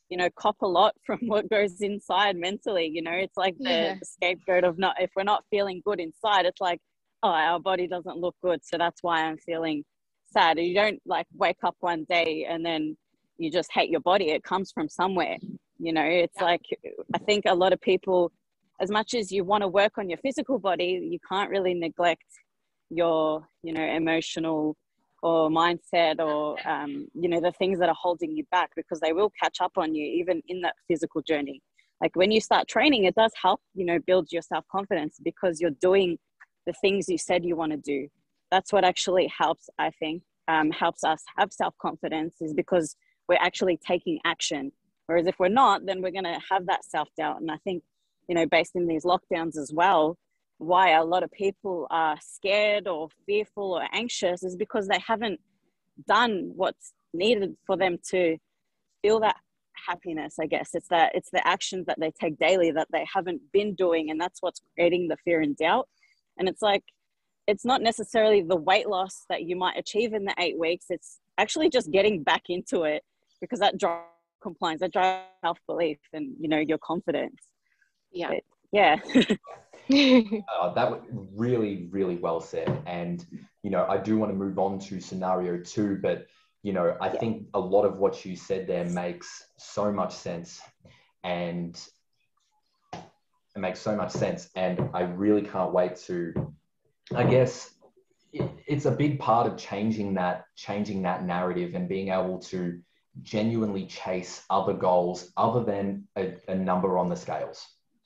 you 0.09 0.17
know 0.17 0.29
cop 0.35 0.57
a 0.61 0.67
lot 0.67 0.95
from 1.05 1.19
what 1.27 1.49
goes 1.49 1.81
inside 1.81 2.35
mentally 2.35 2.87
you 2.87 3.01
know 3.01 3.11
it's 3.13 3.37
like 3.37 3.55
the 3.57 3.65
Yeah. 3.65 3.93
scapegoat 4.03 4.63
of 4.63 4.77
not 4.77 4.95
if 5.01 5.11
we're 5.15 5.23
not 5.23 5.43
feeling 5.49 5.81
good 5.85 5.99
inside 5.99 6.45
it's 6.45 6.61
like 6.61 6.79
oh 7.23 7.29
our 7.29 7.59
body 7.59 7.87
doesn't 7.87 8.17
look 8.17 8.35
good 8.43 8.59
so 8.63 8.77
that's 8.77 9.01
why 9.03 9.23
I'm 9.23 9.37
feeling 9.37 9.83
sad 10.31 10.59
you 10.59 10.75
don't 10.75 10.99
like 11.05 11.27
wake 11.35 11.63
up 11.63 11.75
one 11.79 12.05
day 12.09 12.45
and 12.49 12.65
then 12.65 12.97
you 13.37 13.51
just 13.51 13.71
hate 13.71 13.89
your 13.89 14.01
body 14.01 14.31
it 14.31 14.43
comes 14.43 14.71
from 14.71 14.89
somewhere 14.89 15.37
you 15.77 15.93
know 15.93 16.03
it's 16.03 16.37
Yeah. 16.37 16.43
like 16.45 16.61
I 17.13 17.19
think 17.19 17.45
a 17.47 17.55
lot 17.55 17.73
of 17.73 17.79
people 17.81 18.31
as 18.81 18.89
much 18.89 19.13
as 19.13 19.31
you 19.31 19.43
want 19.43 19.61
to 19.61 19.67
work 19.67 19.97
on 19.97 20.09
your 20.09 20.19
physical 20.19 20.59
body 20.59 21.07
you 21.11 21.19
can't 21.27 21.49
really 21.49 21.73
neglect 21.73 22.25
your 22.89 23.47
you 23.63 23.73
know 23.73 23.83
emotional 23.83 24.75
or 25.21 25.49
mindset 25.49 26.19
or 26.19 26.55
um, 26.67 27.07
you 27.13 27.29
know 27.29 27.41
the 27.41 27.51
things 27.53 27.79
that 27.79 27.89
are 27.89 27.95
holding 27.99 28.35
you 28.35 28.43
back 28.51 28.71
because 28.75 28.99
they 28.99 29.13
will 29.13 29.31
catch 29.41 29.57
up 29.61 29.73
on 29.77 29.93
you 29.93 30.05
even 30.05 30.41
in 30.47 30.61
that 30.61 30.75
physical 30.87 31.21
journey. 31.21 31.61
Like 32.01 32.15
when 32.15 32.31
you 32.31 32.41
start 32.41 32.67
training 32.67 33.05
it 33.05 33.15
does 33.15 33.31
help 33.41 33.61
you 33.73 33.85
know 33.85 33.99
build 34.05 34.31
your 34.31 34.41
self-confidence 34.41 35.17
because 35.23 35.59
you're 35.59 35.71
doing 35.81 36.17
the 36.65 36.73
things 36.73 37.09
you 37.09 37.17
said 37.17 37.43
you 37.43 37.55
want 37.55 37.71
to 37.71 37.77
do. 37.77 38.07
That's 38.51 38.73
what 38.73 38.83
actually 38.83 39.31
helps 39.37 39.69
i 39.77 39.91
think 39.99 40.23
um, 40.47 40.71
helps 40.71 41.03
us 41.03 41.23
have 41.37 41.51
self-confidence 41.51 42.35
is 42.41 42.53
because 42.53 42.95
we're 43.27 43.37
actually 43.39 43.77
taking 43.85 44.19
action. 44.25 44.71
Whereas 45.05 45.27
if 45.27 45.35
we're 45.39 45.49
not 45.49 45.85
then 45.85 46.01
we're 46.01 46.11
going 46.11 46.23
to 46.23 46.39
have 46.49 46.65
that 46.67 46.85
self-doubt. 46.85 47.41
And 47.41 47.51
i 47.51 47.57
think 47.63 47.83
you 48.27 48.35
know 48.35 48.45
based 48.45 48.75
in 48.75 48.87
these 48.87 49.03
lockdowns 49.03 49.57
as 49.57 49.71
well 49.73 50.17
why 50.59 50.91
a 50.91 51.03
lot 51.03 51.23
of 51.23 51.31
people 51.31 51.87
are 51.89 52.17
scared 52.21 52.87
or 52.87 53.07
fearful 53.25 53.73
or 53.73 53.87
anxious 53.93 54.43
is 54.43 54.55
because 54.55 54.87
they 54.87 54.99
haven't 55.05 55.39
done 56.07 56.51
what's 56.55 56.93
needed 57.13 57.55
for 57.65 57.75
them 57.75 57.97
to 58.11 58.37
feel 59.01 59.19
that 59.19 59.37
happiness 59.87 60.35
i 60.39 60.45
guess. 60.45 60.71
It's 60.73 60.89
that 60.89 61.13
it's 61.15 61.29
the 61.31 61.45
actions 61.47 61.85
that 61.87 61.99
they 61.99 62.11
take 62.11 62.37
daily 62.37 62.71
that 62.71 62.89
they 62.91 63.05
haven't 63.11 63.41
been 63.53 63.73
doing 63.73 64.09
and 64.09 64.19
that's 64.19 64.41
what's 64.41 64.61
creating 64.75 65.07
the 65.07 65.17
fear 65.23 65.41
and 65.41 65.55
doubt. 65.55 65.87
And 66.37 66.47
it's 66.47 66.61
like 66.61 66.83
it's 67.47 67.65
not 67.65 67.81
necessarily 67.81 68.41
the 68.41 68.55
weight 68.55 68.87
loss 68.87 69.25
that 69.29 69.43
you 69.43 69.55
might 69.55 69.77
achieve 69.77 70.13
in 70.13 70.25
the 70.25 70.35
eight 70.37 70.59
weeks. 70.59 70.85
It's 70.89 71.19
actually 71.37 71.69
just 71.69 71.89
getting 71.91 72.21
back 72.21 72.43
into 72.49 72.83
it 72.83 73.03
because 73.41 73.59
that 73.59 73.77
drives 73.77 74.05
compliance 74.41 74.81
that 74.81 74.93
drives 74.93 75.25
self-belief 75.41 75.97
and 76.13 76.33
you 76.39 76.47
know 76.47 76.59
your 76.59 76.77
confidence. 76.77 77.41
Yeah. 78.11 78.31
yeah 78.71 78.97
Uh, 80.49 80.73
that 80.73 80.89
was 80.89 81.01
really, 81.35 81.87
really 81.91 82.15
well 82.15 82.39
said. 82.41 82.81
And, 82.85 83.25
you 83.63 83.69
know, 83.69 83.85
I 83.87 83.97
do 83.97 84.17
want 84.17 84.31
to 84.31 84.35
move 84.35 84.57
on 84.57 84.79
to 84.79 84.99
scenario 84.99 85.61
two, 85.61 85.99
but, 86.01 86.27
you 86.63 86.73
know, 86.73 86.97
I 86.99 87.09
Yeah. 87.09 87.19
think 87.19 87.47
a 87.53 87.59
lot 87.59 87.85
of 87.85 87.97
what 87.97 88.25
you 88.25 88.35
said 88.35 88.67
there 88.67 88.85
makes 88.85 89.43
so 89.57 89.91
much 89.91 90.13
sense. 90.13 90.61
And 91.23 91.79
it 92.93 93.59
makes 93.59 93.79
so 93.79 93.95
much 93.95 94.11
sense. 94.11 94.49
And 94.55 94.89
I 94.93 95.01
really 95.01 95.41
can't 95.43 95.73
wait 95.73 95.95
to, 96.07 96.53
I 97.15 97.23
guess, 97.23 97.73
it, 98.33 98.49
it's 98.67 98.85
a 98.85 98.91
big 98.91 99.19
part 99.19 99.47
of 99.47 99.57
changing 99.57 100.15
that, 100.15 100.45
changing 100.55 101.03
that 101.03 101.23
narrative 101.23 101.75
and 101.75 101.87
being 101.87 102.09
able 102.09 102.39
to 102.39 102.79
genuinely 103.21 103.85
chase 103.87 104.43
other 104.49 104.73
goals 104.73 105.31
other 105.35 105.63
than 105.63 106.07
a, 106.15 106.33
a 106.47 106.55
number 106.55 106.97
on 106.97 107.09
the 107.09 107.15
scales 107.15 107.65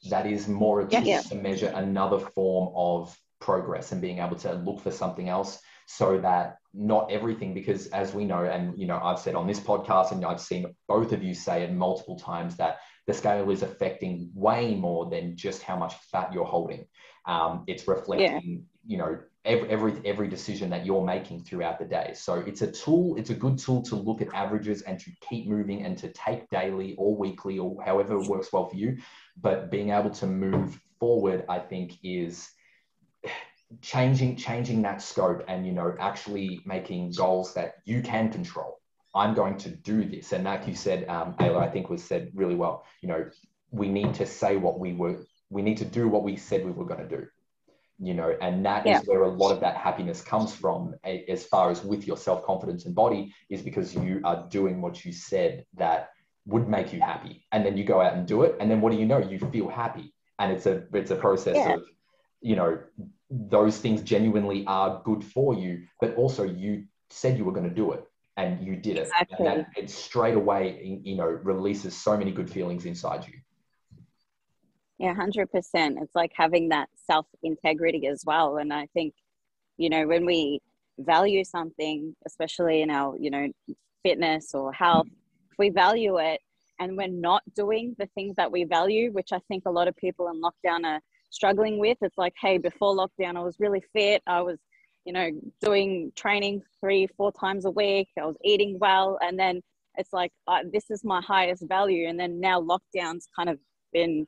that 0.10 0.26
is 0.26 0.48
more 0.48 0.88
Yes. 0.90 1.06
just 1.06 1.30
to 1.30 1.36
measure 1.36 1.72
another 1.76 2.20
form 2.20 2.74
of 2.76 3.18
progress 3.40 3.92
and 3.92 4.02
being 4.02 4.20
able 4.20 4.38
to 4.38 4.54
look 4.54 4.80
for 4.80 4.92
something 4.92 5.30
else 5.30 5.60
so 5.86 6.18
that 6.20 6.58
not 6.74 7.12
everything 7.12 7.54
because 7.54 7.88
as 7.88 8.14
we 8.14 8.24
know 8.24 8.46
and 8.46 8.78
you 8.80 8.88
know 8.88 9.00
i've 9.04 9.20
said 9.20 9.36
on 9.36 9.46
this 9.46 9.60
podcast 9.60 10.12
and 10.14 10.24
i've 10.26 10.40
seen 10.40 10.66
both 10.88 11.12
of 11.12 11.22
you 11.22 11.34
say 11.34 11.62
it 11.64 11.72
multiple 11.74 12.18
times 12.18 12.56
that 12.56 12.78
the 13.06 13.14
scale 13.14 13.52
is 13.52 13.62
affecting 13.62 14.30
way 14.34 14.76
more 14.76 15.10
than 15.10 15.36
just 15.36 15.62
how 15.62 15.76
much 15.76 15.94
fat 16.12 16.32
you're 16.34 16.46
holding 16.46 16.86
um, 17.26 17.64
it's 17.68 17.86
reflecting 17.88 18.64
you 18.88 18.98
know 18.98 19.18
every, 19.46 19.70
every 19.70 19.94
every 20.06 20.28
decision 20.28 20.70
that 20.70 20.86
you're 20.86 21.04
making 21.04 21.44
throughout 21.44 21.80
the 21.80 21.86
day. 21.86 22.14
So 22.16 22.36
it's 22.36 22.62
a 22.62 22.72
tool 22.72 23.16
it's 23.18 23.30
a 23.30 23.36
good 23.36 23.58
tool 23.58 23.82
to 23.84 23.96
look 23.96 24.22
at 24.22 24.34
averages 24.34 24.82
and 24.84 25.00
to 25.00 25.12
keep 25.22 25.48
moving 25.48 25.84
and 25.86 25.98
to 25.98 26.10
take 26.10 26.50
daily 26.50 26.96
or 26.98 27.16
weekly 27.16 27.60
or 27.60 27.84
however 27.84 28.20
works 28.20 28.52
well 28.54 28.68
for 28.70 28.76
you. 28.76 28.98
But 29.42 29.72
being 29.72 29.90
able 29.90 30.12
to 30.12 30.28
move 30.28 30.80
forward 31.04 31.44
i 31.50 31.60
think 31.60 31.98
is 32.02 32.50
changing 33.82 34.38
changing 34.38 34.82
that 34.82 35.02
scope 35.02 35.44
and 35.50 35.66
you 35.68 35.74
know 35.74 35.94
actually 36.00 36.62
making 36.66 37.12
goals 37.12 37.54
that 37.54 37.76
you 37.84 38.02
can 38.02 38.32
control. 38.32 38.80
I'm 39.14 39.34
going 39.34 39.58
to 39.58 39.70
do 39.70 40.06
this. 40.06 40.32
And 40.32 40.46
like 40.46 40.66
you 40.66 40.76
said 40.76 41.10
um, 41.10 41.34
ayla 41.44 41.60
i 41.68 41.70
think 41.70 41.90
was 41.90 42.04
said 42.04 42.32
really 42.34 42.56
well 42.56 42.86
you 43.02 43.10
know 43.10 43.22
we 43.72 43.88
need 43.90 44.14
to 44.22 44.26
say 44.26 44.56
what 44.66 44.80
we 44.80 44.94
were 44.94 45.18
we 45.50 45.62
need 45.62 45.78
to 45.84 45.90
do 46.00 46.08
what 46.08 46.24
we 46.24 46.36
said 46.38 46.66
we 46.66 46.72
were 46.72 46.86
going 46.86 47.04
to 47.08 47.12
do 47.18 47.24
you 48.06 48.14
know 48.14 48.36
and 48.42 48.66
that 48.66 48.86
is 48.86 48.92
Yeah. 48.92 49.00
where 49.06 49.24
a 49.24 49.30
lot 49.42 49.52
of 49.52 49.60
that 49.62 49.76
happiness 49.78 50.22
comes 50.22 50.54
from 50.54 50.96
as 51.36 51.46
far 51.46 51.72
as 51.72 51.84
with 51.84 52.06
your 52.08 52.18
self-confidence 52.18 52.86
and 52.86 52.94
body 52.94 53.34
is 53.50 53.62
because 53.62 53.96
you 53.96 54.22
are 54.24 54.46
doing 54.50 54.82
what 54.82 55.06
you 55.06 55.12
said 55.12 55.66
that 55.76 56.10
would 56.46 56.68
make 56.68 56.92
you 56.94 57.00
happy 57.00 57.46
and 57.52 57.66
then 57.66 57.78
you 57.78 57.84
go 57.86 58.02
out 58.02 58.14
and 58.14 58.28
do 58.28 58.44
it 58.44 58.56
and 58.60 58.70
then 58.70 58.82
what 58.82 58.92
do 58.92 58.98
you 58.98 59.06
know 59.06 59.20
you 59.20 59.40
feel 59.56 59.70
happy 59.70 60.14
and 60.40 60.52
it's 60.52 60.66
a 60.66 60.84
it's 60.94 61.12
a 61.12 61.16
process 61.16 61.56
Yeah. 61.58 61.76
of 61.76 61.82
you 62.42 62.56
know 62.58 62.80
those 63.30 63.78
things 63.78 64.02
genuinely 64.02 64.66
are 64.68 65.02
good 65.06 65.24
for 65.24 65.54
you 65.54 65.72
but 66.02 66.14
also 66.16 66.44
you 66.44 66.86
said 67.10 67.38
you 67.38 67.46
were 67.46 67.54
going 67.54 67.70
to 67.70 67.76
do 67.84 67.94
it 67.94 68.04
and 68.38 68.66
you 68.66 68.76
did 68.76 68.98
it 68.98 69.08
Exactly. 69.08 69.38
and 69.38 69.48
that 69.48 69.68
it 69.78 69.90
straight 69.90 70.36
away 70.36 71.00
you 71.04 71.16
know 71.16 71.28
releases 71.54 71.96
so 71.96 72.18
many 72.18 72.32
good 72.32 72.50
feelings 72.50 72.86
inside 72.86 73.26
you 73.28 73.36
Yeah, 75.04 75.14
hundred 75.16 75.52
percent. 75.52 75.98
It's 76.02 76.16
like 76.16 76.32
having 76.34 76.70
that 76.70 76.88
self 76.96 77.26
integrity 77.44 78.08
as 78.08 78.24
well. 78.26 78.56
And 78.56 78.72
I 78.72 78.88
think, 78.94 79.14
you 79.76 79.90
know, 79.90 80.08
when 80.08 80.26
we 80.26 80.62
value 80.98 81.44
something, 81.44 82.16
especially 82.26 82.82
in 82.84 82.90
our, 82.90 83.18
you 83.20 83.30
know, 83.30 83.50
fitness 84.02 84.54
or 84.54 84.72
health, 84.72 85.08
if 85.52 85.58
we 85.60 85.72
value 85.72 86.20
it 86.20 86.40
and 86.80 86.96
we're 86.96 87.10
not 87.10 87.44
doing 87.54 87.98
the 88.00 88.06
things 88.16 88.38
that 88.38 88.50
we 88.50 88.64
value, 88.64 89.12
which 89.12 89.34
I 89.34 89.40
think 89.50 89.64
a 89.66 89.72
lot 89.72 89.90
of 89.90 89.98
people 89.98 90.30
in 90.30 90.42
lockdown 90.42 90.86
are 90.86 91.02
struggling 91.32 91.80
with. 91.80 91.98
It's 92.02 92.18
like, 92.18 92.36
hey, 92.42 92.58
before 92.58 92.96
lockdown, 92.96 93.36
I 93.36 93.42
was 93.42 93.58
really 93.60 93.84
fit. 93.92 94.24
I 94.26 94.42
was, 94.42 94.58
you 95.04 95.12
know, 95.12 95.30
doing 95.62 96.14
training 96.16 96.62
three, 96.80 97.08
four 97.18 97.34
times 97.34 97.66
a 97.66 97.72
week. 97.72 98.08
I 98.18 98.26
was 98.26 98.38
eating 98.42 98.80
well. 98.80 99.18
And 99.22 99.38
then 99.38 99.64
it's 99.98 100.14
like, 100.14 100.32
uh, 100.48 100.60
this 100.72 100.90
is 100.90 101.04
my 101.04 101.20
highest 101.20 101.68
value. 101.68 102.08
And 102.08 102.18
then 102.18 102.40
now 102.40 102.62
lockdown's 102.62 103.28
kind 103.36 103.50
of 103.50 103.60
been 103.92 104.28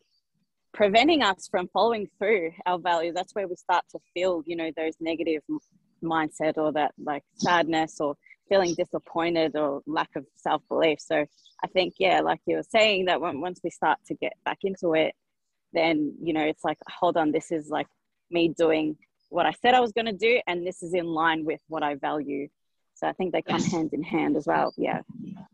preventing 0.76 1.24
us 1.24 1.48
from 1.50 1.68
following 1.70 2.08
through 2.20 2.52
our 2.66 2.78
values. 2.78 3.14
That's 3.16 3.34
where 3.34 3.48
we 3.48 3.56
start 3.56 3.86
to 3.92 4.00
feel 4.14 4.44
you 4.46 4.56
know 4.56 4.72
those 4.78 4.96
negative 5.00 5.42
mindset 6.04 6.58
or 6.58 6.72
that 6.74 6.94
like 7.04 7.24
sadness 7.36 8.00
or 8.00 8.16
feeling 8.48 8.76
disappointed 8.76 9.56
or 9.56 9.82
lack 9.88 10.10
of 10.16 10.26
self-belief. 10.36 11.00
So 11.00 11.26
i 11.64 11.68
think 11.68 11.96
yeah 12.00 12.22
like 12.22 12.40
you 12.46 12.58
were 12.58 12.70
saying 12.70 13.06
that 13.06 13.20
when, 13.20 13.42
once 13.42 13.60
we 13.64 13.70
start 13.70 13.98
to 14.08 14.14
get 14.16 14.34
back 14.44 14.60
into 14.64 14.94
it 14.94 15.14
then 15.74 16.14
you 16.22 16.34
know 16.34 16.44
it's 16.44 16.64
like 16.64 16.78
hold 16.88 17.18
on 17.18 17.32
this 17.32 17.52
is 17.52 17.70
like 17.70 17.88
me 18.30 18.50
doing 18.50 18.96
what 19.30 19.46
i 19.46 19.52
said 19.62 19.74
i 19.74 19.80
was 19.80 19.92
going 19.92 20.06
to 20.06 20.14
do 20.14 20.40
and 20.48 20.66
this 20.68 20.84
is 20.84 20.94
in 20.94 21.06
line 21.06 21.46
with 21.46 21.60
what 21.68 21.84
i 21.84 21.96
value. 21.96 22.48
So 22.96 23.08
i 23.08 23.14
think 23.14 23.34
they 23.34 23.42
come 23.42 23.62
hand 23.62 23.92
in 23.94 24.04
hand 24.04 24.38
as 24.38 24.46
well. 24.48 24.74
Yeah. 24.78 25.02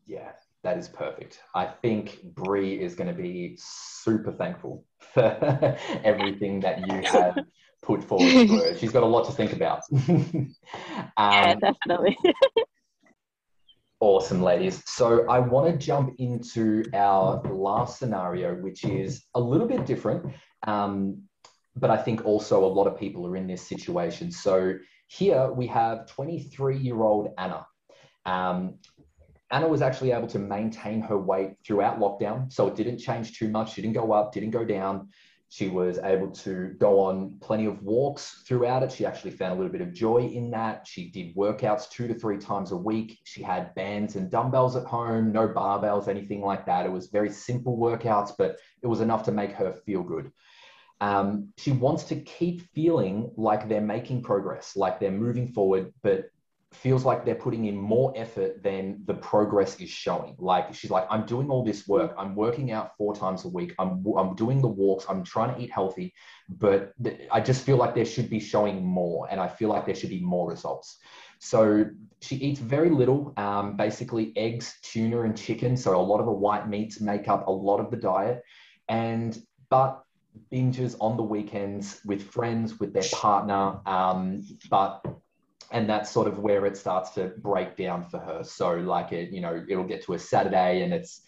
Yeah, 0.06 0.32
that 0.64 0.78
is 0.78 0.88
perfect. 0.88 1.40
I 1.56 1.66
think 1.66 2.22
Brie 2.24 2.80
is 2.82 2.96
going 2.96 3.08
to 3.08 3.20
be 3.20 3.58
super 3.60 4.32
thankful 4.32 4.86
for 5.14 5.78
everything 6.04 6.60
that 6.62 6.88
you 6.88 7.02
have 7.12 7.38
put 7.82 8.04
forward 8.04 8.30
to 8.30 8.48
her. 8.48 8.78
She's 8.78 8.92
got 8.92 9.04
a 9.04 9.08
lot 9.08 9.26
to 9.26 9.32
think 9.32 9.54
about. 9.54 9.82
yeah 9.92 11.08
um, 11.18 11.60
definitely 11.60 12.18
awesome, 14.02 14.42
ladies. 14.42 14.84
So 14.88 15.26
I 15.30 15.40
want 15.40 15.72
to 15.72 15.78
jump 15.78 16.16
into 16.18 16.84
our 16.94 17.42
last 17.54 18.00
scenario, 18.00 18.56
which 18.56 18.84
is 18.84 19.24
a 19.36 19.40
little 19.40 19.68
bit 19.68 19.86
different. 19.86 20.34
Um, 20.68 21.22
but 21.76 21.90
I 21.90 21.98
think 21.98 22.26
also 22.26 22.66
a 22.66 22.68
lot 22.68 22.88
of 22.88 23.00
people 23.00 23.26
are 23.28 23.38
in 23.38 23.48
this 23.48 23.62
situation. 23.62 24.32
So 24.32 24.74
here 25.08 25.52
we 25.52 25.68
have 25.68 26.08
23 26.08 26.78
year 26.78 27.02
old 27.02 27.30
Anna. 27.38 27.66
Um, 28.26 28.80
Anna 29.52 29.68
was 29.68 29.82
actually 29.82 30.12
able 30.12 30.28
to 30.28 30.40
maintain 30.40 31.02
her 31.02 31.18
weight 31.18 31.58
throughout 31.66 32.00
lockdown. 32.00 32.52
So 32.52 32.68
it 32.68 32.76
didn't 32.76 33.00
change 33.00 33.38
too 33.38 33.50
much. 33.50 33.74
She 33.74 33.82
didn't 33.82 33.96
go 33.96 34.12
up, 34.14 34.32
didn't 34.32 34.52
go 34.52 34.64
down. 34.64 35.10
She 35.50 35.68
was 35.68 36.00
able 36.00 36.32
to 36.32 36.76
go 36.80 37.02
on 37.02 37.38
plenty 37.42 37.66
of 37.66 37.84
walks 37.84 38.44
throughout 38.48 38.84
it. 38.84 38.92
She 38.94 39.06
actually 39.06 39.32
found 39.32 39.52
a 39.52 39.56
little 39.58 39.72
bit 39.72 39.82
of 39.82 39.92
joy 39.92 40.20
in 40.20 40.50
that. 40.52 40.88
She 40.88 41.12
did 41.12 41.36
workouts 41.36 41.90
two 41.90 42.08
to 42.08 42.14
three 42.14 42.38
times 42.38 42.72
a 42.72 42.78
week. 42.78 43.20
She 43.26 43.44
had 43.44 43.76
bands 43.76 44.16
and 44.16 44.32
dumbbells 44.32 44.78
at 44.78 44.86
home, 44.86 45.34
no 45.34 45.50
barbells, 45.50 46.08
anything 46.08 46.40
like 46.40 46.66
that. 46.68 46.86
It 46.86 46.92
was 46.92 47.08
very 47.08 47.30
simple 47.30 47.78
workouts, 47.78 48.32
but 48.38 48.56
it 48.82 48.88
was 48.88 49.02
enough 49.02 49.24
to 49.24 49.34
make 49.34 49.52
her 49.52 49.74
feel 49.86 50.04
good. 50.04 50.32
um, 51.02 51.52
she 51.58 51.72
wants 51.72 52.04
to 52.06 52.16
keep 52.22 52.62
feeling 52.74 53.32
like 53.36 53.68
they're 53.68 53.82
making 53.82 54.22
progress, 54.22 54.76
like 54.76 55.00
they're 55.00 55.12
moving 55.12 55.48
forward, 55.48 55.92
but 56.04 56.26
feels 56.74 57.04
like 57.04 57.26
they're 57.26 57.36
putting 57.36 57.66
in 57.66 57.76
more 57.76 58.14
effort 58.16 58.64
than 58.64 59.02
the 59.06 59.14
progress 59.14 59.80
is 59.82 59.90
showing. 59.90 60.36
Like 60.40 60.74
she's 60.74 60.90
like, 60.90 61.06
I'm 61.10 61.26
doing 61.26 61.50
all 61.50 61.64
this 61.64 61.88
work. 61.88 62.14
I'm 62.18 62.34
working 62.34 62.72
out 62.72 62.96
four 62.98 63.14
times 63.14 63.44
a 63.46 63.50
week. 63.50 63.74
I'm, 63.78 64.04
I'm 64.18 64.36
doing 64.36 64.62
the 64.62 64.68
walks. 64.68 65.06
I'm 65.10 65.24
trying 65.24 65.54
to 65.54 65.62
eat 65.62 65.70
healthy, 65.70 66.14
but 66.50 66.94
th- 67.04 67.28
I 67.32 67.42
just 67.42 67.66
feel 67.66 67.76
like 67.76 67.94
there 67.94 68.06
should 68.06 68.30
be 68.30 68.40
showing 68.40 68.84
more. 68.84 69.28
And 69.30 69.40
I 69.40 69.48
feel 69.48 69.70
like 69.70 69.86
there 69.86 69.96
should 69.96 70.10
be 70.10 70.22
more 70.22 70.50
results. 70.50 70.98
So 71.40 71.86
she 72.22 72.38
eats 72.38 72.60
very 72.60 72.90
little, 72.90 73.34
um, 73.36 73.76
basically 73.76 74.32
eggs, 74.38 74.76
tuna, 74.82 75.22
and 75.24 75.38
chicken. 75.38 75.76
So 75.76 76.00
a 76.00 76.02
lot 76.02 76.20
of 76.20 76.26
the 76.26 76.32
white 76.32 76.70
meats 76.70 77.02
make 77.02 77.28
up 77.28 77.48
a 77.48 77.52
lot 77.52 77.80
of 77.80 77.92
the 77.92 77.98
diet. 77.98 78.44
And, 78.88 79.38
but 79.70 80.04
binges 80.52 80.96
on 81.02 81.18
the 81.18 81.24
weekends 81.24 82.00
with 82.06 82.24
friends, 82.24 82.80
with 82.80 82.94
their 82.94 83.10
partner. 83.12 83.80
Um, 83.86 84.46
but 84.70 85.04
and 85.72 85.90
that's 85.90 86.10
sort 86.10 86.28
of 86.28 86.40
where 86.40 86.66
it 86.66 86.78
starts 86.78 87.12
to 87.12 87.32
break 87.38 87.78
down 87.78 88.04
for 88.04 88.20
her. 88.20 88.44
So 88.44 88.74
like 88.76 89.12
it, 89.12 89.32
you 89.32 89.42
know, 89.42 89.64
it'll 89.70 89.86
get 89.86 90.04
to 90.06 90.14
a 90.14 90.20
Saturday 90.20 90.84
and 90.84 90.94
it's 90.94 91.22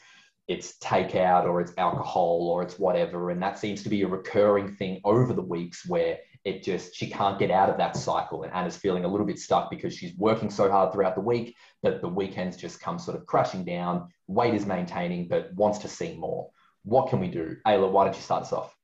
it's 0.49 0.77
takeout 0.79 1.45
or 1.45 1.61
it's 1.61 1.71
alcohol 1.77 2.49
or 2.49 2.63
it's 2.63 2.77
whatever, 2.77 3.29
and 3.29 3.41
that 3.41 3.57
seems 3.57 3.81
to 3.83 3.89
be 3.89 4.01
a 4.01 4.07
recurring 4.07 4.75
thing 4.75 4.99
over 5.05 5.33
the 5.33 5.41
weeks 5.41 5.87
where 5.87 6.17
it 6.43 6.61
just 6.61 6.93
she 6.93 7.09
can't 7.09 7.39
get 7.39 7.49
out 7.49 7.69
of 7.69 7.77
that 7.77 7.95
cycle, 7.95 8.43
and 8.43 8.51
Anna's 8.53 8.75
feeling 8.75 9.05
a 9.05 9.07
little 9.07 9.25
bit 9.25 9.39
stuck 9.39 9.69
because 9.69 9.95
she's 9.95 10.17
working 10.17 10.49
so 10.49 10.69
hard 10.69 10.91
throughout 10.91 11.15
the 11.15 11.21
week 11.21 11.55
that 11.81 12.01
the 12.01 12.09
weekends 12.09 12.57
just 12.57 12.81
come 12.81 12.99
sort 12.99 13.17
of 13.17 13.25
crashing 13.25 13.63
down. 13.63 14.09
Weight 14.27 14.53
is 14.53 14.65
maintaining, 14.65 15.29
but 15.29 15.53
wants 15.53 15.77
to 15.79 15.87
see 15.87 16.17
more. 16.17 16.49
What 16.83 17.09
can 17.09 17.21
we 17.21 17.29
do, 17.29 17.55
Ayla? 17.65 17.89
Why 17.89 18.03
don't 18.03 18.15
you 18.15 18.21
start 18.21 18.43
us 18.43 18.51
off? 18.51 18.75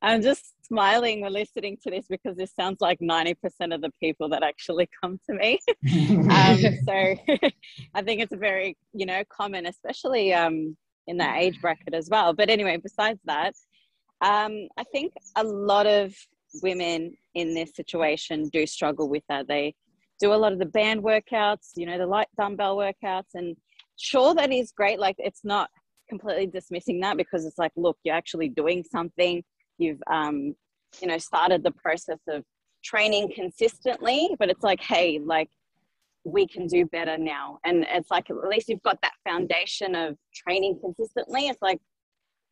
I'm 0.03 0.21
just 0.21 0.53
smiling 0.71 1.21
when 1.21 1.33
listening 1.33 1.77
to 1.83 1.91
this 1.91 2.05
because 2.09 2.37
this 2.37 2.53
sounds 2.53 2.79
like 2.79 2.99
90% 2.99 3.35
of 3.73 3.81
the 3.81 3.91
people 4.01 4.29
that 4.29 4.43
actually 4.43 4.89
come 5.03 5.19
to 5.29 5.35
me. 5.35 5.59
um, 6.29 6.57
so 6.85 7.49
I 7.93 8.01
think 8.01 8.21
it's 8.21 8.33
a 8.33 8.37
very, 8.37 8.77
you 8.93 9.05
know, 9.05 9.23
common, 9.29 9.65
especially 9.65 10.33
um, 10.33 10.77
in 11.07 11.17
that 11.17 11.37
age 11.37 11.59
bracket 11.61 11.93
as 11.93 12.09
well. 12.09 12.33
But 12.33 12.49
anyway, 12.49 12.77
besides 12.77 13.19
that, 13.25 13.53
um, 14.21 14.67
I 14.77 14.83
think 14.91 15.13
a 15.35 15.43
lot 15.43 15.87
of 15.87 16.13
women 16.61 17.15
in 17.35 17.53
this 17.53 17.71
situation 17.75 18.49
do 18.49 18.65
struggle 18.65 19.09
with 19.09 19.23
that. 19.29 19.47
They 19.47 19.75
do 20.19 20.33
a 20.33 20.35
lot 20.35 20.51
of 20.51 20.59
the 20.59 20.65
band 20.65 21.03
workouts, 21.03 21.71
you 21.75 21.85
know, 21.85 21.97
the 21.97 22.05
light 22.05 22.27
dumbbell 22.37 22.75
workouts, 22.75 23.35
and 23.35 23.55
sure, 23.97 24.35
that 24.35 24.51
is 24.51 24.71
great. 24.71 24.99
Like, 24.99 25.15
it's 25.17 25.45
not 25.45 25.69
completely 26.09 26.47
dismissing 26.47 26.99
that 26.99 27.15
because 27.15 27.45
it's 27.45 27.57
like, 27.57 27.71
look, 27.77 27.97
you're 28.03 28.15
actually 28.15 28.49
doing 28.49 28.83
something 28.83 29.43
you've 29.79 30.01
um, 30.11 30.55
you 31.01 31.07
know 31.07 31.17
started 31.17 31.63
the 31.63 31.71
process 31.71 32.19
of 32.27 32.43
training 32.83 33.31
consistently 33.35 34.35
but 34.39 34.49
it's 34.49 34.63
like 34.63 34.81
hey 34.81 35.19
like 35.23 35.49
we 36.23 36.47
can 36.47 36.67
do 36.67 36.85
better 36.85 37.17
now. 37.17 37.59
And 37.63 37.85
it's 37.89 38.11
like 38.11 38.29
at 38.29 38.37
least 38.37 38.69
you've 38.69 38.83
got 38.83 38.99
that 39.01 39.13
foundation 39.27 39.95
of 39.95 40.15
training 40.33 40.79
consistently. 40.81 41.47
It's 41.47 41.61
like 41.61 41.79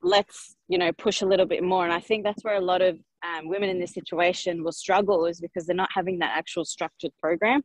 let's 0.03 0.55
you 0.67 0.77
know 0.77 0.91
push 0.93 1.21
a 1.21 1.25
little 1.25 1.45
bit 1.45 1.63
more. 1.63 1.83
And 1.83 1.93
i 1.93 1.99
think 1.99 2.23
that's 2.23 2.43
where 2.43 2.55
a 2.55 2.61
lot 2.61 2.83
of 2.83 2.99
um, 3.25 3.49
women 3.49 3.69
in 3.69 3.79
this 3.79 3.93
situation 3.93 4.63
will 4.63 4.71
struggle 4.71 5.25
is 5.25 5.41
because 5.41 5.65
they're 5.65 5.75
not 5.75 5.89
having 5.91 6.19
that 6.19 6.37
actual 6.37 6.65
structured 6.65 7.11
program. 7.19 7.61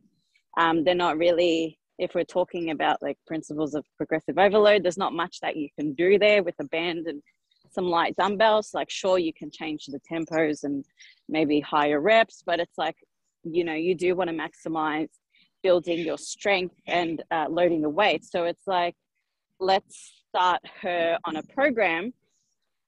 Um, 0.57 0.83
they're 0.83 0.95
not 0.95 1.17
really 1.17 1.77
if 1.99 2.15
we're 2.15 2.23
talking 2.23 2.71
about 2.71 3.01
like 3.03 3.17
principles 3.27 3.75
of 3.75 3.85
progressive 3.97 4.39
overload 4.39 4.81
there's 4.81 4.97
not 4.97 5.13
much 5.13 5.39
that 5.41 5.55
you 5.55 5.69
can 5.79 5.93
do 5.93 6.17
there 6.17 6.41
with 6.41 6.55
a 6.59 6.63
band 6.65 7.05
and 7.05 7.21
some 7.73 7.85
light 7.85 8.15
dumbbells 8.15 8.71
like 8.73 8.89
sure 8.89 9.17
you 9.17 9.33
can 9.33 9.49
change 9.51 9.85
the 9.87 9.99
tempos 10.09 10.63
and 10.63 10.85
maybe 11.29 11.59
higher 11.59 11.99
reps 11.99 12.43
but 12.45 12.59
it's 12.59 12.77
like 12.77 12.95
you 13.43 13.63
know 13.63 13.73
you 13.73 13.95
do 13.95 14.15
want 14.15 14.29
to 14.29 14.35
maximize 14.35 15.09
building 15.63 15.99
your 15.99 16.17
strength 16.17 16.75
and 16.87 17.23
uh, 17.31 17.47
loading 17.49 17.81
the 17.81 17.89
weight. 17.89 18.23
So 18.25 18.43
it's 18.43 18.67
like 18.67 18.95
let's 19.59 20.23
start 20.29 20.61
her 20.81 21.17
on 21.25 21.37
a 21.37 21.43
program 21.43 22.13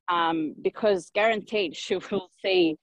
um, 0.10 0.54
because 0.62 1.10
guaranteed 1.16 1.76
she 1.76 1.96
will 2.12 2.30
see 2.44 2.76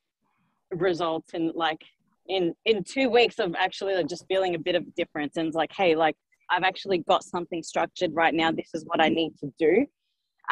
results 0.72 1.34
in 1.34 1.53
like 1.55 1.84
in 2.28 2.55
in 2.64 2.82
two 2.82 3.11
weeks 3.11 3.38
of 3.38 3.55
actually 3.57 3.94
like 3.94 4.09
just 4.09 4.24
feeling 4.26 4.55
a 4.55 4.59
bit 4.59 4.74
of 4.74 4.94
difference 4.94 5.36
and 5.36 5.46
it's 5.46 5.57
like 5.57 5.70
hey 5.76 5.94
like 5.94 6.14
i've 6.50 6.62
actually 6.62 6.96
got 6.96 7.22
something 7.22 7.62
structured 7.62 8.11
right 8.14 8.32
now. 8.32 8.50
This 8.50 8.70
is 8.72 8.84
what 8.86 8.98
i 8.98 9.09
need 9.09 9.36
to 9.40 9.53
do 9.59 9.84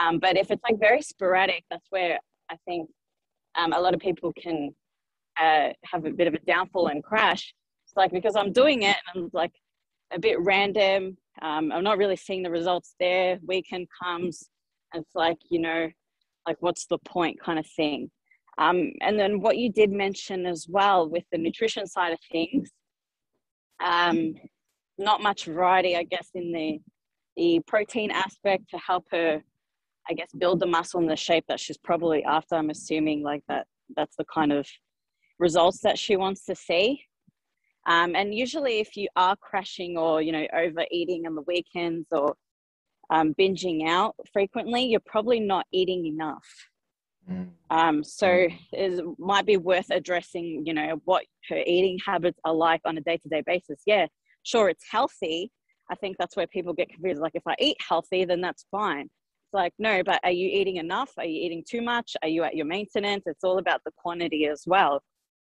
um, 0.00 0.18
but 0.18 0.36
if 0.36 0.50
it's 0.50 0.62
like 0.62 0.80
very 0.80 1.02
sporadic, 1.02 1.64
that's 1.70 1.86
where 1.90 2.18
I 2.50 2.56
think 2.66 2.88
um, 3.56 3.72
a 3.72 3.80
lot 3.80 3.94
of 3.94 4.00
people 4.00 4.32
can 4.32 4.70
uh, 5.38 5.68
have 5.84 6.04
a 6.04 6.10
bit 6.10 6.26
of 6.26 6.34
a 6.34 6.38
downfall 6.40 6.88
and 6.88 7.02
crash. 7.02 7.54
It's 7.86 7.96
like 7.96 8.12
because 8.12 8.36
I'm 8.36 8.52
doing 8.52 8.82
it 8.82 8.96
and 9.14 9.24
I'm 9.24 9.30
like 9.32 9.52
a 10.12 10.18
bit 10.18 10.40
random. 10.40 11.16
Um, 11.42 11.72
I'm 11.72 11.84
not 11.84 11.98
really 11.98 12.16
seeing 12.16 12.42
the 12.42 12.50
results 12.50 12.94
there. 12.98 13.38
Weekend 13.46 13.88
comes, 14.02 14.48
it's 14.94 15.14
like 15.14 15.38
you 15.50 15.60
know, 15.60 15.88
like 16.46 16.56
what's 16.60 16.86
the 16.86 16.98
point 16.98 17.40
kind 17.40 17.58
of 17.58 17.66
thing. 17.66 18.10
Um, 18.58 18.92
and 19.00 19.18
then 19.18 19.40
what 19.40 19.56
you 19.56 19.72
did 19.72 19.90
mention 19.90 20.46
as 20.46 20.66
well 20.68 21.08
with 21.08 21.24
the 21.32 21.38
nutrition 21.38 21.86
side 21.86 22.12
of 22.12 22.18
things, 22.30 22.70
um, 23.82 24.34
not 24.98 25.22
much 25.22 25.46
variety, 25.46 25.96
I 25.96 26.04
guess, 26.04 26.28
in 26.34 26.52
the 26.52 26.78
the 27.36 27.60
protein 27.66 28.10
aspect 28.10 28.64
to 28.70 28.78
help 28.78 29.04
her 29.12 29.42
I 30.10 30.12
guess 30.12 30.32
build 30.36 30.58
the 30.58 30.66
muscle 30.66 31.00
and 31.00 31.08
the 31.08 31.16
shape 31.16 31.44
that 31.46 31.60
she's 31.60 31.78
probably 31.78 32.24
after. 32.24 32.56
I'm 32.56 32.70
assuming 32.70 33.22
like 33.22 33.44
that 33.48 33.66
that's 33.96 34.16
the 34.16 34.24
kind 34.24 34.52
of 34.52 34.66
results 35.38 35.80
that 35.82 35.98
she 35.98 36.16
wants 36.16 36.44
to 36.46 36.54
see. 36.56 37.02
Um, 37.86 38.16
and 38.16 38.34
usually, 38.34 38.80
if 38.80 38.96
you 38.96 39.08
are 39.14 39.36
crashing 39.36 39.96
or 39.96 40.20
you 40.20 40.32
know 40.32 40.46
overeating 40.52 41.26
on 41.26 41.36
the 41.36 41.44
weekends 41.46 42.08
or 42.10 42.34
um, 43.10 43.34
binging 43.34 43.88
out 43.88 44.16
frequently, 44.32 44.84
you're 44.84 45.00
probably 45.06 45.38
not 45.38 45.64
eating 45.72 46.06
enough. 46.06 46.46
Mm. 47.30 47.50
Um, 47.70 48.02
so 48.02 48.26
mm. 48.26 48.58
it 48.72 49.04
might 49.18 49.46
be 49.46 49.56
worth 49.56 49.90
addressing, 49.90 50.64
you 50.66 50.74
know, 50.74 51.00
what 51.04 51.24
her 51.48 51.62
eating 51.66 51.98
habits 52.04 52.38
are 52.44 52.54
like 52.54 52.80
on 52.84 52.98
a 52.98 53.00
day-to-day 53.00 53.42
basis. 53.46 53.82
Yeah, 53.86 54.06
sure, 54.42 54.68
it's 54.68 54.84
healthy. 54.90 55.50
I 55.90 55.94
think 55.96 56.16
that's 56.18 56.36
where 56.36 56.46
people 56.46 56.72
get 56.72 56.88
confused. 56.88 57.20
Like, 57.20 57.34
if 57.34 57.46
I 57.46 57.54
eat 57.58 57.76
healthy, 57.88 58.24
then 58.24 58.40
that's 58.40 58.64
fine 58.70 59.08
like 59.52 59.72
no 59.78 60.02
but 60.02 60.20
are 60.24 60.30
you 60.30 60.48
eating 60.48 60.76
enough? 60.76 61.12
Are 61.18 61.24
you 61.24 61.44
eating 61.44 61.64
too 61.68 61.82
much? 61.82 62.16
Are 62.22 62.28
you 62.28 62.44
at 62.44 62.56
your 62.56 62.66
maintenance? 62.66 63.24
It's 63.26 63.44
all 63.44 63.58
about 63.58 63.82
the 63.84 63.92
quantity 63.96 64.46
as 64.46 64.64
well 64.66 65.02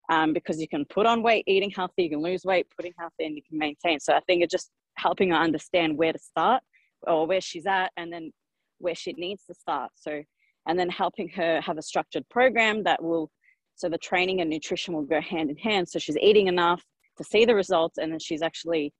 um, 0.10 0.34
because 0.34 0.60
you 0.60 0.68
can 0.68 0.86
put 0.86 1.06
on 1.06 1.24
weight 1.24 1.44
eating 1.48 1.72
healthy 1.72 2.04
you 2.04 2.10
can 2.10 2.22
lose 2.22 2.44
weight 2.46 2.68
putting 2.76 2.94
healthy 2.98 3.26
and 3.26 3.36
you 3.36 3.42
can 3.48 3.58
maintain. 3.58 4.00
So 4.00 4.14
i 4.14 4.20
think 4.22 4.44
it's 4.44 4.52
just 4.52 4.72
helping 4.98 5.30
her 5.32 5.38
understand 5.38 5.98
where 5.98 6.14
to 6.14 6.20
start 6.20 6.64
or 7.04 7.28
where 7.28 7.42
she's 7.42 7.66
at 7.66 7.92
and 7.98 8.12
then 8.12 8.32
where 8.80 8.96
she 8.96 9.14
needs 9.14 9.44
to 9.46 9.54
start. 9.54 9.92
So 9.96 10.22
and 10.68 10.78
then 10.78 10.90
helping 10.90 11.30
her 11.30 11.62
have 11.62 11.78
a 11.78 11.82
structured 11.82 12.28
program 12.30 12.84
that 12.84 13.02
will 13.02 13.32
so 13.76 13.88
the 13.88 13.98
training 13.98 14.42
and 14.42 14.50
nutrition 14.50 14.94
will 14.94 15.04
go 15.04 15.22
hand 15.22 15.52
in 15.52 15.58
hand. 15.58 15.88
So 15.88 16.00
she's 16.00 16.18
eating 16.18 16.48
enough 16.48 16.84
to 17.18 17.24
see 17.24 17.46
the 17.46 17.56
results 17.56 17.98
and 18.00 18.12
then 18.12 18.20
she's 18.20 18.42
actually 18.42 18.92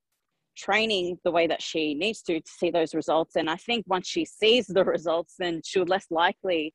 training 0.58 1.18
the 1.24 1.32
way 1.32 1.48
that 1.48 1.62
she 1.62 1.94
needs 1.94 2.22
to 2.24 2.40
to 2.40 2.52
see 2.60 2.70
those 2.72 2.94
results. 2.94 3.36
And 3.36 3.50
i 3.50 3.56
think 3.56 3.86
once 3.88 4.08
she 4.08 4.26
sees 4.26 4.68
the 4.68 4.84
results 4.84 5.36
then 5.40 5.62
she'll 5.64 5.86
less 5.86 6.08
likely 6.10 6.74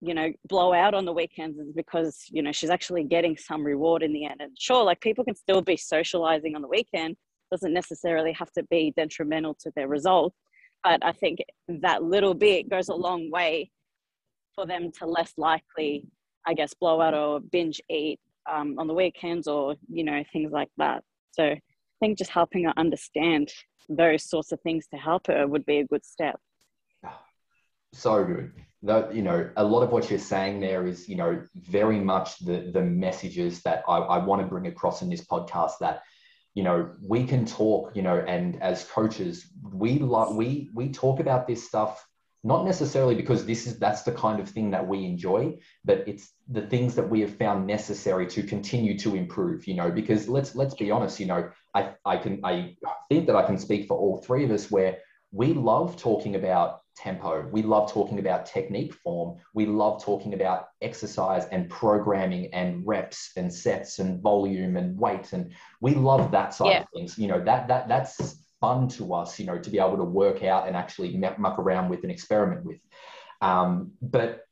you 0.00 0.14
know 0.14 0.30
blow 0.48 0.74
out 0.74 0.94
on 0.94 1.04
the 1.04 1.12
weekends 1.12 1.58
because 1.74 2.24
you 2.28 2.42
know 2.42 2.52
she's 2.52 2.70
actually 2.70 3.04
getting 3.04 3.36
some 3.36 3.64
reward 3.64 4.02
in 4.02 4.12
the 4.12 4.24
end. 4.24 4.40
And 4.40 4.56
sure 4.58 4.84
like 4.84 5.00
people 5.00 5.24
can 5.24 5.36
still 5.36 5.62
be 5.62 5.76
socializing 5.76 6.54
on 6.54 6.62
the 6.62 6.68
weekend. 6.68 7.16
Doesn't 7.50 7.72
necessarily 7.72 8.32
have 8.32 8.50
to 8.52 8.62
be 8.64 8.92
detrimental 8.96 9.54
to 9.60 9.72
their 9.76 9.88
result. 9.88 10.34
But 10.82 11.04
i 11.04 11.12
think 11.12 11.38
that 11.68 12.02
little 12.02 12.34
bit 12.34 12.68
goes 12.68 12.88
a 12.88 12.94
long 12.94 13.30
way 13.30 13.70
for 14.54 14.66
them 14.66 14.92
to 14.98 15.06
less 15.06 15.32
likely 15.36 16.06
i 16.46 16.54
guess 16.54 16.74
blow 16.74 17.00
out 17.00 17.14
or 17.14 17.40
binge 17.40 17.80
eat 17.88 18.20
um, 18.50 18.76
on 18.78 18.86
the 18.86 18.94
weekends 18.94 19.46
or 19.46 19.74
you 19.90 20.04
know 20.04 20.22
things 20.32 20.52
like 20.52 20.70
that. 20.78 21.02
So 21.32 21.54
think 22.00 22.18
just 22.18 22.30
helping 22.30 22.64
her 22.64 22.72
understand 22.76 23.52
those 23.88 24.22
sorts 24.22 24.52
of 24.52 24.60
things 24.60 24.86
to 24.88 24.96
help 24.96 25.26
her 25.26 25.46
would 25.46 25.66
be 25.66 25.78
a 25.78 25.86
good 25.86 26.04
step. 26.04 26.38
So 27.96 28.24
good. 28.24 28.52
You 29.14 29.22
know, 29.22 29.48
a 29.56 29.62
lot 29.62 29.82
of 29.82 29.92
what 29.92 30.10
you're 30.10 30.18
saying 30.18 30.58
there 30.58 30.84
is, 30.84 31.08
you 31.08 31.14
know, 31.14 31.40
very 31.54 32.00
much 32.00 32.40
the 32.40 32.72
the 32.72 32.82
messages 32.82 33.62
that 33.62 33.84
I, 33.88 33.98
I 33.98 34.18
want 34.24 34.42
to 34.42 34.48
bring 34.48 34.66
across 34.66 35.00
in 35.00 35.08
this 35.08 35.24
podcast. 35.24 35.78
That 35.78 36.02
you 36.54 36.64
know, 36.64 36.90
we 37.00 37.24
can 37.24 37.46
talk, 37.46 37.94
you 37.94 38.02
know, 38.02 38.18
and 38.18 38.60
as 38.60 38.82
coaches, 38.82 39.46
we 39.62 40.00
love 40.00 40.34
we 40.34 40.70
we 40.74 40.90
talk 40.90 41.20
about 41.20 41.46
this 41.46 41.64
stuff 41.64 42.04
not 42.44 42.66
necessarily 42.66 43.14
because 43.14 43.46
this 43.46 43.66
is 43.66 43.78
that's 43.78 44.02
the 44.02 44.12
kind 44.12 44.38
of 44.38 44.48
thing 44.48 44.70
that 44.70 44.86
we 44.86 45.04
enjoy 45.04 45.56
but 45.84 46.06
it's 46.06 46.32
the 46.48 46.60
things 46.60 46.94
that 46.94 47.08
we 47.08 47.22
have 47.22 47.34
found 47.36 47.66
necessary 47.66 48.26
to 48.26 48.42
continue 48.42 48.98
to 48.98 49.16
improve 49.16 49.66
you 49.66 49.74
know 49.74 49.90
because 49.90 50.28
let's 50.28 50.54
let's 50.54 50.74
be 50.74 50.90
honest 50.90 51.18
you 51.18 51.26
know 51.26 51.48
i 51.74 51.94
i 52.04 52.16
can 52.16 52.40
i 52.44 52.74
think 53.08 53.26
that 53.26 53.36
i 53.36 53.42
can 53.44 53.58
speak 53.58 53.86
for 53.86 53.96
all 53.96 54.18
three 54.18 54.44
of 54.44 54.50
us 54.50 54.70
where 54.70 54.98
we 55.32 55.52
love 55.52 55.96
talking 55.96 56.36
about 56.36 56.80
tempo. 56.96 57.46
We 57.50 57.62
love 57.62 57.90
talking 57.92 58.18
about 58.18 58.46
technique 58.46 58.94
form. 58.94 59.38
We 59.52 59.66
love 59.66 60.02
talking 60.02 60.34
about 60.34 60.68
exercise 60.80 61.46
and 61.46 61.68
programming 61.68 62.52
and 62.54 62.86
reps 62.86 63.32
and 63.36 63.52
sets 63.52 63.98
and 63.98 64.22
volume 64.22 64.76
and 64.76 64.98
weight. 64.98 65.32
And 65.32 65.52
we 65.80 65.94
love 65.94 66.30
that 66.30 66.54
side 66.54 66.70
yeah. 66.70 66.80
of 66.82 66.86
things. 66.94 67.18
You 67.18 67.28
know, 67.28 67.42
that 67.44 67.68
that 67.68 67.88
that's 67.88 68.38
fun 68.60 68.88
to 68.88 69.12
us, 69.12 69.38
you 69.38 69.46
know, 69.46 69.58
to 69.58 69.70
be 69.70 69.78
able 69.78 69.96
to 69.96 70.04
work 70.04 70.42
out 70.42 70.66
and 70.66 70.76
actually 70.76 71.16
muck 71.16 71.58
around 71.58 71.88
with 71.88 72.02
and 72.02 72.12
experiment 72.12 72.64
with. 72.64 72.78
Um, 73.40 73.92
but 74.00 74.44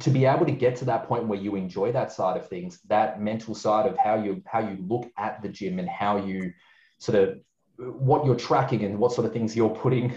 to 0.00 0.10
be 0.10 0.24
able 0.24 0.46
to 0.46 0.52
get 0.52 0.76
to 0.76 0.84
that 0.86 1.06
point 1.06 1.26
where 1.26 1.38
you 1.38 1.56
enjoy 1.56 1.92
that 1.92 2.12
side 2.12 2.36
of 2.36 2.48
things, 2.48 2.80
that 2.88 3.20
mental 3.20 3.54
side 3.54 3.86
of 3.86 3.98
how 3.98 4.14
you 4.14 4.42
how 4.46 4.60
you 4.60 4.78
look 4.88 5.10
at 5.18 5.42
the 5.42 5.48
gym 5.48 5.78
and 5.78 5.88
how 5.88 6.16
you 6.16 6.52
sort 7.00 7.18
of 7.18 7.40
what 7.76 8.24
you're 8.24 8.36
tracking 8.36 8.84
and 8.84 8.98
what 8.98 9.12
sort 9.12 9.26
of 9.26 9.32
things 9.32 9.56
you're 9.56 9.70
putting 9.70 10.14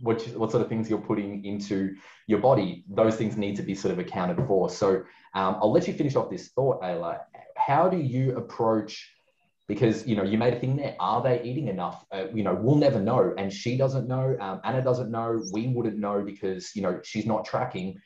what, 0.00 0.22
what 0.36 0.50
sort 0.50 0.62
of 0.62 0.68
things 0.68 0.88
you're 0.88 0.98
putting 0.98 1.44
into 1.44 1.96
your 2.26 2.38
body, 2.38 2.84
those 2.88 3.16
things 3.16 3.36
need 3.36 3.56
to 3.56 3.62
be 3.62 3.74
sort 3.74 3.92
of 3.92 3.98
accounted 3.98 4.44
for. 4.46 4.68
So 4.68 5.02
um, 5.34 5.56
I'll 5.60 5.72
let 5.72 5.86
you 5.86 5.94
finish 5.94 6.16
off 6.16 6.30
this 6.30 6.48
thought, 6.48 6.82
Ayla. 6.82 7.20
How 7.56 7.88
do 7.88 7.96
you 7.96 8.36
approach? 8.36 9.12
Because 9.68 10.06
you 10.06 10.14
know 10.14 10.22
you 10.22 10.38
made 10.38 10.54
a 10.54 10.60
thing 10.60 10.76
there. 10.76 10.94
Are 11.00 11.20
they 11.20 11.42
eating 11.42 11.66
enough? 11.66 12.04
Uh, 12.12 12.26
you 12.32 12.44
know 12.44 12.54
we'll 12.54 12.76
never 12.76 13.00
know, 13.00 13.34
and 13.36 13.52
she 13.52 13.76
doesn't 13.76 14.06
know. 14.06 14.36
Um, 14.40 14.60
Anna 14.62 14.80
doesn't 14.80 15.10
know. 15.10 15.42
We 15.52 15.66
wouldn't 15.66 15.98
know 15.98 16.22
because 16.22 16.70
you 16.76 16.82
know 16.82 17.00
she's 17.02 17.26
not 17.26 17.44
tracking. 17.44 17.98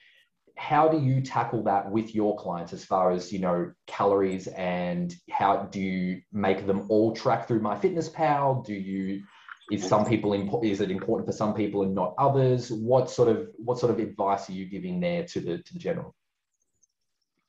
How 0.60 0.88
do 0.88 1.00
you 1.00 1.22
tackle 1.22 1.62
that 1.62 1.90
with 1.90 2.14
your 2.14 2.36
clients 2.36 2.74
as 2.74 2.84
far 2.84 3.12
as 3.12 3.32
you 3.32 3.38
know 3.38 3.72
calories 3.86 4.46
and 4.48 5.14
how 5.30 5.62
do 5.72 5.80
you 5.80 6.20
make 6.32 6.66
them 6.66 6.84
all 6.90 7.16
track 7.16 7.48
through 7.48 7.60
MyFitnessPal? 7.60 8.66
Do 8.66 8.74
you 8.74 9.22
is 9.70 9.88
some 9.88 10.04
people 10.04 10.32
impo- 10.32 10.62
is 10.62 10.82
it 10.82 10.90
important 10.90 11.26
for 11.26 11.32
some 11.32 11.54
people 11.54 11.82
and 11.82 11.94
not 11.94 12.14
others? 12.18 12.70
What 12.70 13.08
sort 13.08 13.30
of 13.30 13.48
what 13.56 13.78
sort 13.78 13.90
of 13.90 13.98
advice 14.00 14.50
are 14.50 14.52
you 14.52 14.66
giving 14.66 15.00
there 15.00 15.24
to 15.28 15.40
the 15.40 15.58
to 15.62 15.72
the 15.72 15.78
general? 15.78 16.14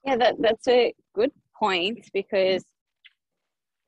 Yeah 0.05 0.15
that, 0.15 0.35
that's 0.39 0.69
a 0.69 0.93
good 1.13 1.33
point 1.53 2.09
because 2.13 2.63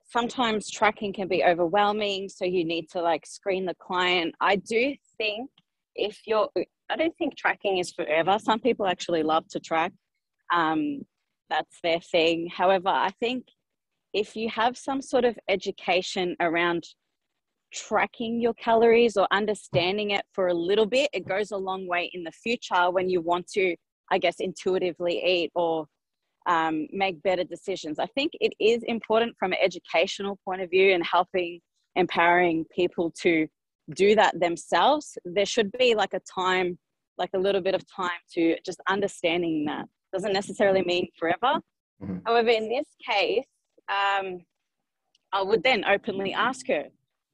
sometimes 0.03 0.69
tracking 0.69 1.13
can 1.13 1.29
be 1.29 1.45
overwhelming 1.45 2.27
so 2.27 2.43
you 2.43 2.65
need 2.65 2.89
to 2.89 3.01
like 3.01 3.25
screen 3.25 3.65
the 3.65 3.75
client. 3.75 4.35
I 4.41 4.57
do 4.57 4.95
think 5.17 5.49
if 5.95 6.19
you're 6.27 6.49
i 6.93 6.95
don't 6.95 7.17
think 7.17 7.35
tracking 7.35 7.77
is 7.77 7.91
forever 7.91 8.37
some 8.39 8.59
people 8.59 8.85
actually 8.85 9.23
love 9.23 9.47
to 9.47 9.59
track 9.59 9.91
um, 10.53 11.01
that's 11.49 11.79
their 11.83 11.99
thing 11.99 12.47
however 12.55 12.89
i 12.89 13.09
think 13.19 13.45
if 14.13 14.35
you 14.35 14.47
have 14.49 14.77
some 14.77 15.01
sort 15.01 15.25
of 15.25 15.37
education 15.49 16.35
around 16.39 16.83
tracking 17.73 18.39
your 18.39 18.53
calories 18.53 19.17
or 19.17 19.27
understanding 19.31 20.11
it 20.11 20.23
for 20.31 20.47
a 20.47 20.53
little 20.53 20.85
bit, 20.85 21.09
it 21.13 21.27
goes 21.27 21.51
a 21.51 21.57
long 21.57 21.87
way 21.87 22.09
in 22.13 22.23
the 22.23 22.31
future 22.31 22.91
when 22.91 23.09
you 23.09 23.19
want 23.19 23.47
to, 23.47 23.75
I 24.11 24.19
guess, 24.19 24.35
intuitively 24.39 25.23
eat 25.25 25.51
or 25.55 25.87
um, 26.45 26.87
make 26.91 27.21
better 27.23 27.43
decisions. 27.43 27.99
I 27.99 28.05
think 28.05 28.33
it 28.39 28.53
is 28.59 28.83
important 28.83 29.35
from 29.39 29.53
an 29.53 29.57
educational 29.63 30.37
point 30.45 30.61
of 30.61 30.69
view 30.69 30.93
and 30.93 31.03
helping, 31.05 31.59
empowering 31.95 32.65
people 32.75 33.11
to 33.21 33.47
do 33.95 34.15
that 34.15 34.39
themselves. 34.39 35.17
There 35.25 35.45
should 35.45 35.71
be 35.71 35.95
like 35.95 36.13
a 36.13 36.21
time, 36.39 36.77
like 37.17 37.29
a 37.35 37.39
little 37.39 37.61
bit 37.61 37.75
of 37.75 37.83
time 37.87 38.09
to 38.33 38.55
just 38.65 38.79
understanding 38.87 39.65
that. 39.65 39.85
Doesn't 40.11 40.33
necessarily 40.33 40.83
mean 40.83 41.07
forever. 41.19 41.59
Mm-hmm. 42.01 42.17
However, 42.25 42.49
in 42.49 42.69
this 42.69 42.87
case, 43.09 43.45
um, 43.89 44.39
I 45.31 45.41
would 45.41 45.63
then 45.63 45.83
openly 45.85 46.33
ask 46.33 46.67
her, 46.67 46.85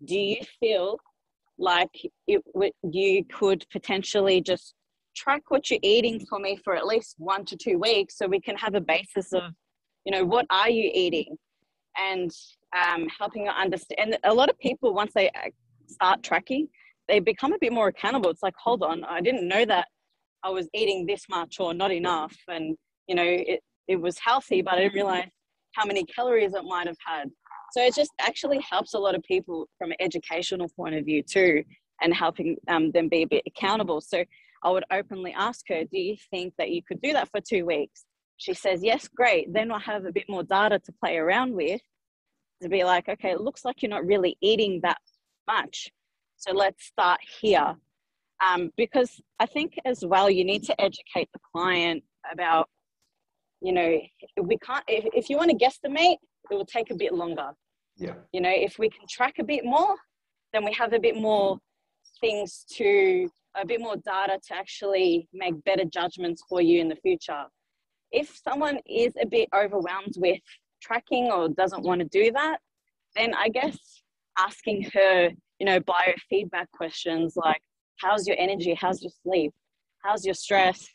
do 0.05 0.17
you 0.17 0.37
feel 0.59 0.97
like 1.57 1.89
it, 2.25 2.41
you 2.83 3.25
could 3.25 3.65
potentially 3.71 4.41
just 4.41 4.73
track 5.15 5.43
what 5.49 5.69
you're 5.69 5.79
eating 5.83 6.25
for 6.25 6.39
me 6.39 6.57
for 6.63 6.75
at 6.75 6.87
least 6.87 7.15
one 7.17 7.43
to 7.43 7.57
two 7.57 7.77
weeks 7.77 8.17
so 8.17 8.25
we 8.25 8.39
can 8.39 8.55
have 8.55 8.75
a 8.75 8.81
basis 8.81 9.33
of 9.33 9.43
you 10.05 10.11
know 10.11 10.23
what 10.23 10.45
are 10.49 10.69
you 10.69 10.89
eating 10.93 11.35
and 11.97 12.31
um, 12.77 13.07
helping 13.19 13.43
you 13.45 13.51
understand 13.51 14.13
and 14.13 14.17
a 14.23 14.33
lot 14.33 14.49
of 14.49 14.57
people 14.59 14.93
once 14.93 15.11
they 15.13 15.27
uh, 15.29 15.49
start 15.87 16.23
tracking 16.23 16.67
they 17.09 17.19
become 17.19 17.51
a 17.51 17.59
bit 17.59 17.73
more 17.73 17.89
accountable 17.89 18.29
it's 18.29 18.43
like 18.43 18.55
hold 18.63 18.83
on 18.83 19.03
i 19.03 19.19
didn't 19.19 19.47
know 19.47 19.65
that 19.65 19.87
i 20.43 20.49
was 20.49 20.67
eating 20.73 21.05
this 21.05 21.25
much 21.29 21.59
or 21.59 21.73
not 21.73 21.91
enough 21.91 22.35
and 22.47 22.77
you 23.07 23.15
know 23.15 23.25
it, 23.25 23.59
it 23.87 23.97
was 23.97 24.17
healthy 24.19 24.61
but 24.61 24.75
i 24.75 24.77
didn't 24.77 24.93
realize 24.93 25.27
how 25.73 25.85
many 25.85 26.03
calories 26.05 26.53
it 26.53 26.63
might 26.63 26.87
have 26.87 26.97
had 27.05 27.29
so 27.71 27.81
it 27.81 27.93
just 27.93 28.11
actually 28.19 28.59
helps 28.67 28.93
a 28.93 28.99
lot 28.99 29.15
of 29.15 29.23
people 29.23 29.67
from 29.77 29.91
an 29.91 29.97
educational 29.99 30.69
point 30.69 30.95
of 30.95 31.05
view 31.05 31.23
too, 31.23 31.63
and 32.01 32.13
helping 32.13 32.55
um, 32.67 32.91
them 32.91 33.09
be 33.09 33.23
a 33.23 33.27
bit 33.27 33.43
accountable. 33.45 34.01
So 34.01 34.23
I 34.63 34.71
would 34.71 34.85
openly 34.91 35.33
ask 35.33 35.65
her, 35.69 35.83
Do 35.83 35.99
you 35.99 36.15
think 36.31 36.53
that 36.57 36.71
you 36.71 36.81
could 36.83 37.01
do 37.01 37.13
that 37.13 37.29
for 37.29 37.41
two 37.41 37.65
weeks? 37.65 38.05
She 38.37 38.53
says, 38.53 38.83
Yes, 38.83 39.07
great. 39.07 39.53
Then 39.53 39.71
I'll 39.71 39.79
have 39.79 40.05
a 40.05 40.11
bit 40.11 40.25
more 40.27 40.43
data 40.43 40.79
to 40.79 40.91
play 41.03 41.17
around 41.17 41.53
with 41.53 41.81
to 42.61 42.69
be 42.69 42.83
like, 42.83 43.07
Okay, 43.07 43.31
it 43.31 43.41
looks 43.41 43.63
like 43.65 43.81
you're 43.81 43.89
not 43.89 44.05
really 44.05 44.37
eating 44.41 44.79
that 44.83 44.99
much. 45.47 45.91
So 46.39 46.53
let's 46.53 46.85
start 46.85 47.19
here. 47.41 47.75
Um, 48.45 48.71
because 48.77 49.19
I 49.39 49.45
think 49.45 49.77
as 49.83 50.05
well, 50.05 50.29
you 50.29 50.45
need 50.45 50.63
to 50.63 50.81
educate 50.81 51.29
the 51.33 51.39
client 51.53 52.01
about, 52.31 52.69
you 53.61 53.73
know, 53.73 53.99
we 54.41 54.57
can't, 54.59 54.83
if, 54.87 55.03
if 55.13 55.29
you 55.29 55.35
want 55.35 55.51
to 55.51 55.57
guesstimate, 55.57 56.15
it 56.49 56.55
will 56.55 56.65
take 56.65 56.91
a 56.91 56.95
bit 56.95 57.13
longer. 57.13 57.51
Yeah. 57.97 58.13
You 58.31 58.39
know, 58.39 58.53
if 58.53 58.79
we 58.79 58.89
can 58.89 59.05
track 59.09 59.35
a 59.39 59.43
bit 59.43 59.65
more, 59.65 59.95
then 60.53 60.63
we 60.63 60.71
have 60.73 60.93
a 60.93 60.99
bit 60.99 61.17
more 61.17 61.59
things 62.21 62.65
to, 62.75 63.29
a 63.57 63.65
bit 63.65 63.81
more 63.81 63.97
data 63.97 64.39
to 64.47 64.55
actually 64.55 65.27
make 65.33 65.61
better 65.65 65.83
judgments 65.83 66.41
for 66.47 66.61
you 66.61 66.79
in 66.79 66.87
the 66.87 66.95
future. 66.95 67.43
If 68.13 68.39
someone 68.41 68.79
is 68.87 69.13
a 69.21 69.25
bit 69.25 69.49
overwhelmed 69.53 70.13
with 70.15 70.39
tracking 70.81 71.31
or 71.31 71.49
doesn't 71.49 71.83
want 71.83 71.99
to 71.99 72.07
do 72.07 72.31
that, 72.31 72.59
then 73.17 73.33
I 73.33 73.49
guess 73.49 73.77
asking 74.37 74.89
her, 74.93 75.31
you 75.59 75.65
know, 75.65 75.79
biofeedback 75.81 76.65
questions 76.73 77.33
like, 77.35 77.61
how's 77.97 78.27
your 78.27 78.37
energy? 78.39 78.73
How's 78.73 79.01
your 79.01 79.11
sleep? 79.23 79.53
How's 80.03 80.25
your 80.25 80.33
stress? 80.33 80.87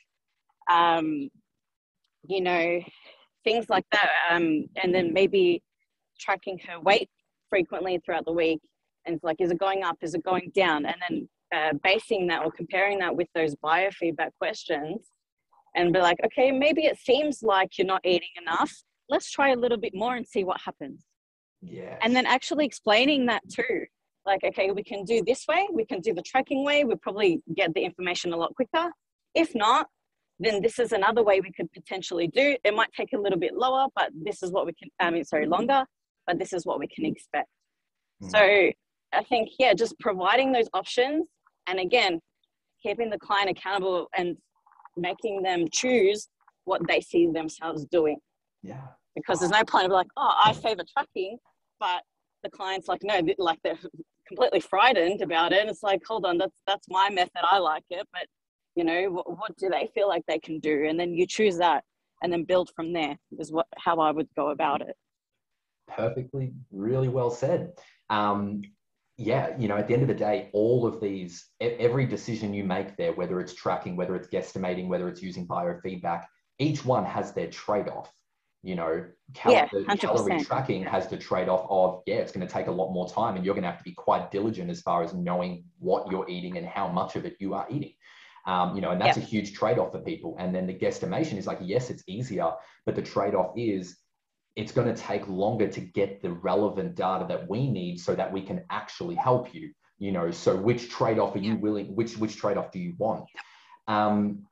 Um, 0.70 1.28
you 2.26 2.40
know, 2.40 2.80
things 3.44 3.68
like 3.68 3.84
that. 3.92 4.08
Um, 4.30 4.66
and 4.82 4.94
then 4.94 5.12
maybe 5.12 5.62
tracking 6.18 6.58
her 6.66 6.80
weight 6.80 7.10
frequently 7.50 8.00
throughout 8.04 8.24
the 8.24 8.32
week. 8.32 8.60
And 9.04 9.16
it's 9.16 9.24
like, 9.24 9.36
is 9.40 9.50
it 9.50 9.58
going 9.58 9.84
up? 9.84 9.98
Is 10.00 10.14
it 10.14 10.24
going 10.24 10.50
down? 10.54 10.86
And 10.86 10.96
then 11.08 11.28
uh, 11.54 11.72
basing 11.82 12.26
that 12.28 12.42
or 12.42 12.50
comparing 12.50 12.98
that 13.00 13.14
with 13.14 13.28
those 13.34 13.54
biofeedback 13.56 14.30
questions 14.38 15.06
and 15.76 15.92
be 15.92 15.98
like, 15.98 16.16
okay, 16.24 16.50
maybe 16.50 16.86
it 16.86 16.98
seems 16.98 17.42
like 17.42 17.76
you're 17.76 17.86
not 17.86 18.00
eating 18.04 18.30
enough. 18.40 18.72
Let's 19.10 19.30
try 19.30 19.50
a 19.50 19.56
little 19.56 19.76
bit 19.76 19.92
more 19.94 20.16
and 20.16 20.26
see 20.26 20.44
what 20.44 20.60
happens. 20.64 21.04
Yeah. 21.60 21.98
And 22.00 22.16
then 22.16 22.24
actually 22.24 22.64
explaining 22.64 23.26
that 23.26 23.42
too. 23.50 23.84
Like, 24.26 24.42
okay, 24.44 24.70
we 24.70 24.82
can 24.82 25.04
do 25.04 25.22
this 25.26 25.46
way, 25.46 25.68
we 25.72 25.84
can 25.84 26.00
do 26.00 26.14
the 26.14 26.22
tracking 26.22 26.64
way, 26.64 26.84
we 26.84 26.94
probably 26.96 27.42
get 27.54 27.74
the 27.74 27.82
information 27.82 28.32
a 28.32 28.36
lot 28.36 28.54
quicker. 28.54 28.90
If 29.34 29.54
not, 29.54 29.86
then 30.40 30.62
this 30.62 30.78
is 30.78 30.92
another 30.92 31.22
way 31.22 31.40
we 31.40 31.52
could 31.52 31.70
potentially 31.72 32.28
do. 32.28 32.56
It 32.64 32.74
might 32.74 32.92
take 32.92 33.12
a 33.12 33.18
little 33.18 33.38
bit 33.38 33.54
lower, 33.54 33.86
but 33.94 34.10
this 34.14 34.42
is 34.42 34.50
what 34.50 34.66
we 34.66 34.72
can, 34.72 34.88
I 34.98 35.10
mean, 35.10 35.24
sorry, 35.24 35.46
longer, 35.46 35.84
but 36.26 36.38
this 36.38 36.52
is 36.52 36.64
what 36.64 36.78
we 36.78 36.86
can 36.88 37.04
expect. 37.04 37.48
Mm. 38.22 38.30
So 38.30 38.38
I 39.12 39.24
think, 39.24 39.50
yeah, 39.58 39.74
just 39.74 39.98
providing 40.00 40.52
those 40.52 40.68
options 40.72 41.28
and 41.66 41.78
again, 41.78 42.20
keeping 42.82 43.10
the 43.10 43.18
client 43.18 43.50
accountable 43.50 44.08
and 44.16 44.36
making 44.96 45.42
them 45.42 45.66
choose 45.72 46.28
what 46.64 46.86
they 46.88 47.00
see 47.00 47.26
themselves 47.26 47.84
doing. 47.90 48.18
Yeah. 48.62 48.80
Because 49.14 49.40
there's 49.40 49.52
no 49.52 49.64
point 49.64 49.86
of 49.86 49.92
like, 49.92 50.08
oh, 50.16 50.34
I 50.44 50.52
favor 50.54 50.82
tracking, 50.96 51.38
but 51.78 52.02
the 52.42 52.50
client's 52.50 52.88
like, 52.88 53.02
no, 53.02 53.20
like 53.38 53.58
they're 53.62 53.78
completely 54.34 54.60
frightened 54.60 55.22
about 55.22 55.52
it. 55.52 55.68
It's 55.68 55.82
like, 55.82 56.02
hold 56.06 56.24
on, 56.26 56.38
that's 56.38 56.56
that's 56.66 56.86
my 56.88 57.08
method. 57.10 57.42
I 57.42 57.58
like 57.58 57.84
it, 57.90 58.06
but 58.12 58.26
you 58.74 58.84
know 58.84 59.10
what, 59.10 59.30
what 59.30 59.56
do 59.56 59.68
they 59.68 59.90
feel 59.94 60.08
like 60.08 60.24
they 60.26 60.38
can 60.38 60.58
do 60.58 60.86
and 60.88 60.98
then 60.98 61.14
you 61.14 61.26
choose 61.26 61.56
that 61.58 61.84
and 62.22 62.32
then 62.32 62.44
build 62.44 62.70
from 62.74 62.92
there 62.92 63.16
is 63.38 63.52
what 63.52 63.66
how 63.76 63.98
i 63.98 64.10
would 64.10 64.28
go 64.36 64.50
about 64.50 64.80
it 64.80 64.96
perfectly 65.88 66.52
really 66.70 67.08
well 67.08 67.30
said 67.30 67.72
um, 68.10 68.62
yeah 69.16 69.56
you 69.58 69.68
know 69.68 69.76
at 69.76 69.86
the 69.86 69.94
end 69.94 70.02
of 70.02 70.08
the 70.08 70.14
day 70.14 70.50
all 70.52 70.86
of 70.86 71.00
these 71.00 71.50
every 71.60 72.06
decision 72.06 72.52
you 72.52 72.64
make 72.64 72.96
there 72.96 73.12
whether 73.12 73.40
it's 73.40 73.54
tracking 73.54 73.96
whether 73.96 74.16
it's 74.16 74.28
guesstimating 74.28 74.88
whether 74.88 75.08
it's 75.08 75.22
using 75.22 75.46
biofeedback 75.46 76.24
each 76.58 76.84
one 76.84 77.04
has 77.04 77.32
their 77.32 77.48
trade-off 77.48 78.12
you 78.64 78.74
know 78.74 79.04
cal- 79.34 79.52
yeah, 79.52 79.68
calorie 79.96 80.42
tracking 80.42 80.82
has 80.82 81.06
the 81.06 81.16
trade-off 81.16 81.66
of 81.68 82.02
yeah 82.06 82.16
it's 82.16 82.32
going 82.32 82.46
to 82.46 82.52
take 82.52 82.66
a 82.66 82.70
lot 82.70 82.92
more 82.92 83.08
time 83.08 83.36
and 83.36 83.44
you're 83.44 83.54
going 83.54 83.62
to 83.62 83.70
have 83.70 83.78
to 83.78 83.84
be 83.84 83.92
quite 83.92 84.30
diligent 84.30 84.70
as 84.70 84.80
far 84.80 85.02
as 85.02 85.12
knowing 85.12 85.64
what 85.78 86.10
you're 86.10 86.28
eating 86.28 86.56
and 86.56 86.66
how 86.66 86.88
much 86.88 87.14
of 87.14 87.24
it 87.24 87.36
you 87.38 87.54
are 87.54 87.66
eating 87.70 87.92
um, 88.46 88.74
you 88.74 88.82
know, 88.82 88.90
and 88.90 89.00
that's 89.00 89.16
yep. 89.16 89.26
a 89.26 89.28
huge 89.28 89.54
trade-off 89.54 89.92
for 89.92 90.00
people. 90.00 90.36
And 90.38 90.54
then 90.54 90.66
the 90.66 90.74
guesstimation 90.74 91.38
is 91.38 91.46
like, 91.46 91.58
yes, 91.62 91.90
it's 91.90 92.04
easier, 92.06 92.52
but 92.84 92.94
the 92.94 93.02
trade-off 93.02 93.54
is 93.56 93.96
it's 94.54 94.70
going 94.70 94.92
to 94.92 95.00
take 95.00 95.26
longer 95.28 95.66
to 95.66 95.80
get 95.80 96.22
the 96.22 96.30
relevant 96.30 96.94
data 96.94 97.26
that 97.28 97.48
we 97.48 97.70
need 97.70 97.98
so 97.98 98.14
that 98.14 98.30
we 98.30 98.42
can 98.42 98.62
actually 98.70 99.14
help 99.14 99.54
you. 99.54 99.72
You 99.98 100.12
know, 100.12 100.30
so 100.30 100.56
which 100.56 100.90
trade-off 100.90 101.34
are 101.34 101.38
you 101.38 101.56
willing? 101.56 101.94
Which 101.94 102.18
which 102.18 102.36
trade-off 102.36 102.72
do 102.72 102.78
you 102.78 102.94
want? 102.98 103.24
Um, 103.88 104.44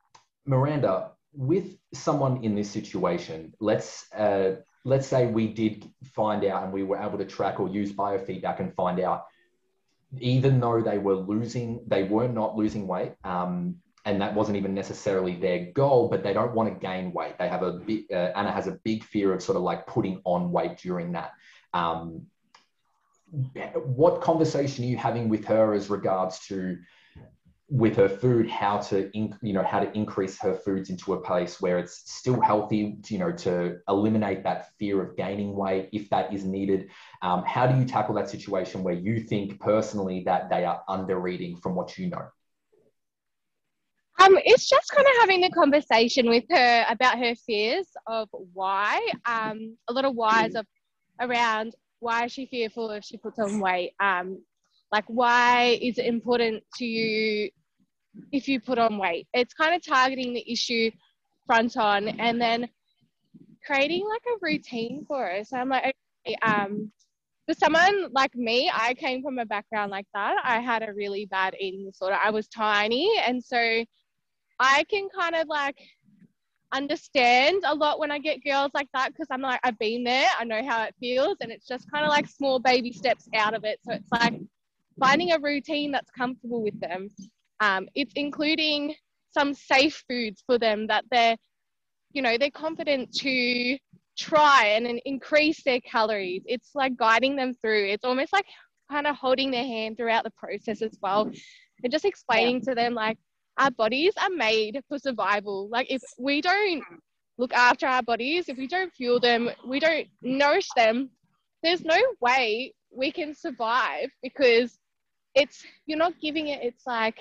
Miranda, 0.45 1.11
with 1.33 1.77
someone 1.93 2.43
in 2.43 2.55
this 2.55 2.69
situation, 2.69 3.53
let's 3.59 4.11
uh, 4.13 4.57
let's 4.85 5.07
say 5.07 5.27
we 5.27 5.47
did 5.47 5.89
find 6.13 6.43
out 6.45 6.63
and 6.63 6.73
we 6.73 6.83
were 6.83 6.97
able 6.97 7.17
to 7.17 7.25
track 7.25 7.59
or 7.59 7.69
use 7.69 7.91
biofeedback 7.91 8.59
and 8.59 8.73
find 8.75 8.99
out, 8.99 9.25
even 10.19 10.59
though 10.59 10.81
they 10.81 10.97
were 10.97 11.15
losing, 11.15 11.83
they 11.87 12.03
were 12.03 12.27
not 12.27 12.55
losing 12.55 12.85
weight, 12.87 13.13
um, 13.23 13.75
and 14.05 14.21
that 14.21 14.33
wasn't 14.33 14.57
even 14.57 14.73
necessarily 14.73 15.35
their 15.35 15.71
goal, 15.71 16.09
but 16.09 16.23
they 16.23 16.33
don't 16.33 16.53
want 16.53 16.71
to 16.71 16.79
gain 16.85 17.13
weight. 17.13 17.37
They 17.39 17.47
have 17.47 17.63
a 17.63 17.73
big, 17.73 18.11
uh, 18.11 18.31
Anna 18.35 18.51
has 18.51 18.67
a 18.67 18.77
big 18.83 19.03
fear 19.03 19.33
of 19.33 19.41
sort 19.41 19.55
of 19.55 19.63
like 19.63 19.87
putting 19.87 20.21
on 20.25 20.51
weight 20.51 20.77
during 20.77 21.13
that. 21.13 21.31
Um, 21.73 22.27
what 23.85 24.21
conversation 24.21 24.83
are 24.83 24.87
you 24.87 24.97
having 24.97 25.29
with 25.29 25.45
her 25.45 25.73
as 25.73 25.89
regards 25.89 26.45
to 26.47 26.77
with 27.73 27.95
her 27.95 28.07
food 28.07 28.47
how 28.47 28.77
to 28.77 29.09
you 29.15 29.51
know 29.51 29.63
how 29.63 29.79
to 29.79 29.91
increase 29.97 30.39
her 30.39 30.53
foods 30.53 30.91
into 30.91 31.13
a 31.13 31.19
place 31.19 31.59
where 31.59 31.79
it's 31.79 32.03
still 32.05 32.39
healthy 32.39 32.99
you 33.07 33.17
know 33.17 33.31
to 33.31 33.77
eliminate 33.89 34.43
that 34.43 34.69
fear 34.77 35.01
of 35.01 35.17
gaining 35.17 35.55
weight 35.55 35.89
if 35.91 36.07
that 36.11 36.31
is 36.31 36.45
needed. 36.45 36.89
Um, 37.23 37.43
how 37.47 37.65
do 37.65 37.79
you 37.79 37.85
tackle 37.85 38.13
that 38.13 38.29
situation 38.29 38.83
where 38.83 38.93
you 38.93 39.21
think 39.21 39.59
personally 39.59 40.21
that 40.27 40.51
they 40.51 40.65
are 40.65 40.83
under 40.87 41.27
eating 41.27 41.57
from 41.57 41.73
what 41.73 41.97
you 41.97 42.11
know? 42.11 42.27
Um, 44.19 44.37
it's 44.45 44.69
just 44.69 44.91
kind 44.91 45.07
of 45.07 45.13
having 45.21 45.41
the 45.41 45.49
conversation 45.49 46.29
with 46.29 46.43
her 46.51 46.85
about 46.87 47.17
her 47.17 47.33
fears 47.33 47.87
of 48.05 48.29
why 48.53 49.01
um, 49.25 49.75
a 49.87 49.93
lot 49.93 50.05
of 50.05 50.13
whys 50.13 50.53
of 50.53 50.67
around 51.19 51.73
why 52.01 52.25
is 52.25 52.31
she 52.31 52.45
fearful 52.45 52.91
if 52.91 53.03
she 53.03 53.17
puts 53.17 53.39
on 53.39 53.59
weight? 53.59 53.93
Um, 53.99 54.43
like 54.91 55.05
why 55.07 55.79
is 55.81 55.97
it 55.97 56.05
important 56.05 56.63
to 56.75 56.85
you 56.85 57.49
if 58.31 58.47
you 58.47 58.59
put 58.59 58.77
on 58.77 58.97
weight. 58.97 59.27
It's 59.33 59.53
kind 59.53 59.75
of 59.75 59.85
targeting 59.85 60.33
the 60.33 60.51
issue 60.51 60.91
front 61.45 61.77
on 61.77 62.07
and 62.07 62.41
then 62.41 62.69
creating 63.65 64.07
like 64.07 64.21
a 64.27 64.37
routine 64.41 65.05
for 65.07 65.31
us. 65.31 65.53
I'm 65.53 65.69
like, 65.69 65.95
okay, 66.25 66.35
um, 66.41 66.91
for 67.47 67.53
someone 67.55 68.11
like 68.13 68.35
me, 68.35 68.71
I 68.73 68.93
came 68.93 69.21
from 69.21 69.39
a 69.39 69.45
background 69.45 69.91
like 69.91 70.07
that. 70.13 70.37
I 70.43 70.59
had 70.59 70.87
a 70.87 70.93
really 70.93 71.25
bad 71.25 71.55
eating 71.59 71.85
disorder. 71.85 72.17
I 72.23 72.29
was 72.29 72.47
tiny. 72.47 73.19
And 73.25 73.43
so 73.43 73.83
I 74.59 74.83
can 74.89 75.09
kind 75.09 75.35
of 75.35 75.47
like 75.47 75.77
understand 76.73 77.63
a 77.65 77.75
lot 77.75 77.99
when 77.99 78.11
I 78.11 78.19
get 78.19 78.43
girls 78.43 78.71
like 78.73 78.87
that 78.93 79.09
because 79.09 79.27
I'm 79.29 79.41
like, 79.41 79.59
I've 79.63 79.77
been 79.77 80.03
there. 80.03 80.29
I 80.39 80.43
know 80.45 80.65
how 80.65 80.83
it 80.83 80.95
feels. 80.99 81.37
And 81.41 81.51
it's 81.51 81.67
just 81.67 81.91
kind 81.91 82.05
of 82.05 82.09
like 82.09 82.27
small 82.27 82.59
baby 82.59 82.93
steps 82.93 83.27
out 83.35 83.53
of 83.53 83.65
it. 83.65 83.79
So 83.83 83.93
it's 83.93 84.11
like 84.11 84.39
finding 84.99 85.33
a 85.33 85.39
routine 85.39 85.91
that's 85.91 86.11
comfortable 86.11 86.63
with 86.63 86.79
them. 86.79 87.09
Um, 87.63 87.87
it's 87.95 88.13
including 88.15 88.93
some 89.31 89.53
safe 89.53 90.03
foods 90.09 90.43
for 90.45 90.57
them 90.57 90.87
that 90.87 91.05
they're, 91.09 91.37
you 92.11 92.21
know, 92.21 92.37
they're 92.37 92.51
confident 92.51 93.13
to 93.19 93.77
try 94.17 94.65
and 94.75 95.01
increase 95.05 95.63
their 95.63 95.79
calories. 95.79 96.43
It's 96.45 96.71
like 96.75 96.97
guiding 96.97 97.37
them 97.37 97.53
through. 97.53 97.85
It's 97.85 98.03
almost 98.03 98.33
like 98.33 98.45
kind 98.91 99.07
of 99.07 99.15
holding 99.15 99.49
their 99.49 99.63
hand 99.63 99.95
throughout 99.95 100.25
the 100.25 100.31
process 100.31 100.81
as 100.81 100.97
well. 101.01 101.31
And 101.83 101.91
just 101.91 102.05
explaining 102.05 102.57
yeah. 102.57 102.71
to 102.71 102.75
them 102.75 102.93
like 102.95 103.17
our 103.57 103.71
bodies 103.71 104.13
are 104.21 104.29
made 104.29 104.81
for 104.89 104.99
survival. 104.99 105.69
Like 105.71 105.87
if 105.89 106.01
we 106.19 106.41
don't 106.41 106.83
look 107.37 107.53
after 107.53 107.87
our 107.87 108.03
bodies, 108.03 108.49
if 108.49 108.57
we 108.57 108.67
don't 108.67 108.93
fuel 108.93 109.21
them, 109.21 109.49
we 109.65 109.79
don't 109.79 110.07
nourish 110.21 110.67
them, 110.75 111.09
there's 111.63 111.85
no 111.85 111.99
way 112.19 112.73
we 112.91 113.09
can 113.11 113.33
survive 113.33 114.09
because 114.21 114.77
it's 115.33 115.63
you're 115.85 115.97
not 115.97 116.13
giving 116.21 116.47
it 116.49 116.59
it's 116.61 116.85
like 116.85 117.19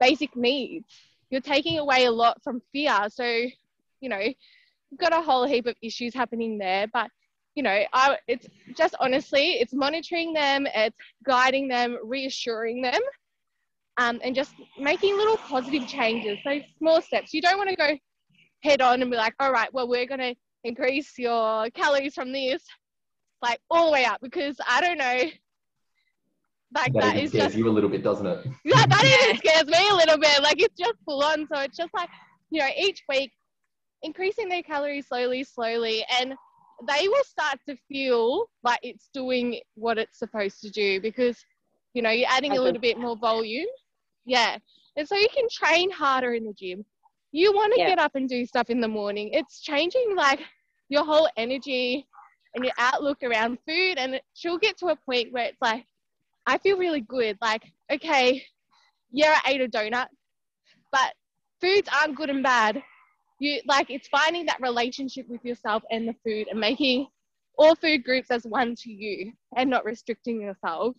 basic 0.00 0.34
needs. 0.36 0.86
You're 1.30 1.40
taking 1.40 1.78
away 1.78 2.04
a 2.04 2.10
lot 2.10 2.42
from 2.42 2.62
fear. 2.72 2.96
So, 3.10 3.24
you 3.24 4.08
know, 4.08 4.18
you've 4.20 5.00
got 5.00 5.12
a 5.12 5.22
whole 5.22 5.46
heap 5.46 5.66
of 5.66 5.74
issues 5.82 6.14
happening 6.14 6.58
there. 6.58 6.86
But, 6.92 7.10
you 7.54 7.62
know, 7.62 7.82
I, 7.92 8.16
it's 8.28 8.46
just 8.76 8.94
honestly, 9.00 9.54
it's 9.54 9.74
monitoring 9.74 10.32
them, 10.32 10.66
it's 10.74 10.96
guiding 11.24 11.68
them, 11.68 11.98
reassuring 12.04 12.82
them, 12.82 13.00
um, 13.96 14.20
and 14.22 14.34
just 14.34 14.54
making 14.78 15.16
little 15.16 15.38
positive 15.38 15.86
changes. 15.88 16.38
So 16.44 16.60
small 16.78 17.02
steps. 17.02 17.34
You 17.34 17.42
don't 17.42 17.58
want 17.58 17.70
to 17.70 17.76
go 17.76 17.98
head 18.62 18.80
on 18.80 19.02
and 19.02 19.10
be 19.10 19.16
like, 19.16 19.34
all 19.40 19.52
right, 19.52 19.72
well, 19.72 19.88
we're 19.88 20.06
going 20.06 20.20
to 20.20 20.34
increase 20.64 21.18
your 21.18 21.70
calories 21.70 22.14
from 22.14 22.32
this 22.32 22.62
like 23.42 23.60
all 23.70 23.86
the 23.86 23.92
way 23.92 24.04
up 24.04 24.20
because 24.20 24.56
I 24.66 24.80
don't 24.80 24.98
know 24.98 25.30
like 26.74 26.92
that, 26.94 27.02
that 27.02 27.16
is 27.16 27.30
scares 27.30 27.46
just, 27.46 27.56
you 27.56 27.68
a 27.68 27.70
little 27.70 27.90
bit, 27.90 28.02
doesn't 28.02 28.26
it? 28.26 28.46
Yeah, 28.64 28.86
that 28.86 29.04
even 29.04 29.36
scares 29.38 29.66
me 29.66 29.88
a 29.90 29.94
little 29.94 30.18
bit. 30.18 30.42
Like 30.42 30.60
it's 30.60 30.78
just 30.78 30.94
full 31.04 31.22
on. 31.22 31.46
So 31.52 31.60
it's 31.60 31.76
just 31.76 31.94
like, 31.94 32.08
you 32.50 32.60
know, 32.60 32.68
each 32.76 33.02
week 33.08 33.32
increasing 34.02 34.48
their 34.48 34.62
calories 34.62 35.08
slowly, 35.08 35.44
slowly, 35.44 36.04
and 36.20 36.34
they 36.86 37.08
will 37.08 37.24
start 37.24 37.58
to 37.68 37.76
feel 37.88 38.46
like 38.62 38.80
it's 38.82 39.08
doing 39.14 39.60
what 39.74 39.98
it's 39.98 40.18
supposed 40.18 40.60
to 40.60 40.70
do 40.70 41.00
because, 41.00 41.38
you 41.94 42.02
know, 42.02 42.10
you're 42.10 42.28
adding 42.30 42.56
a 42.56 42.60
little 42.60 42.80
bit 42.80 42.98
more 42.98 43.16
volume. 43.16 43.66
Yeah. 44.26 44.58
And 44.96 45.08
so 45.08 45.16
you 45.16 45.28
can 45.34 45.46
train 45.50 45.90
harder 45.90 46.34
in 46.34 46.44
the 46.44 46.52
gym. 46.52 46.84
You 47.32 47.52
want 47.52 47.74
to 47.74 47.80
yeah. 47.80 47.88
get 47.88 47.98
up 47.98 48.14
and 48.14 48.28
do 48.28 48.44
stuff 48.44 48.70
in 48.70 48.80
the 48.80 48.88
morning. 48.88 49.30
It's 49.32 49.60
changing 49.60 50.14
like 50.16 50.40
your 50.88 51.04
whole 51.04 51.28
energy 51.36 52.06
and 52.54 52.64
your 52.64 52.74
outlook 52.78 53.18
around 53.22 53.58
food. 53.66 53.98
And 53.98 54.20
she'll 54.34 54.58
get 54.58 54.76
to 54.78 54.88
a 54.88 54.96
point 54.96 55.32
where 55.32 55.46
it's 55.46 55.60
like, 55.60 55.84
I 56.46 56.58
feel 56.58 56.78
really 56.78 57.00
good. 57.00 57.36
Like, 57.40 57.62
okay, 57.92 58.44
yeah, 59.10 59.38
I 59.44 59.52
ate 59.52 59.60
a 59.60 59.68
donut, 59.68 60.06
but 60.92 61.14
foods 61.60 61.88
aren't 62.00 62.16
good 62.16 62.30
and 62.30 62.42
bad. 62.42 62.82
You 63.38 63.60
like 63.66 63.90
it's 63.90 64.08
finding 64.08 64.46
that 64.46 64.60
relationship 64.62 65.28
with 65.28 65.44
yourself 65.44 65.82
and 65.90 66.08
the 66.08 66.14
food 66.24 66.46
and 66.50 66.58
making 66.58 67.08
all 67.58 67.74
food 67.74 68.04
groups 68.04 68.30
as 68.30 68.44
one 68.44 68.74
to 68.76 68.90
you 68.90 69.32
and 69.56 69.68
not 69.68 69.84
restricting 69.84 70.40
yourself. 70.40 70.96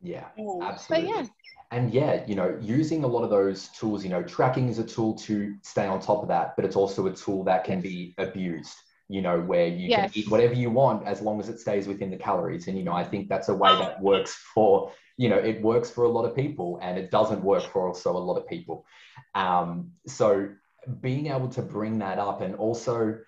Yeah, 0.00 0.26
absolutely. 0.62 1.08
But 1.08 1.16
yeah. 1.16 1.26
And 1.70 1.92
yeah, 1.92 2.24
you 2.26 2.36
know, 2.36 2.56
using 2.60 3.04
a 3.04 3.06
lot 3.06 3.24
of 3.24 3.30
those 3.30 3.68
tools, 3.68 4.04
you 4.04 4.10
know, 4.10 4.22
tracking 4.22 4.68
is 4.68 4.78
a 4.78 4.84
tool 4.84 5.14
to 5.16 5.54
stay 5.62 5.86
on 5.86 5.98
top 5.98 6.22
of 6.22 6.28
that, 6.28 6.54
but 6.56 6.64
it's 6.64 6.76
also 6.76 7.06
a 7.06 7.12
tool 7.12 7.42
that 7.44 7.64
can 7.64 7.80
be 7.80 8.14
abused 8.18 8.76
you 9.08 9.20
know, 9.20 9.40
where 9.40 9.66
you 9.66 9.88
yes. 9.88 10.12
can 10.12 10.22
eat 10.22 10.30
whatever 10.30 10.54
you 10.54 10.70
want 10.70 11.06
as 11.06 11.20
long 11.20 11.38
as 11.40 11.48
it 11.48 11.60
stays 11.60 11.86
within 11.86 12.10
the 12.10 12.16
calories. 12.16 12.68
And, 12.68 12.78
you 12.78 12.84
know, 12.84 12.92
I 12.92 13.04
think 13.04 13.28
that's 13.28 13.48
a 13.48 13.54
way 13.54 13.70
that 13.78 14.00
works 14.00 14.34
for, 14.54 14.92
you 15.16 15.28
know, 15.28 15.36
it 15.36 15.60
works 15.62 15.90
for 15.90 16.04
a 16.04 16.08
lot 16.08 16.24
of 16.24 16.34
people 16.34 16.78
and 16.82 16.98
it 16.98 17.10
doesn't 17.10 17.42
work 17.42 17.64
for 17.64 17.86
also 17.86 18.16
a 18.16 18.18
lot 18.18 18.36
of 18.36 18.48
people. 18.48 18.86
Um, 19.34 19.92
so 20.06 20.48
being 21.00 21.26
able 21.28 21.48
to 21.48 21.62
bring 21.62 21.98
that 21.98 22.18
up 22.18 22.40
and 22.40 22.54
also, 22.54 23.18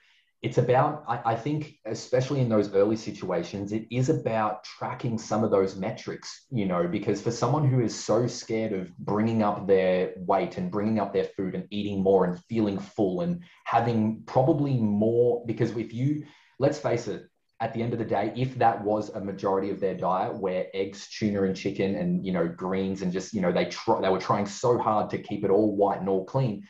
it's 0.47 0.59
about 0.59 1.03
I, 1.09 1.33
I, 1.33 1.35
think 1.35 1.75
especially 1.87 2.41
in 2.41 2.49
those 2.49 2.73
early 2.73 2.95
situations 2.95 3.73
it 3.73 3.85
is 3.91 4.11
about 4.11 4.63
tracking 4.63 5.19
some 5.19 5.43
of 5.43 5.51
those 5.51 5.75
metrics 5.75 6.47
you 6.53 6.67
know 6.67 6.87
because 6.87 7.21
for 7.21 7.33
someone 7.33 7.67
who 7.69 7.81
is 7.81 7.93
so 7.93 8.29
scared 8.29 8.73
of 8.73 8.97
bringing 8.99 9.43
up 9.43 9.67
their 9.67 10.13
weight 10.19 10.57
and 10.57 10.71
bringing 10.71 11.01
up 11.01 11.13
their 11.13 11.25
food 11.37 11.57
and 11.57 11.67
eating 11.71 12.01
more 12.01 12.25
and 12.27 12.39
feeling 12.45 12.79
full 12.79 13.23
and 13.23 13.43
having 13.65 14.23
probably 14.27 14.77
more 14.77 15.43
because 15.47 15.77
if 15.77 15.93
you 15.93 16.25
let's 16.61 16.79
face 16.79 17.09
it 17.09 17.25
at 17.59 17.75
the 17.75 17.83
end 17.83 17.93
of 17.93 17.99
the 17.99 18.05
day 18.05 18.33
if 18.37 18.55
that 18.55 18.81
was 18.85 19.09
a 19.11 19.21
majority 19.21 19.71
of 19.71 19.81
their 19.81 19.97
diet 19.97 20.33
where 20.39 20.67
eggs 20.75 21.09
tuna 21.09 21.43
and 21.43 21.57
chicken 21.57 21.97
and 21.97 22.25
you 22.25 22.33
know 22.33 22.47
greens 22.47 23.03
and 23.03 23.13
just 23.13 23.35
you 23.35 23.41
know 23.41 23.51
they 23.51 23.69
they 24.01 24.11
were 24.11 24.21
trying 24.21 24.47
so 24.47 24.79
hard 24.79 25.11
to 25.11 25.19
keep 25.19 25.45
it 25.45 25.51
all 25.51 25.75
white 25.75 25.99
and 25.99 26.09
all 26.09 26.25
clean 26.25 26.63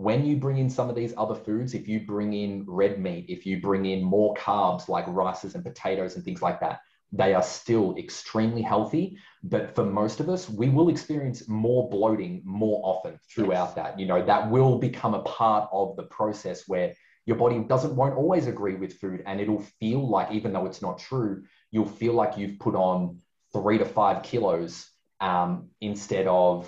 when 0.00 0.24
you 0.24 0.36
bring 0.36 0.56
in 0.56 0.70
some 0.70 0.88
of 0.88 0.96
these 0.96 1.12
other 1.18 1.34
foods, 1.34 1.74
if 1.74 1.86
you 1.86 2.00
bring 2.06 2.32
in 2.32 2.64
red 2.66 2.98
meat, 2.98 3.26
if 3.28 3.44
you 3.44 3.60
bring 3.60 3.84
in 3.84 4.02
more 4.02 4.34
carbs 4.34 4.88
like 4.88 5.04
rices 5.08 5.54
and 5.54 5.62
potatoes 5.62 6.16
and 6.16 6.24
things 6.24 6.40
like 6.40 6.58
that, 6.60 6.80
they 7.12 7.34
are 7.34 7.42
still 7.42 7.94
extremely 7.98 8.62
healthy. 8.62 9.18
But 9.42 9.74
for 9.74 9.84
most 9.84 10.18
of 10.18 10.30
us, 10.30 10.48
we 10.48 10.70
will 10.70 10.88
experience 10.88 11.48
more 11.48 11.90
bloating 11.90 12.40
more 12.46 12.80
often 12.82 13.20
throughout 13.30 13.68
yes. 13.68 13.74
that. 13.74 14.00
You 14.00 14.06
know, 14.06 14.24
that 14.24 14.50
will 14.50 14.78
become 14.78 15.12
a 15.12 15.22
part 15.22 15.68
of 15.70 15.96
the 15.96 16.04
process 16.04 16.66
where 16.66 16.94
your 17.26 17.36
body 17.36 17.58
doesn't 17.58 17.94
won't 17.94 18.16
always 18.16 18.46
agree 18.46 18.76
with 18.76 18.94
food 18.94 19.22
and 19.26 19.38
it'll 19.38 19.66
feel 19.80 20.08
like, 20.08 20.32
even 20.32 20.54
though 20.54 20.64
it's 20.64 20.80
not 20.80 20.98
true, 20.98 21.44
you'll 21.72 21.84
feel 21.84 22.14
like 22.14 22.38
you've 22.38 22.58
put 22.58 22.74
on 22.74 23.18
three 23.52 23.76
to 23.76 23.84
five 23.84 24.22
kilos 24.22 24.88
um, 25.20 25.68
instead 25.82 26.26
of 26.26 26.66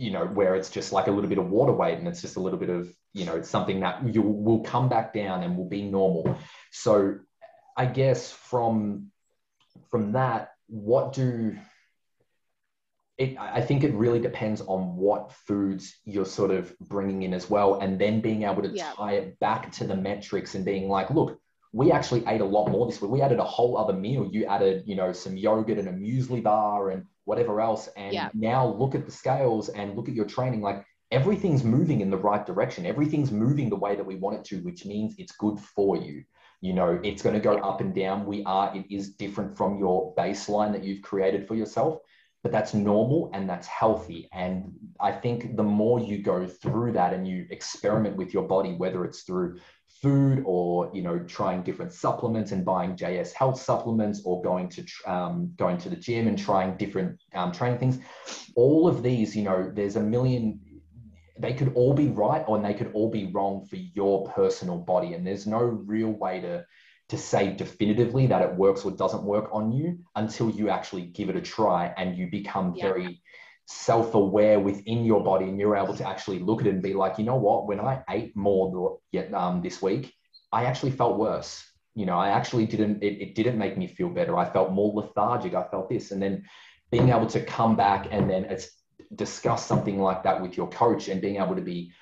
you 0.00 0.10
know, 0.10 0.24
where 0.24 0.54
it's 0.54 0.70
just 0.70 0.92
like 0.92 1.08
a 1.08 1.10
little 1.10 1.28
bit 1.28 1.36
of 1.36 1.50
water 1.50 1.74
weight 1.74 1.98
and 1.98 2.08
it's 2.08 2.22
just 2.22 2.36
a 2.36 2.40
little 2.40 2.58
bit 2.58 2.70
of, 2.70 2.90
you 3.12 3.26
know, 3.26 3.36
it's 3.36 3.50
something 3.50 3.80
that 3.80 4.02
you 4.14 4.22
will 4.22 4.60
come 4.60 4.88
back 4.88 5.12
down 5.12 5.42
and 5.42 5.58
will 5.58 5.68
be 5.68 5.82
normal. 5.82 6.38
So 6.72 7.16
I 7.76 7.84
guess 7.84 8.32
from 8.32 9.10
from 9.90 10.12
that, 10.12 10.52
what 10.68 11.12
do 11.12 11.54
it, 13.18 13.36
I 13.38 13.60
think 13.60 13.84
it 13.84 13.92
really 13.92 14.20
depends 14.20 14.62
on 14.62 14.96
what 14.96 15.32
foods 15.46 15.94
you're 16.06 16.24
sort 16.24 16.50
of 16.50 16.74
bringing 16.78 17.22
in 17.22 17.34
as 17.34 17.50
well, 17.50 17.74
and 17.80 17.98
then 17.98 18.22
being 18.22 18.44
able 18.44 18.62
to 18.62 18.70
yeah. 18.70 18.92
tie 18.96 19.16
it 19.16 19.38
back 19.38 19.70
to 19.72 19.84
the 19.84 19.96
metrics 19.96 20.54
and 20.54 20.64
being 20.64 20.88
like, 20.88 21.10
look, 21.10 21.38
we 21.72 21.92
actually 21.92 22.24
ate 22.26 22.40
a 22.40 22.44
lot 22.44 22.68
more 22.68 22.86
this 22.86 23.00
week. 23.00 23.10
We 23.10 23.22
added 23.22 23.38
a 23.38 23.44
whole 23.44 23.78
other 23.78 23.92
meal. 23.92 24.28
You 24.30 24.46
added, 24.46 24.82
you 24.86 24.96
know, 24.96 25.12
some 25.12 25.36
yogurt 25.36 25.78
and 25.78 25.88
a 25.88 25.92
muesli 25.92 26.42
bar 26.42 26.90
and 26.90 27.04
whatever 27.24 27.60
else. 27.60 27.88
And 27.96 28.12
yeah. 28.12 28.28
now 28.34 28.66
look 28.66 28.94
at 28.94 29.06
the 29.06 29.12
scales 29.12 29.68
and 29.68 29.96
look 29.96 30.08
at 30.08 30.14
your 30.14 30.24
training. 30.24 30.62
Like 30.62 30.84
everything's 31.12 31.62
moving 31.62 32.00
in 32.00 32.10
the 32.10 32.16
right 32.16 32.44
direction. 32.44 32.86
Everything's 32.86 33.30
moving 33.30 33.68
the 33.68 33.76
way 33.76 33.94
that 33.94 34.04
we 34.04 34.16
want 34.16 34.38
it 34.38 34.44
to, 34.46 34.56
which 34.62 34.84
means 34.84 35.14
it's 35.18 35.32
good 35.32 35.58
for 35.58 35.96
you. 35.96 36.24
You 36.60 36.74
know, 36.74 37.00
it's 37.02 37.22
going 37.22 37.34
to 37.34 37.40
go 37.40 37.56
up 37.58 37.80
and 37.80 37.94
down. 37.94 38.26
We 38.26 38.42
are, 38.44 38.74
it 38.76 38.84
is 38.90 39.14
different 39.14 39.56
from 39.56 39.78
your 39.78 40.14
baseline 40.16 40.72
that 40.72 40.84
you've 40.84 41.02
created 41.02 41.48
for 41.48 41.54
yourself, 41.54 42.00
but 42.42 42.52
that's 42.52 42.74
normal 42.74 43.30
and 43.32 43.48
that's 43.48 43.66
healthy. 43.66 44.28
And 44.32 44.72
I 45.00 45.12
think 45.12 45.56
the 45.56 45.62
more 45.62 46.00
you 46.00 46.18
go 46.18 46.46
through 46.46 46.92
that 46.92 47.14
and 47.14 47.26
you 47.26 47.46
experiment 47.50 48.16
with 48.16 48.34
your 48.34 48.46
body, 48.46 48.74
whether 48.74 49.04
it's 49.04 49.22
through 49.22 49.58
food 50.00 50.42
or 50.46 50.90
you 50.94 51.02
know 51.02 51.18
trying 51.20 51.62
different 51.62 51.92
supplements 51.92 52.52
and 52.52 52.64
buying 52.64 52.96
JS 52.96 53.32
health 53.32 53.60
supplements 53.60 54.22
or 54.24 54.42
going 54.42 54.68
to 54.70 54.84
um, 55.06 55.52
going 55.56 55.78
to 55.78 55.88
the 55.88 55.96
gym 55.96 56.26
and 56.26 56.38
trying 56.38 56.76
different 56.76 57.20
um, 57.34 57.52
training 57.52 57.78
things 57.78 57.98
all 58.54 58.88
of 58.88 59.02
these 59.02 59.36
you 59.36 59.42
know 59.42 59.70
there's 59.74 59.96
a 59.96 60.00
million 60.00 60.60
they 61.38 61.52
could 61.54 61.72
all 61.74 61.94
be 61.94 62.08
right 62.08 62.44
or 62.46 62.60
they 62.60 62.74
could 62.74 62.90
all 62.92 63.10
be 63.10 63.26
wrong 63.26 63.64
for 63.66 63.76
your 63.76 64.26
personal 64.30 64.78
body 64.78 65.14
and 65.14 65.26
there's 65.26 65.46
no 65.46 65.60
real 65.60 66.10
way 66.10 66.40
to 66.40 66.64
to 67.08 67.18
say 67.18 67.52
definitively 67.52 68.28
that 68.28 68.40
it 68.40 68.54
works 68.54 68.84
or 68.84 68.92
doesn't 68.92 69.24
work 69.24 69.48
on 69.52 69.72
you 69.72 69.98
until 70.14 70.48
you 70.48 70.70
actually 70.70 71.02
give 71.02 71.28
it 71.28 71.36
a 71.36 71.40
try 71.40 71.92
and 71.96 72.16
you 72.16 72.30
become 72.30 72.72
yeah. 72.76 72.84
very 72.84 73.20
self-aware 73.72 74.58
within 74.58 75.04
your 75.04 75.22
body 75.22 75.44
and 75.44 75.58
you're 75.58 75.76
able 75.76 75.94
to 75.94 76.06
actually 76.06 76.40
look 76.40 76.60
at 76.60 76.66
it 76.66 76.70
and 76.70 76.82
be 76.82 76.92
like 76.92 77.18
you 77.18 77.24
know 77.24 77.36
what? 77.36 77.68
When 77.68 77.78
i 77.78 78.02
ate 78.10 78.36
more 78.36 78.98
um, 79.32 79.62
this 79.62 79.80
week 79.80 80.12
i 80.52 80.64
actually 80.64 80.90
felt 80.90 81.18
worse. 81.18 81.64
You 81.94 82.06
know 82.06 82.18
i 82.18 82.30
actually 82.30 82.66
didn't 82.66 83.02
it, 83.02 83.20
it 83.20 83.34
didn't 83.36 83.58
make 83.58 83.78
me 83.78 83.86
feel 83.86 84.08
better. 84.08 84.36
I 84.36 84.50
felt 84.50 84.72
more 84.72 84.92
lethargic. 84.92 85.54
I 85.54 85.64
felt 85.70 85.88
this. 85.88 86.10
And 86.10 86.20
then 86.20 86.44
being 86.90 87.10
able 87.10 87.26
to 87.28 87.44
come 87.44 87.76
back 87.76 88.08
and 88.10 88.28
then 88.28 88.44
it's 88.44 88.70
discuss 89.14 89.64
something 89.64 90.00
like 90.00 90.24
that 90.24 90.42
with 90.42 90.56
your 90.56 90.68
coach 90.68 91.08
and 91.08 91.20
being 91.20 91.36
able 91.36 91.54
to 91.54 91.62
be 91.62 91.92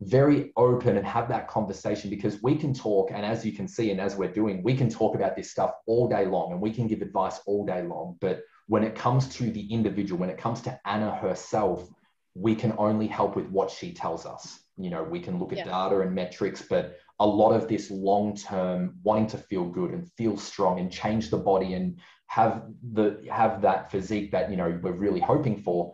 very 0.00 0.52
open 0.56 0.96
and 0.96 1.06
have 1.06 1.28
that 1.28 1.48
conversation 1.48 2.10
because 2.10 2.42
we 2.42 2.54
can 2.54 2.72
talk 2.74 3.10
and 3.12 3.24
as 3.24 3.44
you 3.44 3.52
can 3.52 3.66
see 3.66 3.90
and 3.90 4.00
as 4.00 4.14
we're 4.16 4.32
doing 4.32 4.62
we 4.62 4.76
can 4.76 4.90
talk 4.90 5.14
about 5.14 5.34
this 5.34 5.50
stuff 5.50 5.72
all 5.86 6.06
day 6.08 6.26
long 6.26 6.52
and 6.52 6.60
we 6.60 6.70
can 6.70 6.86
give 6.86 7.00
advice 7.00 7.40
all 7.46 7.64
day 7.64 7.82
long 7.82 8.16
but 8.20 8.40
when 8.68 8.82
it 8.82 8.94
comes 8.94 9.28
to 9.36 9.50
the 9.50 9.72
individual, 9.72 10.18
when 10.20 10.30
it 10.30 10.38
comes 10.38 10.60
to 10.62 10.80
Anna 10.84 11.14
herself, 11.14 11.88
we 12.34 12.54
can 12.54 12.74
only 12.78 13.06
help 13.06 13.36
with 13.36 13.48
what 13.48 13.70
she 13.70 13.92
tells 13.92 14.26
us. 14.26 14.60
You 14.76 14.90
know, 14.90 15.02
we 15.02 15.20
can 15.20 15.38
look 15.38 15.52
at 15.52 15.58
yeah. 15.58 15.64
data 15.64 16.00
and 16.00 16.14
metrics, 16.14 16.62
but 16.62 16.98
a 17.18 17.26
lot 17.26 17.52
of 17.52 17.68
this 17.68 17.90
long 17.90 18.36
term 18.36 18.98
wanting 19.02 19.28
to 19.28 19.38
feel 19.38 19.64
good 19.64 19.92
and 19.92 20.10
feel 20.12 20.36
strong 20.36 20.80
and 20.80 20.92
change 20.92 21.30
the 21.30 21.38
body 21.38 21.74
and 21.74 21.98
have 22.26 22.64
the 22.92 23.24
have 23.30 23.62
that 23.62 23.90
physique 23.90 24.32
that 24.32 24.50
you 24.50 24.56
know 24.56 24.78
we're 24.82 24.92
really 24.92 25.20
hoping 25.20 25.56
for 25.56 25.92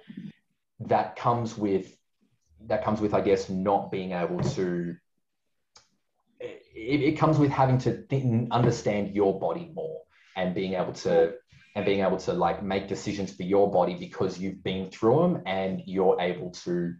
that 0.80 1.14
comes 1.14 1.56
with 1.56 1.94
that 2.66 2.82
comes 2.82 3.00
with 3.00 3.12
i 3.12 3.20
guess 3.20 3.50
not 3.50 3.90
being 3.90 4.12
able 4.12 4.40
to 4.40 4.96
it, 6.40 7.02
it 7.02 7.18
comes 7.18 7.38
with 7.38 7.50
having 7.50 7.78
to 7.78 8.04
understand 8.50 9.14
your 9.14 9.38
body 9.38 9.70
more 9.74 10.00
and 10.36 10.54
being 10.54 10.72
able 10.72 10.92
to 10.92 11.34
and 11.74 11.84
being 11.84 12.00
able 12.00 12.18
to 12.18 12.32
like 12.32 12.62
make 12.62 12.88
decisions 12.88 13.32
for 13.32 13.42
your 13.42 13.70
body 13.70 13.94
because 13.94 14.38
you've 14.38 14.62
been 14.62 14.90
through 14.90 15.22
them 15.22 15.42
and 15.46 15.82
you're 15.86 16.20
able 16.20 16.50
to 16.50 16.94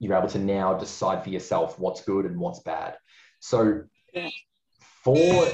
you're 0.00 0.16
able 0.16 0.28
to 0.28 0.38
now 0.38 0.74
decide 0.74 1.24
for 1.24 1.30
yourself 1.30 1.78
what's 1.78 2.02
good 2.02 2.24
and 2.24 2.38
what's 2.38 2.60
bad. 2.60 2.96
So 3.40 3.84
for 5.04 5.46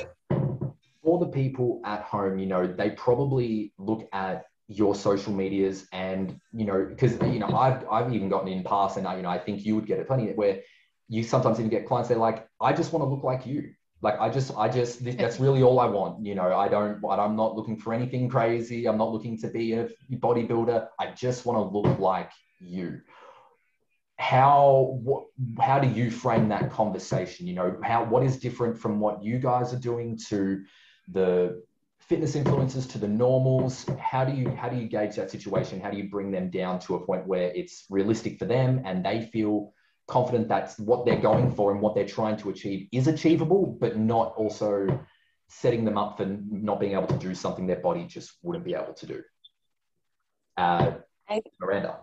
for 1.02 1.18
the 1.18 1.26
people 1.26 1.80
at 1.84 2.02
home 2.02 2.38
you 2.38 2.46
know 2.46 2.66
they 2.66 2.90
probably 2.90 3.72
look 3.78 4.08
at 4.12 4.44
your 4.68 4.94
social 4.94 5.32
medias 5.32 5.86
and 5.92 6.40
you 6.52 6.64
know 6.64 6.86
because 6.88 7.12
you 7.20 7.38
know 7.38 7.48
I've, 7.48 7.86
I've 7.90 8.14
even 8.14 8.30
gotten 8.30 8.48
in 8.48 8.64
past 8.64 8.96
and 8.96 9.06
I, 9.06 9.16
you 9.16 9.22
know 9.22 9.28
I 9.28 9.38
think 9.38 9.64
you 9.64 9.74
would 9.74 9.86
get 9.86 9.98
it 9.98 10.06
plenty 10.06 10.32
where 10.32 10.60
you 11.08 11.22
sometimes 11.22 11.58
even 11.58 11.70
get 11.70 11.86
clients 11.86 12.08
they're 12.08 12.16
like 12.16 12.48
I 12.60 12.72
just 12.72 12.92
want 12.92 13.04
to 13.04 13.08
look 13.08 13.22
like 13.22 13.44
you 13.44 13.74
like 14.04 14.20
I 14.20 14.28
just 14.28 14.52
I 14.56 14.68
just 14.68 15.02
that's 15.16 15.40
really 15.40 15.62
all 15.62 15.80
I 15.80 15.86
want. 15.86 16.24
You 16.24 16.34
know, 16.34 16.54
I 16.54 16.68
don't 16.68 17.02
I'm 17.08 17.36
not 17.36 17.56
looking 17.56 17.78
for 17.78 17.94
anything 17.94 18.28
crazy. 18.28 18.86
I'm 18.86 18.98
not 18.98 19.10
looking 19.10 19.38
to 19.38 19.48
be 19.48 19.72
a 19.72 19.88
bodybuilder. 20.12 20.88
I 21.00 21.12
just 21.12 21.46
want 21.46 21.58
to 21.58 21.76
look 21.76 21.98
like 21.98 22.30
you. 22.60 23.00
How 24.18 25.00
what 25.02 25.24
how 25.58 25.78
do 25.78 25.88
you 25.88 26.10
frame 26.10 26.50
that 26.50 26.70
conversation? 26.70 27.46
You 27.46 27.54
know, 27.54 27.78
how 27.82 28.04
what 28.04 28.22
is 28.22 28.38
different 28.38 28.78
from 28.78 29.00
what 29.00 29.24
you 29.24 29.38
guys 29.38 29.72
are 29.72 29.80
doing 29.80 30.18
to 30.28 30.62
the 31.08 31.62
fitness 31.98 32.36
influencers 32.36 32.86
to 32.90 32.98
the 32.98 33.08
normals 33.08 33.86
how 33.98 34.26
do 34.26 34.32
you 34.32 34.50
how 34.50 34.68
do 34.68 34.76
you 34.76 34.86
gauge 34.86 35.16
that 35.16 35.30
situation 35.30 35.80
how 35.80 35.90
do 35.90 35.96
you 35.96 36.10
bring 36.10 36.30
them 36.30 36.50
down 36.50 36.78
to 36.78 36.96
a 36.96 37.06
point 37.06 37.26
where 37.26 37.50
it's 37.54 37.86
realistic 37.88 38.38
for 38.38 38.44
them 38.44 38.82
and 38.84 39.02
they 39.02 39.22
feel 39.32 39.72
confident 40.06 40.48
that 40.48 40.74
what 40.78 41.06
they're 41.06 41.20
going 41.20 41.50
for 41.54 41.72
and 41.72 41.80
what 41.80 41.94
they're 41.94 42.06
trying 42.06 42.36
to 42.38 42.50
achieve 42.50 42.88
is 42.92 43.08
achievable, 43.08 43.76
but 43.80 43.96
not 43.96 44.34
also 44.36 45.00
setting 45.48 45.84
them 45.84 45.96
up 45.96 46.16
for 46.16 46.26
not 46.26 46.80
being 46.80 46.92
able 46.92 47.06
to 47.06 47.16
do 47.16 47.34
something 47.34 47.66
their 47.66 47.80
body 47.80 48.04
just 48.04 48.32
wouldn't 48.42 48.64
be 48.64 48.74
able 48.74 48.94
to 48.94 49.06
do. 49.06 49.22
Uh, 50.56 50.92
Miranda. 51.60 51.98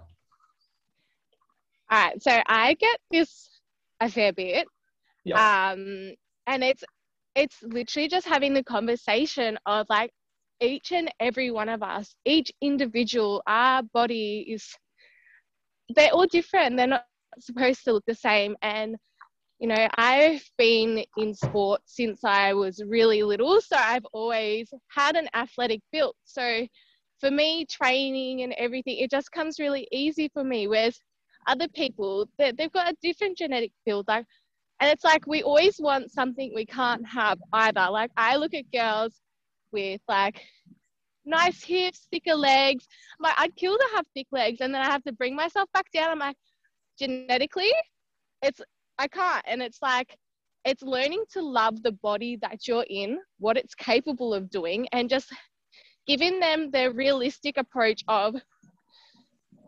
All 1.90 2.04
right, 2.06 2.22
so 2.22 2.42
I 2.48 2.74
get 2.76 3.00
this 3.12 3.50
a 4.00 4.10
fair 4.10 4.32
bit, 4.32 4.66
yep. 5.26 5.38
um, 5.38 6.14
and 6.48 6.64
it's 6.64 6.84
it's 7.36 7.58
literally 7.64 8.08
just 8.08 8.28
having 8.28 8.54
the 8.54 8.64
conversation 8.64 9.58
of 9.66 9.88
like 9.90 10.12
each 10.62 10.92
and 10.92 11.12
every 11.20 11.52
one 11.52 11.70
of 11.70 11.84
us, 11.84 12.16
each 12.24 12.52
individual, 12.62 13.42
our 13.48 13.84
body 13.84 14.46
is 14.48 14.74
they're 15.96 16.12
all 16.12 16.28
different. 16.28 16.78
They're 16.78 16.88
not 16.88 17.06
supposed 17.40 17.84
to 17.86 17.94
look 17.94 18.04
the 18.08 18.16
same. 18.16 18.56
And, 18.62 18.96
you 19.60 19.68
know, 19.68 19.88
I've 19.96 20.44
been 20.58 21.04
in 21.18 21.34
sport 21.34 21.82
since 21.86 22.24
I 22.24 22.54
was 22.54 22.84
really 22.88 23.24
little. 23.24 23.62
So 23.62 23.76
I've 23.78 24.06
always 24.14 24.74
had 24.90 25.16
an 25.16 25.28
athletic 25.34 25.82
build. 25.92 26.16
So 26.26 26.66
for 27.20 27.32
me, 27.32 27.66
training 27.66 28.42
and 28.42 28.54
everything, 28.58 28.98
it 28.98 29.12
just 29.12 29.32
comes 29.32 29.60
really 29.60 29.88
easy 29.92 30.30
for 30.34 30.44
me. 30.44 30.68
Whereas 30.68 31.00
other 31.48 31.68
people, 31.68 32.28
they've 32.38 32.72
got 32.72 32.92
a 32.92 32.96
different 33.02 33.38
genetic 33.38 33.72
build. 33.86 34.08
Like, 34.08 34.26
and 34.80 34.90
it's 34.90 35.04
like 35.04 35.28
we 35.28 35.44
always 35.44 35.76
want 35.80 36.12
something 36.12 36.52
we 36.56 36.66
can't 36.66 37.08
have 37.08 37.38
either. 37.54 37.88
Like 37.92 38.10
I 38.18 38.36
look 38.38 38.56
at 38.56 38.72
girls 38.72 39.14
with 39.72 40.02
like 40.08 40.42
nice 41.24 41.64
hips, 41.64 42.08
thicker 42.12 42.34
legs. 42.34 42.88
I'm 43.20 43.24
like, 43.24 43.36
I'd 43.38 43.56
kill 43.56 43.78
to 43.78 43.88
have 43.96 44.06
thick 44.16 44.28
legs, 44.32 44.60
and 44.62 44.74
then 44.74 44.82
I 44.82 44.86
have 44.86 45.04
to 45.04 45.14
bring 45.14 45.36
myself 45.36 45.70
back 45.74 45.86
down. 45.94 46.10
I'm 46.10 46.20
like, 46.20 46.36
genetically, 47.02 47.72
it's 48.42 48.62
I 48.98 49.08
can't. 49.08 49.44
And 49.48 49.62
it's 49.62 49.82
like 49.82 50.16
it's 50.64 50.84
learning 50.84 51.24
to 51.34 51.42
love 51.42 51.82
the 51.82 51.94
body 51.94 52.38
that 52.42 52.68
you're 52.68 52.86
in, 52.90 53.18
what 53.40 53.58
it's 53.58 53.74
capable 53.74 54.34
of 54.34 54.50
doing, 54.50 54.88
and 54.92 55.10
just 55.10 55.34
giving 56.08 56.40
them 56.40 56.70
the 56.72 56.92
realistic 56.92 57.58
approach 57.58 58.04
of 58.08 58.36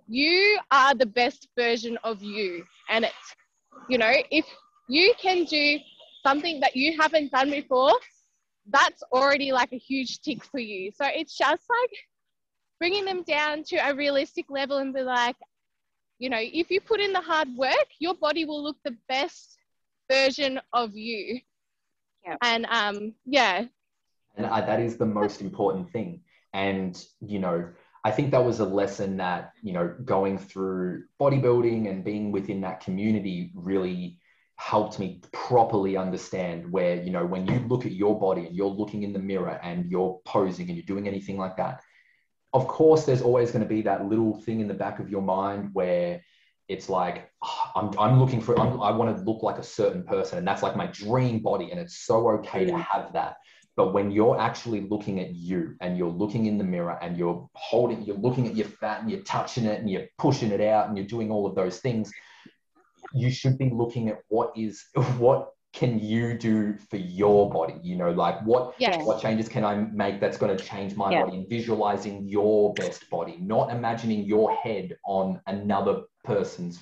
you 0.08 0.60
are 0.72 0.94
the 0.94 1.06
best 1.06 1.48
version 1.58 1.98
of 2.04 2.22
you. 2.22 2.64
And 2.90 3.06
it's, 3.06 3.36
you 3.90 3.98
know, 3.98 4.14
if 4.30 4.46
you 4.88 5.14
can 5.20 5.46
do 5.46 5.80
something 6.22 6.60
that 6.60 6.76
you 6.76 7.00
haven't 7.00 7.32
done 7.32 7.50
before, 7.50 7.94
that's 8.70 9.02
already 9.12 9.52
like 9.52 9.74
a 9.74 9.78
huge 9.78 10.22
tick 10.22 10.44
for 10.44 10.60
you. 10.60 10.92
So 10.92 11.06
it's 11.08 11.36
just 11.36 11.64
like 11.70 11.94
bringing 12.80 13.06
them 13.06 13.24
down 13.24 13.64
to 13.64 13.78
a 13.78 13.96
realistic 13.96 14.46
level 14.50 14.78
and 14.78 14.94
be 14.94 15.02
like, 15.02 15.36
you 16.24 16.30
know, 16.30 16.40
if 16.40 16.72
you 16.72 16.80
put 16.80 17.02
in 17.02 17.12
the 17.12 17.20
hard 17.20 17.50
work, 17.58 17.88
your 18.00 18.16
body 18.16 18.46
will 18.46 18.64
look 18.64 18.78
the 18.86 18.96
best 19.10 19.58
version 20.10 20.58
of 20.72 20.96
you. 20.96 21.42
Yeah. 22.26 22.38
And 22.42 22.66
um, 22.70 23.14
yeah. 23.26 23.66
And 24.38 24.46
I, 24.46 24.62
that 24.62 24.80
is 24.80 24.96
the 24.96 25.06
most 25.06 25.42
important 25.42 25.92
thing. 25.92 26.22
And, 26.54 26.98
you 27.20 27.40
know, 27.40 27.68
I 28.06 28.12
think 28.12 28.32
that 28.32 28.46
was 28.46 28.62
a 28.62 28.66
lesson 28.66 29.18
that, 29.18 29.52
you 29.62 29.74
know, 29.74 29.94
going 30.06 30.38
through 30.38 31.04
bodybuilding 31.20 31.90
and 31.90 32.06
being 32.06 32.32
within 32.32 32.62
that 32.62 32.80
community 32.80 33.52
really 33.54 34.22
helped 34.56 35.00
me 35.00 35.20
properly 35.34 35.98
understand 35.98 36.72
where, 36.72 37.04
you 37.04 37.12
know, 37.12 37.26
when 37.26 37.46
you 37.48 37.60
look 37.68 37.86
at 37.86 37.92
your 37.92 38.18
body 38.18 38.46
and 38.46 38.56
you're 38.56 38.68
looking 38.68 39.04
in 39.04 39.12
the 39.12 39.20
mirror 39.20 39.60
and 39.62 39.92
you're 39.92 40.22
posing 40.24 40.70
and 40.70 40.78
you're 40.78 40.86
doing 40.86 41.06
anything 41.06 41.38
like 41.38 41.58
that, 41.58 41.82
of 42.54 42.68
course, 42.68 43.06
there's 43.06 43.22
always 43.22 43.52
going 43.52 43.64
to 43.64 43.70
be 43.70 43.82
that 43.84 44.06
little 44.06 44.40
thing 44.42 44.60
in 44.60 44.68
the 44.68 44.74
back 44.74 45.00
of 45.00 45.10
your 45.10 45.22
mind 45.22 45.72
where 45.74 46.22
it's 46.70 46.88
like 46.88 47.30
oh, 47.44 47.62
I'm, 47.76 48.00
I'm 48.00 48.20
looking 48.20 48.42
for 48.42 48.58
I'm, 48.58 48.82
i 48.82 48.90
want 48.90 49.16
to 49.16 49.24
look 49.24 49.44
like 49.44 49.58
a 49.58 49.64
certain 49.64 50.04
person 50.04 50.38
and 50.38 50.48
that's 50.48 50.64
like 50.64 50.78
my 50.78 50.88
dream 50.88 51.40
body 51.40 51.72
and 51.72 51.80
it's 51.80 52.06
so 52.06 52.30
okay 52.30 52.66
to 52.66 52.78
have 52.78 53.14
that. 53.14 53.38
But 53.76 53.92
when 53.92 54.12
you're 54.12 54.40
actually 54.40 54.82
looking 54.82 55.20
at 55.20 55.34
you 55.34 55.76
and 55.82 55.98
you're 55.98 56.12
looking 56.12 56.46
in 56.46 56.60
the 56.60 56.64
mirror 56.64 56.98
and 57.02 57.18
you're 57.18 57.50
holding 57.56 58.04
you're 58.04 58.18
looking 58.18 58.48
at 58.48 58.56
your 58.56 58.68
fat 58.68 59.02
and 59.02 59.10
you're 59.10 59.24
touching 59.24 59.66
it 59.66 59.80
and 59.80 59.90
you're 59.90 60.06
pushing 60.20 60.52
it 60.52 60.62
out 60.62 60.88
and 60.88 60.98
you're 60.98 61.08
doing 61.08 61.32
all 61.32 61.48
of 61.48 61.56
those 61.56 61.80
things 61.80 62.12
you 63.14 63.32
should 63.32 63.58
be 63.58 63.70
looking 63.70 64.10
at 64.10 64.20
what 64.30 64.52
is 64.56 64.86
what 65.18 65.53
can 65.74 66.00
you 66.00 66.38
do 66.38 66.78
for 66.90 66.98
your 66.98 67.50
body 67.50 67.76
you 67.82 67.96
know 67.96 68.12
like 68.12 68.40
what 68.44 68.76
yes. 68.78 69.04
what 69.06 69.20
changes 69.20 69.50
can 69.50 69.66
i 69.66 69.76
make 69.76 70.22
that's 70.22 70.38
going 70.38 70.56
to 70.56 70.64
change 70.64 70.96
my 70.96 71.12
yeah. 71.12 71.24
body 71.24 71.38
and 71.38 71.50
visualizing 71.50 72.28
your 72.28 72.74
best 72.76 73.10
body 73.10 73.38
not 73.42 73.72
imagining 73.72 74.24
your 74.24 74.54
head 74.56 74.96
on 75.06 75.42
another 75.48 76.04
person's 76.24 76.80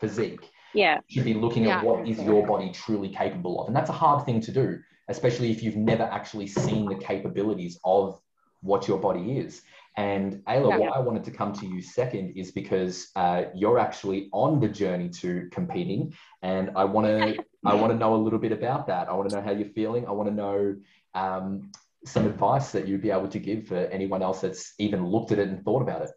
physique. 0.00 0.50
Yeah. 0.74 1.00
You 1.08 1.14
should 1.14 1.24
be 1.24 1.34
looking 1.34 1.66
at 1.66 1.84
what 1.84 2.06
is 2.06 2.20
your 2.20 2.46
body 2.46 2.70
truly 2.70 3.08
capable 3.08 3.60
of. 3.60 3.68
And 3.68 3.76
that's 3.76 3.90
a 3.90 3.94
hard 3.94 4.24
thing 4.26 4.40
to 4.42 4.52
do, 4.52 4.78
especially 5.08 5.50
if 5.50 5.62
you've 5.62 5.76
never 5.76 6.04
actually 6.04 6.46
seen 6.46 6.86
the 6.86 6.96
capabilities 6.96 7.78
of 7.84 8.20
what 8.60 8.88
your 8.88 8.98
body 8.98 9.38
is. 9.38 9.62
And 9.96 10.42
Ayla, 10.46 10.70
Yeah. 10.70 10.78
why 10.78 10.88
I 10.88 10.98
wanted 10.98 11.24
to 11.24 11.30
come 11.30 11.54
to 11.54 11.66
you 11.66 11.80
second 11.80 12.36
is 12.36 12.52
because 12.52 13.10
uh, 13.16 13.44
you're 13.54 13.78
actually 13.78 14.28
on 14.32 14.60
the 14.60 14.68
journey 14.68 15.08
to 15.20 15.48
competing, 15.50 16.12
and 16.42 16.70
I 16.76 16.84
want 16.84 17.06
to 17.06 17.42
I 17.64 17.74
want 17.74 17.92
to 17.92 17.98
know 17.98 18.14
a 18.14 18.16
little 18.16 18.38
bit 18.38 18.52
about 18.52 18.86
that. 18.86 19.08
I 19.08 19.12
want 19.12 19.30
to 19.30 19.36
know 19.36 19.42
how 19.42 19.50
you're 19.50 19.68
feeling. 19.68 20.06
I 20.06 20.12
want 20.12 20.28
to 20.28 20.34
know 20.34 20.76
um, 21.14 21.70
some 22.04 22.26
advice 22.26 22.70
that 22.72 22.86
you'd 22.86 23.02
be 23.02 23.10
able 23.10 23.28
to 23.28 23.38
give 23.38 23.66
for 23.66 23.76
anyone 23.76 24.22
else 24.22 24.40
that's 24.40 24.74
even 24.78 25.06
looked 25.06 25.32
at 25.32 25.38
it 25.38 25.48
and 25.48 25.64
thought 25.64 25.82
about 25.82 26.02
it. 26.02 26.10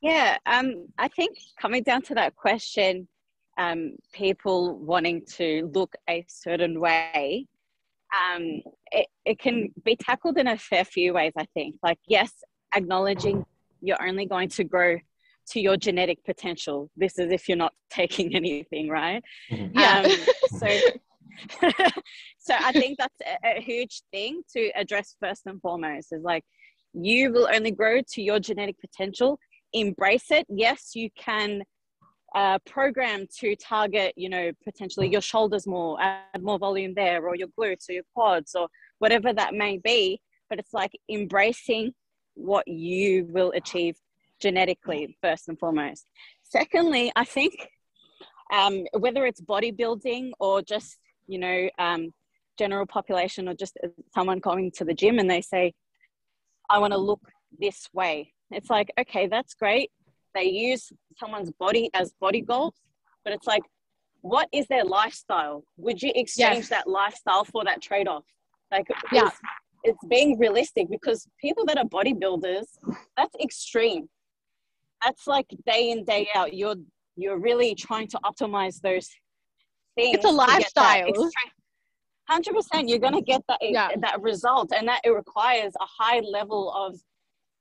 Yeah, 0.00 0.36
um, 0.46 0.86
I 0.98 1.08
think 1.08 1.38
coming 1.60 1.82
down 1.82 2.02
to 2.02 2.14
that 2.14 2.36
question, 2.36 3.08
um, 3.58 3.96
people 4.12 4.78
wanting 4.78 5.24
to 5.36 5.70
look 5.74 5.94
a 6.08 6.24
certain 6.28 6.78
way, 6.78 7.46
um, 8.14 8.62
it, 8.92 9.06
it 9.24 9.38
can 9.38 9.70
be 9.84 9.96
tackled 9.96 10.38
in 10.38 10.46
a 10.46 10.56
fair 10.56 10.84
few 10.84 11.14
ways, 11.14 11.32
I 11.36 11.46
think. 11.54 11.76
Like, 11.82 11.98
yes, 12.06 12.32
acknowledging 12.74 13.44
you're 13.80 14.02
only 14.02 14.26
going 14.26 14.48
to 14.50 14.64
grow 14.64 14.98
to 15.50 15.60
your 15.60 15.76
genetic 15.76 16.24
potential. 16.24 16.90
This 16.96 17.18
is 17.18 17.32
if 17.32 17.48
you're 17.48 17.56
not 17.56 17.72
taking 17.90 18.34
anything, 18.34 18.88
right? 18.88 19.22
Mhm. 19.50 19.70
Yeah. 19.74 20.00
Um, 20.00 20.10
so, 20.58 20.80
so 22.38 22.54
I 22.58 22.72
think 22.72 22.98
that's 22.98 23.20
a, 23.44 23.58
a 23.58 23.60
huge 23.60 24.02
thing 24.12 24.42
to 24.54 24.70
address 24.76 25.16
first 25.20 25.42
and 25.46 25.60
foremost 25.60 26.12
is 26.12 26.22
like 26.22 26.44
you 26.92 27.32
will 27.32 27.48
only 27.52 27.70
grow 27.70 28.00
to 28.14 28.22
your 28.22 28.40
genetic 28.40 28.78
potential. 28.80 29.38
Embrace 29.72 30.30
it. 30.30 30.46
Yes, 30.48 30.92
you 30.94 31.10
can 31.16 31.62
uh, 32.34 32.58
program 32.66 33.26
to 33.40 33.54
target, 33.56 34.12
you 34.16 34.28
know, 34.28 34.50
potentially 34.64 35.08
your 35.08 35.20
shoulders 35.20 35.66
more, 35.66 36.00
add 36.00 36.42
more 36.42 36.58
volume 36.58 36.94
there, 36.94 37.26
or 37.26 37.34
your 37.34 37.48
glutes 37.58 37.88
or 37.88 37.92
your 37.92 38.02
quads 38.14 38.54
or 38.54 38.68
whatever 38.98 39.32
that 39.32 39.54
may 39.54 39.78
be. 39.78 40.20
But 40.50 40.58
it's 40.58 40.72
like 40.72 40.92
embracing 41.10 41.92
what 42.34 42.66
you 42.66 43.26
will 43.30 43.52
achieve 43.54 43.96
genetically 44.40 45.16
first 45.22 45.48
and 45.48 45.58
foremost. 45.58 46.06
Secondly, 46.42 47.12
I 47.16 47.24
think 47.24 47.68
um, 48.52 48.84
whether 48.98 49.26
it's 49.26 49.40
bodybuilding 49.40 50.30
or 50.38 50.62
just 50.62 50.98
you 51.26 51.38
know 51.38 51.68
um, 51.78 52.12
general 52.58 52.86
population 52.86 53.48
or 53.48 53.54
just 53.54 53.76
someone 54.14 54.38
going 54.38 54.70
to 54.72 54.84
the 54.84 54.94
gym 54.94 55.18
and 55.18 55.30
they 55.30 55.40
say, 55.42 55.72
"I 56.70 56.78
want 56.78 56.92
to 56.92 56.98
look 56.98 57.20
this 57.58 57.88
way," 57.92 58.32
it's 58.50 58.70
like, 58.70 58.90
okay, 58.98 59.26
that's 59.26 59.54
great. 59.54 59.90
They 60.34 60.44
use 60.44 60.90
someone's 61.18 61.50
body 61.58 61.90
as 61.94 62.12
body 62.20 62.40
goals, 62.42 62.74
but 63.24 63.32
it's 63.32 63.46
like, 63.46 63.62
what 64.20 64.48
is 64.52 64.66
their 64.68 64.84
lifestyle? 64.84 65.64
Would 65.78 66.02
you 66.02 66.12
exchange 66.14 66.58
Yes. 66.58 66.68
that 66.68 66.86
lifestyle 66.88 67.44
for 67.44 67.64
that 67.64 67.80
trade-off? 67.80 68.24
Like, 68.70 68.86
Yeah. 69.12 69.26
it's, 69.26 69.36
it's 69.84 70.06
being 70.08 70.38
realistic 70.38 70.88
because 70.90 71.26
people 71.40 71.64
that 71.66 71.78
are 71.78 71.84
bodybuilders, 71.84 72.66
that's 73.16 73.34
extreme. 73.42 74.08
That's 75.02 75.26
like 75.26 75.46
day 75.66 75.90
in 75.90 76.04
day 76.04 76.28
out. 76.34 76.54
You're 76.54 76.76
you're 77.16 77.38
really 77.38 77.74
trying 77.74 78.08
to 78.08 78.18
optimize 78.24 78.80
those 78.80 79.08
things. 79.96 80.16
It's 80.16 80.24
a 80.24 80.30
lifestyle. 80.30 81.30
Hundred 82.28 82.54
percent, 82.54 82.88
you're 82.88 82.98
gonna 82.98 83.22
get 83.22 83.42
that 83.48 83.58
Yeah. 83.62 83.88
that 84.00 84.20
result, 84.20 84.72
and 84.76 84.86
that 84.88 85.00
it 85.04 85.10
requires 85.10 85.72
a 85.80 85.86
high 85.86 86.20
level 86.20 86.70
of 86.72 87.00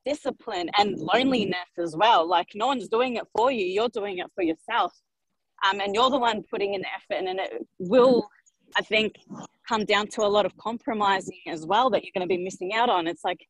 discipline 0.06 0.70
and 0.78 0.98
loneliness 1.00 1.70
as 1.78 1.96
well. 1.96 2.28
Like 2.28 2.50
no 2.54 2.68
one's 2.68 2.90
doing 2.90 3.16
it 3.16 3.26
for 3.36 3.52
you; 3.52 3.66
you're 3.66 3.90
doing 3.90 4.18
it 4.18 4.28
for 4.36 4.44
yourself, 4.44 4.94
um, 5.66 5.80
and 5.80 5.96
you're 5.96 6.10
the 6.10 6.20
one 6.20 6.44
putting 6.52 6.74
in 6.74 6.82
the 6.82 6.88
effort. 6.88 7.26
And 7.28 7.40
it 7.40 7.66
will, 7.80 8.28
I 8.78 8.82
think, 8.82 9.16
come 9.68 9.86
down 9.86 10.08
to 10.08 10.24
a 10.24 10.28
lot 10.28 10.46
of 10.46 10.56
compromising 10.58 11.40
as 11.48 11.66
well 11.66 11.90
that 11.92 12.04
you're 12.04 12.12
going 12.14 12.28
to 12.28 12.36
be 12.36 12.44
missing 12.44 12.74
out 12.74 12.90
on. 12.90 13.08
It's 13.08 13.24
like, 13.24 13.48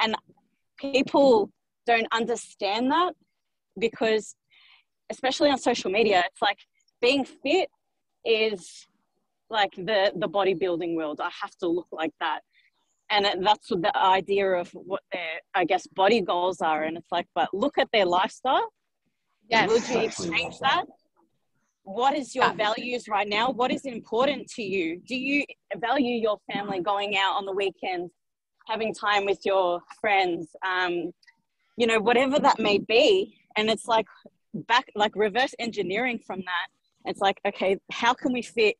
and 0.00 0.14
people 0.78 1.50
don't 1.86 2.06
understand 2.12 2.90
that 2.90 3.14
because, 3.78 4.34
especially 5.10 5.50
on 5.50 5.58
social 5.58 5.90
media, 5.90 6.22
it's 6.26 6.42
like 6.42 6.58
being 7.00 7.24
fit 7.24 7.68
is 8.24 8.86
like 9.50 9.72
the 9.76 10.12
the 10.16 10.28
bodybuilding 10.28 10.94
world. 10.94 11.20
I 11.20 11.30
have 11.40 11.54
to 11.60 11.68
look 11.68 11.88
like 11.92 12.12
that, 12.20 12.40
and 13.10 13.26
that's 13.44 13.70
what 13.70 13.82
the 13.82 13.96
idea 13.96 14.48
of 14.52 14.70
what 14.70 15.02
their 15.12 15.40
I 15.54 15.64
guess 15.64 15.86
body 15.88 16.20
goals 16.20 16.60
are. 16.60 16.84
And 16.84 16.96
it's 16.96 17.12
like, 17.12 17.26
but 17.34 17.48
look 17.52 17.78
at 17.78 17.88
their 17.92 18.06
lifestyle. 18.06 18.68
Yes. 19.48 19.68
Would 19.68 19.88
you 19.88 20.00
Exactly. 20.00 20.28
exchange 20.28 20.58
that? 20.60 20.84
What 21.84 22.16
is 22.16 22.34
your 22.34 22.52
values 22.54 23.08
right 23.08 23.28
now? 23.28 23.50
What 23.50 23.72
is 23.72 23.84
important 23.84 24.46
to 24.54 24.62
you? 24.62 25.00
Do 25.06 25.16
you 25.16 25.44
value 25.78 26.14
your 26.14 26.38
family 26.50 26.80
going 26.80 27.16
out 27.16 27.36
on 27.36 27.44
the 27.44 27.52
weekends, 27.52 28.12
having 28.68 28.94
time 28.94 29.24
with 29.26 29.40
your 29.44 29.80
friends? 30.00 30.54
Um, 30.64 31.10
you 31.82 31.88
know, 31.88 31.98
whatever 31.98 32.38
that 32.38 32.60
may 32.60 32.78
be. 32.78 33.36
And 33.56 33.68
it's 33.68 33.88
like 33.88 34.06
back, 34.54 34.86
like 34.94 35.16
reverse 35.16 35.52
engineering 35.58 36.20
from 36.24 36.38
that. 36.38 36.66
It's 37.10 37.20
like, 37.20 37.40
okay, 37.44 37.76
how 37.90 38.14
can 38.14 38.32
we 38.32 38.42
fit 38.42 38.76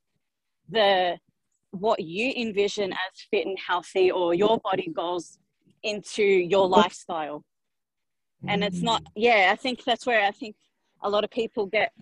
the 0.71 1.19
what 1.73 1.99
you 2.01 2.33
envision 2.37 2.93
as 2.93 3.21
fit 3.29 3.45
and 3.45 3.59
healthy 3.59 4.13
or 4.13 4.35
your 4.35 4.59
body 4.59 4.89
goals 4.95 5.39
into 5.83 6.23
your 6.23 6.69
lifestyle? 6.69 7.45
and 8.49 8.65
it's 8.65 8.83
not 8.83 9.03
yeah 9.15 9.51
i 9.53 9.57
think 9.57 9.85
that's 9.85 10.05
where 10.07 10.25
i 10.25 10.31
think 10.31 10.57
a 11.03 11.09
lot 11.09 11.23
of 11.23 11.31
people 11.31 11.67
get 11.67 11.93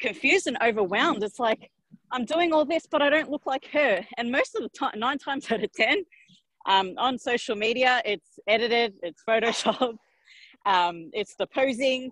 confused 0.00 0.46
and 0.46 0.56
overwhelmed 0.62 1.22
it's 1.22 1.40
like 1.40 1.70
i'm 2.12 2.24
doing 2.24 2.52
all 2.52 2.64
this 2.64 2.86
but 2.88 3.02
i 3.02 3.10
don't 3.10 3.30
look 3.30 3.46
like 3.46 3.66
her 3.72 4.00
and 4.16 4.30
most 4.30 4.54
of 4.54 4.62
the 4.62 4.68
time 4.68 4.92
nine 4.96 5.18
times 5.18 5.50
out 5.50 5.64
of 5.64 5.72
ten 5.72 6.04
um, 6.66 6.94
on 6.96 7.18
social 7.18 7.56
media 7.56 8.00
it's 8.04 8.38
edited 8.46 8.94
it's 9.02 9.22
photoshopped 9.28 9.98
um, 10.66 11.10
it's 11.12 11.34
the 11.36 11.46
posing 11.46 12.10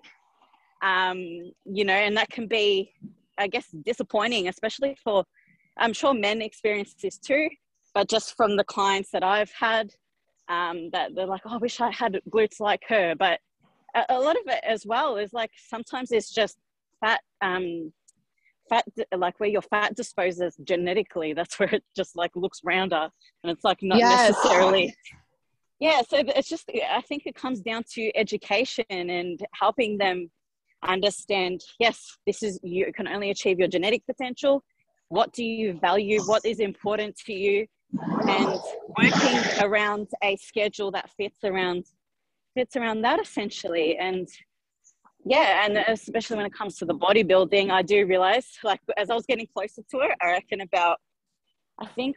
um, 0.83 1.19
you 1.65 1.85
know 1.85 1.95
and 1.95 2.17
that 2.17 2.31
can 2.31 2.47
be 2.47 2.93
i 3.39 3.47
guess 3.47 3.69
disappointing 3.85 4.49
especially 4.49 4.97
for 5.03 5.25
i'm 5.77 5.93
sure 5.93 6.15
men 6.15 6.43
experience 6.43 6.95
this 7.01 7.19
too 7.19 7.49
but 7.95 8.09
just 8.09 8.37
from 8.37 8.57
the 8.57 8.65
clients 8.65 9.11
that 9.11 9.23
i've 9.23 9.53
had 9.53 9.91
um, 10.49 10.89
that 10.93 11.15
they're 11.15 11.27
like 11.27 11.43
oh, 11.47 11.55
i 11.55 11.57
wish 11.59 11.81
i 11.81 11.91
had 11.91 12.21
glutes 12.31 12.61
like 12.61 12.83
her 12.89 13.15
but 13.17 13.39
a, 13.95 14.05
a 14.11 14.19
lot 14.19 14.37
of 14.37 14.43
it 14.47 14.63
as 14.65 14.85
well 14.87 15.17
is 15.17 15.33
like 15.33 15.51
sometimes 15.57 16.11
it's 16.13 16.31
just 16.31 16.59
fat 17.01 17.21
um 17.43 17.93
fat 18.69 18.85
like 19.17 19.39
where 19.41 19.49
your 19.49 19.63
fat 19.63 19.95
disposes 19.95 20.57
genetically 20.65 21.33
that's 21.33 21.59
where 21.59 21.71
it 21.71 21.83
just 21.97 22.17
like 22.17 22.31
looks 22.35 22.61
rounder 22.65 23.09
and 23.43 23.51
it's 23.51 23.65
like 23.65 23.79
not 23.83 23.99
Yes. 23.99 24.31
necessarily 24.31 24.95
yeah 25.81 26.01
so 26.09 26.19
it's 26.19 26.49
just 26.49 26.71
i 26.91 27.01
think 27.03 27.23
it 27.27 27.35
comes 27.35 27.61
down 27.61 27.83
to 27.91 28.11
education 28.17 28.85
and 28.89 29.41
helping 29.53 29.99
them 29.99 30.31
understand 30.87 31.61
yes 31.79 32.17
this 32.27 32.43
is 32.43 32.59
you 32.63 32.93
can 32.93 33.09
only 33.09 33.31
achieve 33.31 33.59
your 33.59 33.69
genetic 33.69 34.05
potential. 34.07 34.63
What 35.11 35.33
do 35.33 35.43
you 35.43 35.79
value? 35.81 36.21
What 36.23 36.45
is 36.45 36.61
important 36.61 37.17
to 37.27 37.33
you? 37.33 37.67
And 38.29 38.61
working 38.99 39.65
around 39.65 40.09
a 40.23 40.37
schedule 40.37 40.91
that 40.93 41.11
fits 41.17 41.39
around 41.45 41.87
fits 42.55 42.77
around 42.77 43.03
that 43.03 43.21
essentially. 43.21 43.97
And 43.97 44.29
yeah 45.25 45.65
and 45.65 45.79
especially 45.89 46.37
when 46.37 46.47
it 46.47 46.55
comes 46.55 46.77
to 46.77 46.85
the 46.85 46.95
bodybuilding 46.95 47.71
i 47.71 47.83
do 47.83 48.07
realize 48.07 48.47
like 48.63 48.81
as 48.97 49.11
i 49.11 49.15
was 49.15 49.27
getting 49.27 49.49
closer 49.53 49.83
to 49.91 49.99
it 49.99 50.13
i 50.23 50.27
reckon 50.27 50.61
about 50.61 50.99
i 51.81 51.87
think 51.87 52.17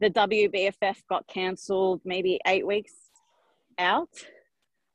the 0.00 0.10
wbff 0.10 0.96
got 1.08 1.26
cancelled 1.26 2.00
maybe 2.04 2.38
eight 2.46 2.66
weeks 2.66 2.92
out 3.78 4.08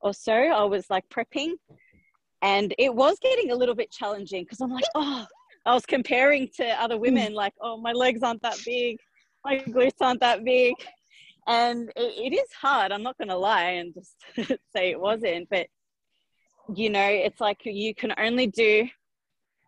or 0.02 0.14
so. 0.14 0.34
I 0.34 0.64
was 0.64 0.90
like 0.90 1.08
prepping 1.10 1.54
and 2.42 2.74
it 2.80 2.94
was 2.94 3.18
getting 3.22 3.52
a 3.52 3.56
little 3.56 3.76
bit 3.76 3.92
challenging 3.92 4.44
because 4.44 4.62
i'm 4.62 4.72
like 4.72 4.86
oh 4.96 5.26
i 5.66 5.74
was 5.74 5.86
comparing 5.86 6.50
to 6.56 6.66
other 6.82 6.98
women 6.98 7.34
like 7.34 7.54
oh 7.62 7.78
my 7.78 7.92
legs 7.92 8.24
aren't 8.24 8.42
that 8.42 8.58
big 8.66 8.98
my 9.46 9.58
glutes 9.58 10.02
aren't 10.02 10.20
that 10.20 10.44
big. 10.44 10.76
And 11.48 11.90
it, 11.96 12.34
it 12.34 12.36
is 12.36 12.52
hard 12.60 12.92
i'm 12.92 13.04
not 13.04 13.18
going 13.18 13.30
to 13.30 13.38
lie 13.38 13.72
and 13.72 13.94
just 13.94 14.16
say 14.76 14.92
it 14.92 15.00
wasn't 15.00 15.48
but 15.50 15.68
you 16.76 16.90
know 16.90 17.08
it's 17.08 17.42
like 17.42 17.62
you 17.66 17.94
can 17.94 18.14
only 18.18 18.48
do 18.48 18.88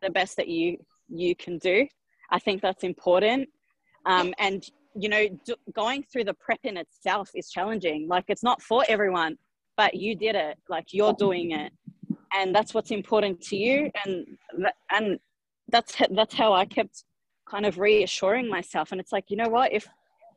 the 0.02 0.10
best 0.10 0.38
that 0.38 0.48
you 0.48 0.78
you 1.08 1.36
can 1.36 1.58
do. 1.58 1.88
I 2.30 2.40
think 2.40 2.62
that's 2.62 2.84
important. 2.84 3.50
Um, 4.06 4.34
and 4.40 4.64
you 4.96 5.10
know 5.10 5.28
do, 5.46 5.56
going 5.74 6.04
through 6.04 6.26
the 6.26 6.34
prep 6.34 6.60
in 6.64 6.78
itself 6.78 7.30
is 7.36 7.50
challenging. 7.50 8.08
Like 8.08 8.26
it's 8.28 8.44
not 8.44 8.62
for 8.62 8.84
everyone 8.88 9.38
but 9.78 9.96
you 9.96 10.16
did 10.16 10.36
it. 10.36 10.58
Like 10.70 10.88
you're 10.92 11.14
doing 11.14 11.52
it. 11.52 11.72
And 12.34 12.54
that's 12.54 12.74
what's 12.74 12.92
important 12.92 13.42
to 13.42 13.56
you. 13.56 13.92
And 14.06 14.26
and 14.92 15.20
that's 15.70 15.96
that's 16.12 16.36
how 16.36 16.54
i 16.54 16.66
kept 16.66 17.06
kind 17.50 17.66
of 17.66 17.78
reassuring 17.78 18.50
myself. 18.50 18.92
And 18.92 19.02
it's 19.02 19.12
like 19.12 19.26
you 19.30 19.38
know 19.38 19.50
what? 19.50 19.74
If 19.74 19.88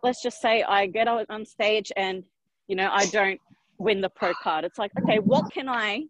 let's 0.03 0.23
just 0.23 0.41
say 0.41 0.63
I 0.63 0.87
get 0.87 1.09
on 1.09 1.45
stage 1.45 1.93
and 1.97 2.23
you 2.69 2.77
know 2.77 2.91
I 2.93 3.07
don't 3.07 3.41
win 3.79 4.01
the 4.01 4.11
pro 4.11 4.33
card. 4.35 4.65
It's 4.65 4.79
like 4.79 4.93
okay, 5.03 5.19
what 5.19 5.51
can 5.53 5.69
I 5.69 6.05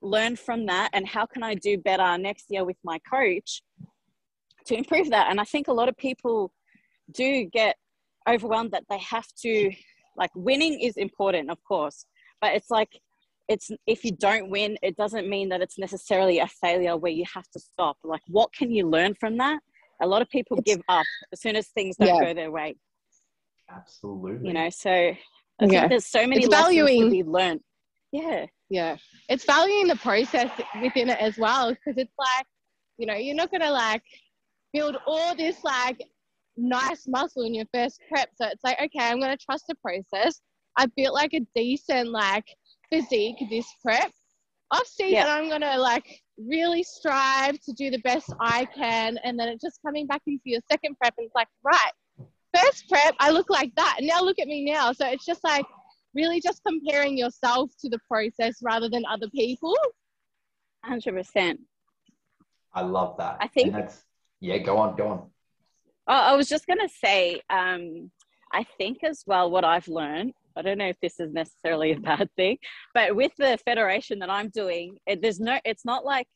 learn 0.00 0.36
from 0.36 0.66
that? 0.66 0.90
And 0.92 1.06
how 1.06 1.26
can 1.26 1.42
I 1.42 1.54
do 1.54 1.78
better 1.78 2.18
next 2.18 2.46
year 2.50 2.64
with 2.64 2.76
my 2.84 2.98
coach 3.10 3.62
to 4.66 4.76
improve 4.76 5.10
that? 5.10 5.30
And 5.30 5.40
I 5.40 5.44
think 5.44 5.68
a 5.68 5.72
lot 5.72 5.88
of 5.88 5.96
people 5.96 6.52
do 7.12 7.44
get 7.44 7.76
overwhelmed 8.28 8.72
that 8.72 8.84
they 8.88 8.98
have 8.98 9.26
to 9.42 9.72
like 10.16 10.30
winning 10.34 10.80
is 10.80 10.96
important, 10.96 11.50
of 11.50 11.58
course, 11.64 12.06
but 12.40 12.54
it's 12.54 12.70
like 12.70 12.88
it's 13.48 13.70
if 13.86 14.04
you 14.04 14.12
don't 14.12 14.50
win, 14.50 14.78
it 14.82 14.96
doesn't 14.96 15.28
mean 15.28 15.48
that 15.50 15.60
it's 15.60 15.78
necessarily 15.78 16.38
a 16.38 16.46
failure 16.46 16.96
where 16.96 17.12
you 17.12 17.24
have 17.32 17.48
to 17.50 17.60
stop. 17.60 17.96
Like, 18.02 18.22
what 18.28 18.52
can 18.54 18.70
you 18.70 18.88
learn 18.88 19.14
from 19.14 19.36
that? 19.38 19.60
A 20.02 20.06
lot 20.06 20.22
of 20.22 20.30
people 20.30 20.58
it's, 20.58 20.74
give 20.74 20.82
up 20.88 21.06
as 21.32 21.40
soon 21.40 21.56
as 21.56 21.68
things 21.68 21.96
don't 21.96 22.08
yeah. 22.08 22.24
go 22.24 22.34
their 22.34 22.50
way. 22.50 22.76
Absolutely. 23.70 24.48
You 24.48 24.54
know, 24.54 24.70
so 24.70 24.90
I 24.90 25.16
yeah. 25.60 25.68
think 25.68 25.90
there's 25.90 26.06
so 26.06 26.26
many 26.26 26.44
it's 26.44 26.48
lessons 26.48 26.74
valuing, 26.74 27.02
to 27.04 27.10
be 27.10 27.22
learned. 27.22 27.60
Yeah. 28.12 28.46
Yeah. 28.70 28.96
It's 29.28 29.44
valuing 29.44 29.86
the 29.86 29.96
process 29.96 30.50
within 30.80 31.10
it 31.10 31.18
as 31.20 31.36
well. 31.38 31.70
Because 31.70 31.98
it's 31.98 32.14
like, 32.18 32.46
you 32.98 33.06
know, 33.06 33.14
you're 33.14 33.36
not 33.36 33.50
gonna 33.50 33.70
like 33.70 34.02
build 34.72 34.96
all 35.06 35.34
this 35.34 35.62
like 35.64 36.00
nice 36.56 37.06
muscle 37.06 37.44
in 37.44 37.54
your 37.54 37.66
first 37.72 38.00
prep. 38.08 38.30
So 38.34 38.46
it's 38.46 38.64
like, 38.64 38.80
okay, 38.80 39.08
I'm 39.08 39.20
gonna 39.20 39.36
trust 39.36 39.64
the 39.68 39.74
process. 39.76 40.40
I 40.76 40.86
built 40.96 41.14
like 41.14 41.34
a 41.34 41.40
decent 41.54 42.10
like 42.10 42.44
physique 42.90 43.36
this 43.50 43.66
prep. 43.82 44.10
Off 44.70 44.86
season, 44.86 45.12
yeah. 45.12 45.28
I'm 45.28 45.48
gonna 45.48 45.78
like 45.78 46.20
really 46.38 46.82
strive 46.82 47.60
to 47.60 47.72
do 47.72 47.90
the 47.90 47.98
best 47.98 48.32
I 48.40 48.66
can, 48.74 49.18
and 49.22 49.38
then 49.38 49.48
it's 49.48 49.62
just 49.62 49.80
coming 49.84 50.06
back 50.06 50.22
into 50.26 50.42
your 50.46 50.60
second 50.70 50.96
prep, 50.98 51.14
and 51.18 51.26
it's 51.26 51.34
like, 51.34 51.48
right, 51.62 51.92
first 52.56 52.88
prep, 52.88 53.14
I 53.20 53.30
look 53.30 53.50
like 53.50 53.72
that, 53.76 53.96
and 53.98 54.08
now 54.08 54.20
look 54.20 54.38
at 54.38 54.48
me 54.48 54.64
now. 54.64 54.92
So 54.92 55.06
it's 55.06 55.24
just 55.26 55.44
like 55.44 55.66
really 56.14 56.40
just 56.40 56.62
comparing 56.66 57.16
yourself 57.18 57.70
to 57.80 57.88
the 57.88 57.98
process 58.08 58.56
rather 58.62 58.88
than 58.88 59.04
other 59.06 59.28
people. 59.28 59.76
Hundred 60.84 61.14
percent. 61.14 61.60
I 62.72 62.82
love 62.82 63.16
that. 63.18 63.36
I 63.40 63.48
think. 63.48 63.74
yeah, 64.40 64.58
go 64.58 64.78
on, 64.78 64.96
go 64.96 65.08
on. 65.08 65.30
Oh, 66.06 66.12
I 66.12 66.34
was 66.34 66.48
just 66.48 66.66
gonna 66.66 66.88
say, 66.88 67.40
um, 67.50 68.10
I 68.52 68.64
think 68.78 68.98
as 69.04 69.24
well 69.26 69.50
what 69.50 69.64
I've 69.64 69.88
learned 69.88 70.32
I 70.56 70.62
don't 70.62 70.78
know 70.78 70.86
if 70.86 71.00
this 71.00 71.18
is 71.20 71.32
necessarily 71.32 71.92
a 71.92 72.00
bad 72.00 72.30
thing, 72.36 72.58
but 72.92 73.14
with 73.14 73.32
the 73.38 73.58
federation 73.64 74.18
that 74.20 74.30
I'm 74.30 74.48
doing, 74.50 74.96
it, 75.06 75.22
there's 75.22 75.40
no, 75.40 75.58
it's 75.64 75.84
not 75.84 76.04
like, 76.04 76.26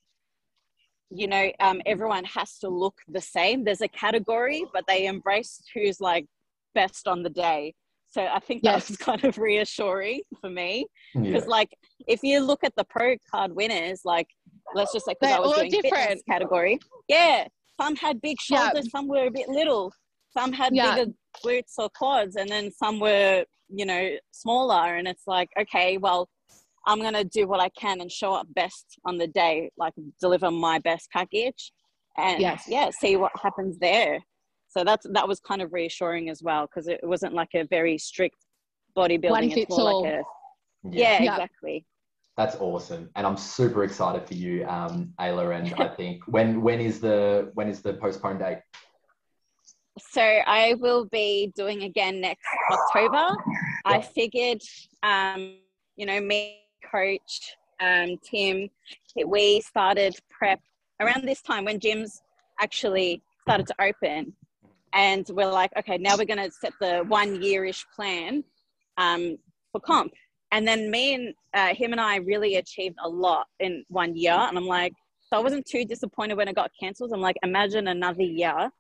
you 1.11 1.27
know, 1.27 1.51
um, 1.61 1.81
everyone 1.87 2.25
has 2.25 2.59
to 2.59 2.69
look 2.69 2.95
the 3.09 3.21
same. 3.21 3.65
There's 3.65 3.81
a 3.81 3.89
category, 3.89 4.65
but 4.75 4.85
they 4.87 5.07
embrace 5.07 5.63
who's 5.73 6.01
like 6.01 6.27
best 6.75 7.09
on 7.09 7.23
the 7.23 7.31
day. 7.31 7.75
So 8.11 8.27
I 8.27 8.41
think 8.41 8.61
yes. 8.63 8.89
that's 8.89 8.97
kind 8.99 9.25
of 9.25 9.39
reassuring 9.39 10.23
for 10.41 10.51
me 10.51 10.87
because, 11.15 11.45
yeah. 11.45 11.51
like, 11.51 11.77
if 12.07 12.23
you 12.23 12.41
look 12.41 12.65
at 12.65 12.75
the 12.77 12.85
pro 12.85 13.17
card 13.31 13.55
winners, 13.55 14.01
like, 14.05 14.29
let's 14.75 14.93
just 14.93 15.07
say 15.07 15.15
because 15.19 15.35
I 15.35 15.41
was 15.41 15.57
doing 15.57 15.71
different. 15.71 15.95
fitness 15.95 16.23
category, 16.29 16.79
yeah, 17.07 17.47
some 17.81 17.97
had 17.97 18.21
big 18.21 18.41
shoulders, 18.41 18.85
yeah. 18.87 18.91
some 18.91 19.09
were 19.09 19.27
a 19.27 19.31
bit 19.31 19.49
little, 19.49 19.93
some 20.37 20.53
had 20.53 20.75
yeah. 20.75 20.95
bigger 20.95 21.13
glutes 21.45 21.75
or 21.79 21.89
quads, 21.97 22.37
and 22.37 22.49
then 22.49 22.71
some 22.73 23.01
were 23.01 23.45
you 23.69 23.87
know, 23.87 24.11
smaller. 24.33 24.97
And 24.97 25.07
it's 25.07 25.27
like, 25.27 25.49
okay, 25.61 25.99
well, 25.99 26.29
I'm 26.87 27.01
going 27.01 27.15
to 27.15 27.25
do 27.25 27.47
what 27.47 27.61
I 27.61 27.69
can 27.71 28.01
and 28.01 28.11
show 28.11 28.33
up 28.33 28.47
best 28.55 28.99
on 29.05 29.19
the 29.19 29.27
day, 29.27 29.71
like 29.77 29.93
deliver 30.21 30.51
my 30.51 30.79
best 30.79 31.09
package. 31.13 31.73
And 32.17 32.41
yes. 32.41 32.65
yeah, 32.67 32.91
see 32.91 33.17
what 33.17 33.33
happens 33.41 33.79
there. 33.79 34.19
So 34.71 34.85
that's 34.85 35.07
that 35.13 35.27
was 35.27 35.41
kind 35.41 35.63
of 35.63 35.73
reassuring 35.73 36.29
as 36.29 36.43
well 36.43 36.67
because 36.67 36.89
it 36.89 37.01
wasn't 37.03 37.33
like 37.33 37.49
a 37.55 37.65
very 37.65 37.97
strict 37.97 38.37
bodybuilding. 38.97 39.31
One 39.31 39.51
fits 39.51 39.79
all. 39.79 40.03
Like 40.03 40.13
a, 40.13 40.23
yeah. 40.91 41.21
yeah, 41.21 41.33
exactly. 41.33 41.87
That's 42.39 42.57
awesome, 42.57 43.11
and 43.17 43.27
I'm 43.27 43.37
super 43.37 43.85
excited 43.85 44.27
for 44.27 44.35
you, 44.35 44.65
um, 44.67 45.13
Ayla. 45.21 45.59
And 45.59 45.75
I 45.75 45.89
think 45.97 46.23
when 46.27 46.63
when 46.63 46.81
is 46.81 47.01
the 47.01 47.51
when 47.55 47.69
is 47.69 47.83
the 47.83 47.95
postponed 47.95 48.39
date? 48.39 48.61
so 50.01 50.23
I 50.23 50.75
will 50.75 51.07
be 51.07 51.53
doing 51.57 51.83
again 51.83 52.21
next 52.21 52.47
October. 52.71 53.37
I 53.85 54.01
figured, 54.01 54.63
um, 55.03 55.57
you 55.97 56.07
know, 56.07 56.21
me, 56.21 56.61
coach, 56.91 57.57
um, 57.81 58.17
Tim, 58.23 58.69
we 59.27 59.61
started 59.61 60.17
prep 60.31 60.61
around 61.01 61.25
this 61.25 61.43
time 61.43 61.65
when 61.65 61.81
gyms 61.81 62.21
actually 62.61 63.23
started 63.43 63.67
to 63.67 63.75
open. 63.81 64.33
And 64.93 65.27
we're 65.31 65.51
like, 65.51 65.71
okay, 65.79 65.99
now 65.99 66.17
we're 66.17 66.25
going 66.25 66.45
to 66.45 66.51
set 66.51 66.73
the 66.81 67.05
one 67.09 67.43
year 67.43 67.65
ish 67.65 67.85
plan 67.95 68.43
um, 68.97 69.37
for 69.73 69.81
comp. 69.81 70.13
And 70.51 70.67
then 70.67 70.91
me 70.91 71.15
and 71.15 71.35
uh, 71.55 71.75
him 71.75 71.93
and 71.93 72.01
I 72.01 72.17
really 72.17 72.57
achieved 72.57 72.97
a 73.05 73.09
lot 73.09 73.47
in 73.61 73.85
one 73.89 74.17
year. 74.17 74.33
And 74.33 74.57
I'm 74.57 74.67
like, 74.67 74.93
so 75.21 75.37
I 75.37 75.41
wasn't 75.41 75.67
too 75.67 75.85
disappointed 75.85 76.37
when 76.37 76.49
it 76.49 76.55
got 76.55 76.71
cancelled. 76.79 77.13
I'm 77.13 77.21
like, 77.21 77.37
imagine 77.43 77.89
another 77.89 78.23
year 78.23 78.71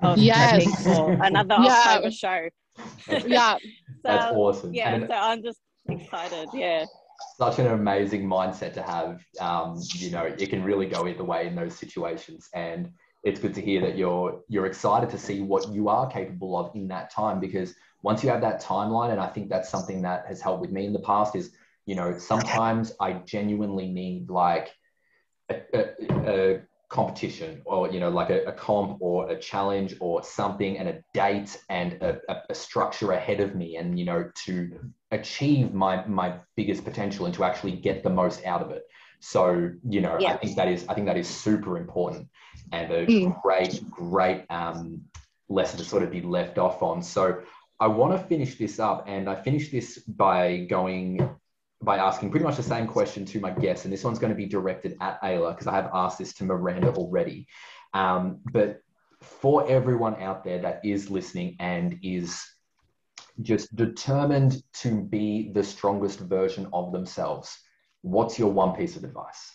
of 0.00 0.18
yes. 0.18 0.64
for 0.84 1.12
another 1.22 1.56
yeah. 1.62 1.84
October 1.86 2.10
show. 2.10 2.48
yeah. 3.26 3.56
so, 3.56 3.58
That's 4.04 4.32
awesome. 4.34 4.72
Yeah, 4.72 4.94
and 4.94 5.06
so 5.08 5.14
I'm 5.14 5.42
just 5.42 5.60
excited. 5.88 6.48
Yeah. 6.54 6.86
Such 7.36 7.58
an 7.58 7.66
amazing 7.66 8.26
mindset 8.26 8.72
to 8.74 8.82
have. 8.82 9.20
Um, 9.40 9.80
you 9.94 10.10
know, 10.10 10.22
it 10.22 10.48
can 10.48 10.62
really 10.62 10.86
go 10.86 11.06
either 11.06 11.24
way 11.24 11.46
in 11.46 11.56
those 11.56 11.74
situations. 11.74 12.48
And 12.54 12.90
it's 13.24 13.40
good 13.40 13.54
to 13.54 13.60
hear 13.60 13.80
that 13.80 13.98
you're 13.98 14.40
you're 14.48 14.66
excited 14.66 15.10
to 15.10 15.18
see 15.18 15.40
what 15.40 15.68
you 15.72 15.88
are 15.88 16.08
capable 16.08 16.56
of 16.56 16.74
in 16.74 16.88
that 16.88 17.10
time 17.10 17.40
because 17.40 17.74
once 18.02 18.22
you 18.22 18.30
have 18.30 18.40
that 18.42 18.62
timeline, 18.62 19.10
and 19.10 19.20
I 19.20 19.28
think 19.28 19.48
that's 19.48 19.68
something 19.68 20.02
that 20.02 20.26
has 20.26 20.40
helped 20.40 20.60
with 20.60 20.70
me 20.70 20.86
in 20.86 20.92
the 20.92 21.00
past, 21.00 21.34
is 21.34 21.52
you 21.86 21.94
know, 21.94 22.18
sometimes 22.18 22.92
I 23.00 23.14
genuinely 23.14 23.88
need 23.88 24.28
like 24.28 24.74
a, 25.48 25.62
a, 25.74 25.94
a 26.10 26.60
competition 26.88 27.60
or 27.66 27.90
you 27.90 28.00
know 28.00 28.08
like 28.08 28.30
a, 28.30 28.44
a, 28.44 28.52
comp 28.52 28.96
or 29.00 29.28
a 29.28 29.38
challenge 29.38 29.94
or 30.00 30.22
something 30.22 30.78
and 30.78 30.88
a 30.88 31.04
date 31.12 31.62
and 31.68 31.94
a, 32.02 32.18
a, 32.48 32.54
structure 32.54 33.12
ahead 33.12 33.40
of 33.40 33.54
me 33.54 33.76
and 33.76 33.98
you 33.98 34.06
know 34.06 34.30
to 34.34 34.70
achieve 35.10 35.74
my 35.74 36.02
my 36.06 36.34
biggest 36.56 36.84
potential 36.84 37.26
and 37.26 37.34
to 37.34 37.44
actually 37.44 37.72
get 37.72 38.02
the 38.02 38.08
most 38.08 38.42
out 38.46 38.62
of 38.62 38.70
it 38.70 38.84
so 39.20 39.70
you 39.86 40.00
know 40.00 40.16
yeah. 40.18 40.32
i 40.32 40.36
think 40.38 40.56
that 40.56 40.66
is 40.66 40.86
i 40.88 40.94
think 40.94 41.06
that 41.06 41.18
is 41.18 41.28
super 41.28 41.76
important 41.76 42.26
and 42.72 42.90
a 42.90 43.06
mm. 43.06 43.42
great 43.42 43.82
great 43.90 44.46
um, 44.48 44.98
lesson 45.50 45.76
to 45.78 45.84
sort 45.84 46.02
of 46.02 46.10
be 46.10 46.22
left 46.22 46.56
off 46.56 46.82
on 46.82 47.02
so 47.02 47.38
i 47.80 47.86
want 47.86 48.12
to 48.12 48.26
finish 48.26 48.56
this 48.56 48.78
up 48.78 49.04
and 49.06 49.28
i 49.28 49.34
finish 49.34 49.70
this 49.70 49.98
by 49.98 50.58
going 50.68 51.18
by 51.82 51.98
asking 51.98 52.30
pretty 52.30 52.44
much 52.44 52.56
the 52.56 52.62
same 52.62 52.86
question 52.86 53.24
to 53.24 53.40
my 53.40 53.50
guests, 53.50 53.84
and 53.84 53.92
this 53.92 54.02
one's 54.02 54.18
going 54.18 54.32
to 54.32 54.36
be 54.36 54.46
directed 54.46 54.96
at 55.00 55.20
Ayla 55.22 55.50
because 55.50 55.66
I 55.66 55.76
have 55.76 55.90
asked 55.92 56.18
this 56.18 56.34
to 56.34 56.44
Miranda 56.44 56.92
already. 56.92 57.46
Um, 57.94 58.40
but 58.52 58.80
for 59.20 59.68
everyone 59.68 60.20
out 60.20 60.44
there 60.44 60.58
that 60.58 60.80
is 60.84 61.10
listening 61.10 61.56
and 61.60 61.98
is 62.02 62.44
just 63.42 63.74
determined 63.76 64.62
to 64.72 65.00
be 65.02 65.52
the 65.52 65.62
strongest 65.62 66.18
version 66.20 66.68
of 66.72 66.92
themselves, 66.92 67.56
what's 68.02 68.38
your 68.38 68.50
one 68.50 68.74
piece 68.74 68.96
of 68.96 69.04
advice? 69.04 69.52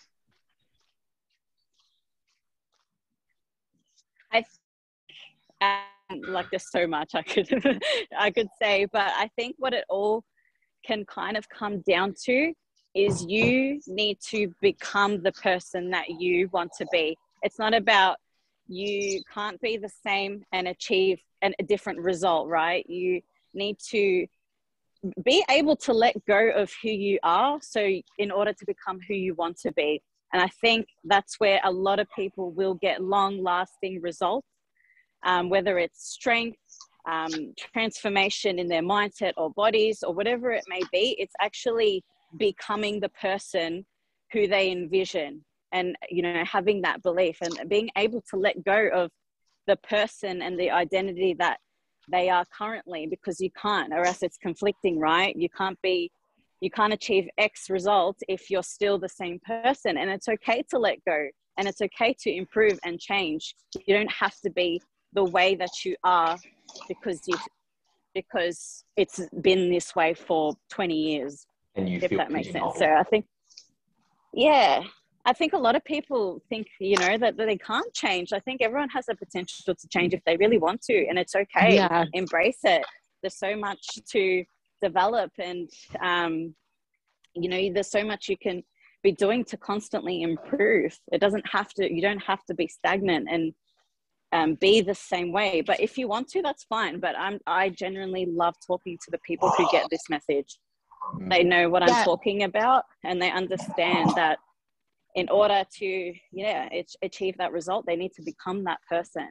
I 4.31 4.43
um, 5.61 5.92
like 6.27 6.47
there's 6.51 6.69
so 6.69 6.85
much 6.85 7.15
I 7.15 7.23
could 7.23 7.47
I 8.17 8.31
could 8.31 8.49
say, 8.61 8.85
but 8.91 9.11
I 9.15 9.29
think 9.35 9.55
what 9.59 9.73
it 9.73 9.85
all 9.89 10.23
can 10.85 11.05
kind 11.05 11.37
of 11.37 11.47
come 11.49 11.81
down 11.81 12.13
to 12.25 12.53
is 12.93 13.25
you 13.25 13.79
need 13.87 14.19
to 14.29 14.53
become 14.61 15.23
the 15.23 15.31
person 15.31 15.89
that 15.91 16.09
you 16.09 16.49
want 16.53 16.71
to 16.77 16.85
be. 16.91 17.17
It's 17.41 17.57
not 17.57 17.73
about 17.73 18.17
you 18.67 19.21
can't 19.33 19.59
be 19.61 19.77
the 19.77 19.91
same 20.05 20.43
and 20.51 20.67
achieve 20.67 21.19
an, 21.41 21.53
a 21.59 21.63
different 21.63 21.99
result, 21.99 22.47
right? 22.47 22.87
You 22.87 23.21
need 23.53 23.77
to 23.89 24.25
be 25.23 25.43
able 25.49 25.75
to 25.75 25.93
let 25.93 26.25
go 26.25 26.49
of 26.55 26.71
who 26.81 26.89
you 26.89 27.19
are 27.23 27.59
so 27.61 27.99
in 28.17 28.31
order 28.31 28.53
to 28.53 28.65
become 28.65 28.99
who 29.07 29.13
you 29.13 29.33
want 29.35 29.57
to 29.59 29.71
be. 29.73 30.01
And 30.31 30.41
I 30.41 30.47
think 30.47 30.87
that's 31.03 31.39
where 31.39 31.59
a 31.63 31.71
lot 31.71 31.99
of 31.99 32.07
people 32.15 32.51
will 32.51 32.75
get 32.75 33.03
long 33.03 33.43
lasting 33.43 34.01
results, 34.01 34.47
um, 35.23 35.49
whether 35.49 35.77
it's 35.77 36.11
strength, 36.11 36.57
um, 37.09 37.53
transformation 37.73 38.59
in 38.59 38.67
their 38.67 38.81
mindset 38.81 39.33
or 39.37 39.51
bodies 39.51 40.03
or 40.03 40.13
whatever 40.13 40.51
it 40.51 40.63
may 40.67 40.81
be. 40.91 41.15
It's 41.19 41.33
actually 41.41 42.03
becoming 42.37 42.99
the 42.99 43.09
person 43.09 43.85
who 44.31 44.47
they 44.47 44.71
envision 44.71 45.43
and 45.71 45.95
you 46.09 46.21
know 46.21 46.43
having 46.45 46.81
that 46.81 47.01
belief 47.03 47.37
and 47.41 47.69
being 47.69 47.89
able 47.97 48.21
to 48.29 48.37
let 48.37 48.63
go 48.63 48.89
of 48.93 49.11
the 49.67 49.75
person 49.77 50.41
and 50.41 50.59
the 50.59 50.71
identity 50.71 51.35
that 51.37 51.57
they 52.11 52.29
are 52.29 52.45
currently 52.57 53.07
because 53.07 53.39
you 53.39 53.49
can't 53.51 53.93
or 53.93 54.05
else 54.05 54.23
it's 54.23 54.37
conflicting 54.37 54.99
right 54.99 55.35
you 55.35 55.49
can't 55.49 55.79
be 55.81 56.11
you 56.61 56.69
can't 56.69 56.93
achieve 56.93 57.27
x 57.37 57.69
results 57.69 58.21
if 58.27 58.49
you're 58.49 58.63
still 58.63 58.97
the 58.97 59.09
same 59.09 59.39
person 59.45 59.97
and 59.97 60.09
it's 60.09 60.27
okay 60.27 60.63
to 60.69 60.77
let 60.77 60.97
go 61.05 61.27
and 61.57 61.67
it's 61.67 61.81
okay 61.81 62.15
to 62.19 62.31
improve 62.31 62.79
and 62.83 62.99
change 62.99 63.55
you 63.85 63.95
don't 63.95 64.11
have 64.11 64.35
to 64.39 64.49
be 64.49 64.81
the 65.13 65.23
way 65.23 65.55
that 65.55 65.85
you 65.85 65.95
are 66.03 66.37
because 66.87 67.21
you 67.27 67.37
because 68.13 68.83
it's 68.95 69.21
been 69.41 69.71
this 69.71 69.95
way 69.95 70.13
for 70.13 70.53
20 70.69 70.95
years 70.95 71.45
and 71.75 71.89
you 71.89 71.99
if 72.01 72.11
that 72.11 72.31
makes 72.31 72.51
sense 72.51 72.77
so 72.77 72.85
i 72.85 73.03
think 73.03 73.25
Yeah, 74.33 74.83
I 75.25 75.33
think 75.33 75.53
a 75.53 75.57
lot 75.57 75.75
of 75.75 75.83
people 75.85 76.41
think, 76.49 76.67
you 76.79 76.97
know, 76.97 77.17
that, 77.17 77.37
that 77.37 77.45
they 77.45 77.57
can't 77.57 77.93
change. 77.93 78.33
I 78.33 78.39
think 78.39 78.61
everyone 78.61 78.89
has 78.89 79.05
the 79.05 79.15
potential 79.15 79.75
to 79.75 79.87
change 79.87 80.13
if 80.13 80.21
they 80.25 80.35
really 80.37 80.57
want 80.57 80.81
to, 80.83 81.05
and 81.07 81.17
it's 81.17 81.35
okay. 81.35 81.75
Yeah. 81.75 82.05
Embrace 82.13 82.59
it. 82.63 82.83
There's 83.21 83.37
so 83.37 83.55
much 83.55 83.79
to 84.11 84.43
develop, 84.81 85.31
and 85.39 85.69
um, 86.01 86.55
you 87.35 87.47
know, 87.47 87.71
there's 87.73 87.89
so 87.89 88.03
much 88.03 88.27
you 88.27 88.37
can 88.37 88.63
be 89.01 89.11
doing 89.11 89.45
to 89.45 89.57
constantly 89.57 90.23
improve. 90.23 90.99
It 91.11 91.21
doesn't 91.21 91.47
have 91.49 91.69
to. 91.75 91.93
You 91.93 92.01
don't 92.01 92.23
have 92.23 92.43
to 92.45 92.53
be 92.53 92.67
stagnant 92.67 93.27
and 93.31 93.53
um, 94.33 94.55
be 94.55 94.81
the 94.81 94.95
same 94.95 95.31
way. 95.31 95.61
But 95.61 95.79
if 95.79 95.97
you 95.97 96.07
want 96.07 96.27
to, 96.29 96.41
that's 96.41 96.63
fine. 96.65 96.99
But 96.99 97.15
I'm 97.17 97.39
I 97.47 97.69
genuinely 97.69 98.25
love 98.25 98.55
talking 98.65 98.97
to 99.05 99.11
the 99.11 99.19
people 99.19 99.49
who 99.57 99.65
get 99.71 99.87
this 99.89 100.09
message. 100.09 100.59
They 101.29 101.43
know 101.43 101.69
what 101.69 101.83
Yeah. 101.87 101.99
I'm 101.99 102.03
talking 102.03 102.43
about, 102.43 102.83
and 103.03 103.21
they 103.21 103.31
understand 103.31 104.09
that 104.15 104.39
in 105.15 105.29
order 105.29 105.63
to 105.79 106.13
yeah 106.31 106.67
achieve 107.01 107.37
that 107.37 107.51
result 107.51 107.85
they 107.85 107.95
need 107.95 108.13
to 108.13 108.23
become 108.23 108.63
that 108.63 108.79
person 108.89 109.29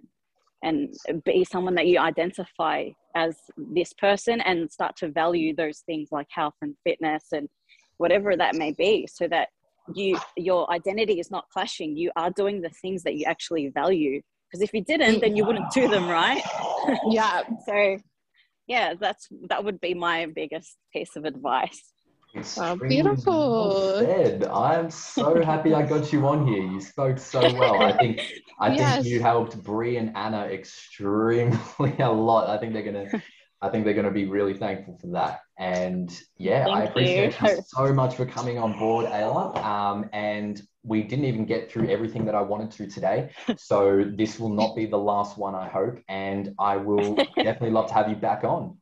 and 0.63 0.95
be 1.25 1.45
someone 1.45 1.75
that 1.75 1.89
you 1.89 1.99
identify 1.99 2.89
as 3.17 3.37
this 3.57 3.93
person 3.95 4.41
and 4.43 4.71
start 4.71 4.95
to 4.97 5.09
value 5.11 5.55
those 5.55 5.81
things 5.81 6.09
like 6.13 6.29
health 6.31 6.55
and 6.63 6.77
fitness 6.85 7.27
and 7.33 7.49
whatever 7.97 8.37
that 8.37 8.55
may 8.55 8.73
be 8.73 9.07
so 9.13 9.27
that 9.27 9.49
you 9.95 10.17
your 10.37 10.71
identity 10.73 11.19
is 11.19 11.31
not 11.31 11.45
clashing 11.53 11.97
you 11.97 12.11
are 12.17 12.31
doing 12.31 12.61
the 12.61 12.71
things 12.81 13.03
that 13.03 13.17
you 13.17 13.25
actually 13.27 13.69
value 13.69 14.21
because 14.53 14.63
if 14.63 14.73
you 14.75 14.85
didn't 14.85 15.21
then 15.21 15.35
you 15.37 15.45
wouldn't 15.45 15.71
do 15.73 15.89
them 15.89 16.07
right 16.09 16.43
Yeah. 17.11 17.43
so 17.67 17.97
yeah 18.67 18.95
that's 19.01 19.29
that 19.49 19.65
would 19.65 19.81
be 19.81 19.95
my 19.95 20.27
biggest 20.27 20.77
piece 20.93 21.17
of 21.17 21.25
advice 21.25 21.93
Extremely 22.35 22.89
beautiful. 22.89 23.51
well 23.69 23.99
said. 23.99 24.45
I'm 24.45 24.91
so 24.91 25.43
happy 25.45 25.75
I 25.75 25.83
got 25.83 26.15
you 26.15 26.27
on 26.27 26.47
here. 26.47 26.63
You 26.63 26.81
spoke 26.81 27.19
so 27.19 27.43
well. 27.43 27.77
I 27.83 27.93
think 27.99 28.23
I 28.59 28.73
Yes. 28.73 29.03
think 29.03 29.07
you 29.13 29.21
helped 29.21 29.63
Brie 29.63 29.99
and 29.99 30.17
Anna 30.17 30.45
extremely 30.47 31.95
a 31.99 32.11
lot. 32.11 32.49
I 32.49 32.57
think 32.59 32.73
they're 32.73 32.83
gonna 32.91 33.21
I 33.61 33.69
think 33.69 33.85
they're 33.85 33.93
gonna 33.93 34.11
be 34.11 34.25
really 34.25 34.55
thankful 34.55 34.97
for 34.99 35.09
that. 35.09 35.41
And 35.59 36.11
yeah, 36.39 36.69
I 36.71 36.85
appreciate 36.85 37.39
you. 37.39 37.49
you. 37.51 37.63
so 37.67 37.93
much 37.93 38.15
for 38.17 38.25
coming 38.25 38.57
on 38.59 38.79
board, 38.79 39.05
Ayla. 39.07 39.55
Um, 39.63 40.09
and 40.15 40.61
we 40.85 41.03
didn't 41.03 41.25
even 41.27 41.45
get 41.45 41.71
through 41.71 41.89
everything 41.89 42.25
that 42.25 42.35
I 42.35 42.41
wanted 42.41 42.71
to 42.73 42.87
today. 42.87 43.31
So 43.59 44.05
this 44.17 44.39
will 44.39 44.49
not 44.51 44.75
be 44.75 44.87
the 44.87 44.99
last 44.99 45.39
one, 45.39 45.55
I 45.55 45.69
hope. 45.69 45.99
And 46.09 46.55
I 46.59 46.77
will 46.77 47.15
definitely 47.37 47.71
love 47.71 47.89
to 47.89 47.95
have 47.95 48.09
you 48.09 48.17
back 48.17 48.45
on. 48.45 48.79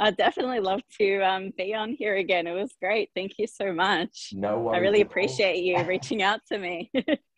I'd 0.00 0.16
definitely 0.16 0.60
love 0.60 0.80
to 1.00 1.20
um, 1.20 1.52
be 1.56 1.74
on 1.74 1.92
here 1.92 2.16
again. 2.16 2.46
It 2.46 2.52
was 2.52 2.72
great. 2.80 3.10
Thank 3.14 3.32
you 3.38 3.46
so 3.46 3.72
much. 3.72 4.32
No 4.32 4.60
worries. 4.60 4.78
I 4.78 4.80
really 4.80 5.00
appreciate 5.00 5.64
you 5.64 5.82
reaching 5.86 6.22
out 6.22 6.40
to 6.52 6.58
me. 6.58 6.90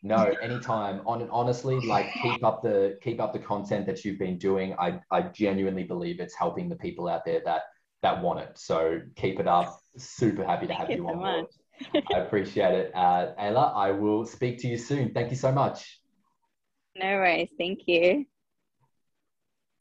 No, 0.02 0.34
anytime. 0.42 1.00
On 1.06 1.22
and 1.22 1.30
honestly, 1.30 1.80
like 1.80 2.12
keep 2.22 2.44
up 2.44 2.62
the 2.62 2.98
keep 3.02 3.20
up 3.20 3.32
the 3.32 3.38
content 3.38 3.86
that 3.86 4.04
you've 4.04 4.18
been 4.18 4.38
doing. 4.38 4.74
I 4.78 5.00
I 5.10 5.22
genuinely 5.22 5.84
believe 5.84 6.20
it's 6.20 6.34
helping 6.34 6.68
the 6.68 6.76
people 6.76 7.08
out 7.08 7.24
there 7.24 7.40
that 7.44 7.62
that 8.02 8.22
want 8.22 8.40
it. 8.40 8.58
So 8.58 9.00
keep 9.16 9.40
it 9.40 9.46
up. 9.46 9.80
Super 9.96 10.44
happy 10.44 10.66
to 10.66 10.74
Thank 10.74 10.80
have 10.80 10.90
you 10.90 10.96
you 10.96 11.02
so 11.04 11.14
on 11.14 11.18
board. 11.18 11.46
I 12.14 12.18
appreciate 12.18 12.74
it. 12.74 12.92
Uh, 12.94 13.32
Ayla, 13.38 13.74
I 13.74 13.92
will 13.92 14.24
speak 14.24 14.58
to 14.60 14.68
you 14.68 14.76
soon. 14.76 15.12
Thank 15.12 15.30
you 15.30 15.36
so 15.36 15.52
much. 15.52 16.00
no 16.96 17.06
worries. 17.06 17.50
Thank 17.58 17.80
you. 17.86 18.26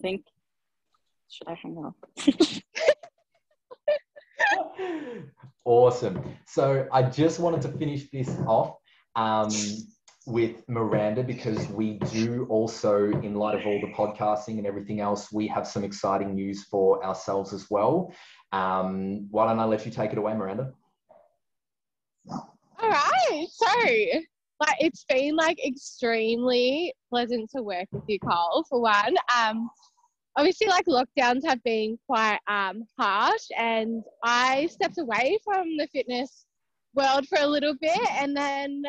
Think. 0.02 0.26
Should 1.30 1.48
I 1.48 1.54
hang 1.56 1.84
up? 1.86 1.96
awesome. 5.66 6.22
So 6.46 6.88
I 6.92 7.04
just 7.04 7.40
wanted 7.40 7.62
to 7.62 7.70
finish 7.78 8.10
this 8.12 8.30
off 8.48 8.76
um, 9.16 9.52
with 10.26 10.68
Miranda 10.68 11.24
because 11.24 11.68
we 11.70 12.00
do 12.12 12.48
also, 12.50 13.12
in 13.22 13.36
light 13.36 13.60
of 13.60 13.66
all 13.66 13.80
the 13.82 13.94
podcasting 13.94 14.58
and 14.58 14.66
everything 14.66 15.00
else, 15.00 15.32
we 15.32 15.48
have 15.48 15.68
some 15.68 15.84
exciting 15.84 16.34
news 16.34 16.64
for 16.64 17.04
ourselves 17.06 17.54
as 17.54 17.70
well. 17.70 18.14
Um, 18.52 19.28
why 19.30 19.48
don't 19.48 19.60
I 19.60 19.66
let 19.66 19.86
you 19.86 19.92
take 19.92 20.12
it 20.12 20.18
away, 20.18 20.34
Miranda? 20.34 20.74
All 22.82 22.90
right. 22.90 23.48
So, 23.52 23.68
like, 24.62 24.78
it's 24.80 25.06
been 25.10 25.36
like 25.36 25.60
extremely 25.66 26.94
pleasant 27.10 27.50
to 27.56 27.62
work 27.62 27.88
with 27.92 28.04
you, 28.08 28.20
Carl. 28.20 28.66
For 28.70 28.82
one, 28.82 29.16
um, 29.38 29.70
obviously, 30.38 30.68
like 30.68 30.86
lockdowns 30.86 31.46
have 31.46 31.62
been 31.64 31.98
quite 32.08 32.40
um 32.48 32.86
harsh, 32.98 33.48
and 33.58 34.02
I 34.24 34.68
stepped 34.68 34.98
away 34.98 35.38
from 35.44 35.78
the 35.78 35.88
fitness 35.92 36.46
world 36.94 37.28
for 37.28 37.40
a 37.42 37.48
little 37.48 37.76
bit, 37.82 38.00
and 38.12 38.36
then 38.36 38.84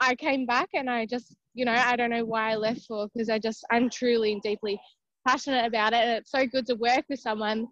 I 0.00 0.14
came 0.16 0.44
back, 0.44 0.70
and 0.74 0.90
I 0.90 1.06
just, 1.06 1.36
you 1.54 1.64
know, 1.64 1.72
I 1.72 1.94
don't 1.96 2.10
know 2.10 2.24
why 2.24 2.52
I 2.52 2.56
left 2.56 2.82
for 2.86 3.08
because 3.12 3.30
I 3.30 3.38
just, 3.38 3.64
I'm 3.70 3.90
truly 3.90 4.32
and 4.32 4.42
deeply 4.42 4.80
passionate 5.26 5.66
about 5.66 5.92
it, 5.92 5.98
and 5.98 6.10
it's 6.18 6.32
so 6.32 6.46
good 6.46 6.66
to 6.66 6.74
work 6.74 7.04
with 7.08 7.20
someone 7.20 7.68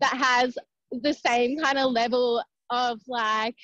that 0.00 0.14
has 0.14 0.56
the 0.90 1.12
same 1.12 1.58
kind 1.58 1.78
of 1.78 1.92
level 1.92 2.42
of 2.70 3.00
like 3.06 3.56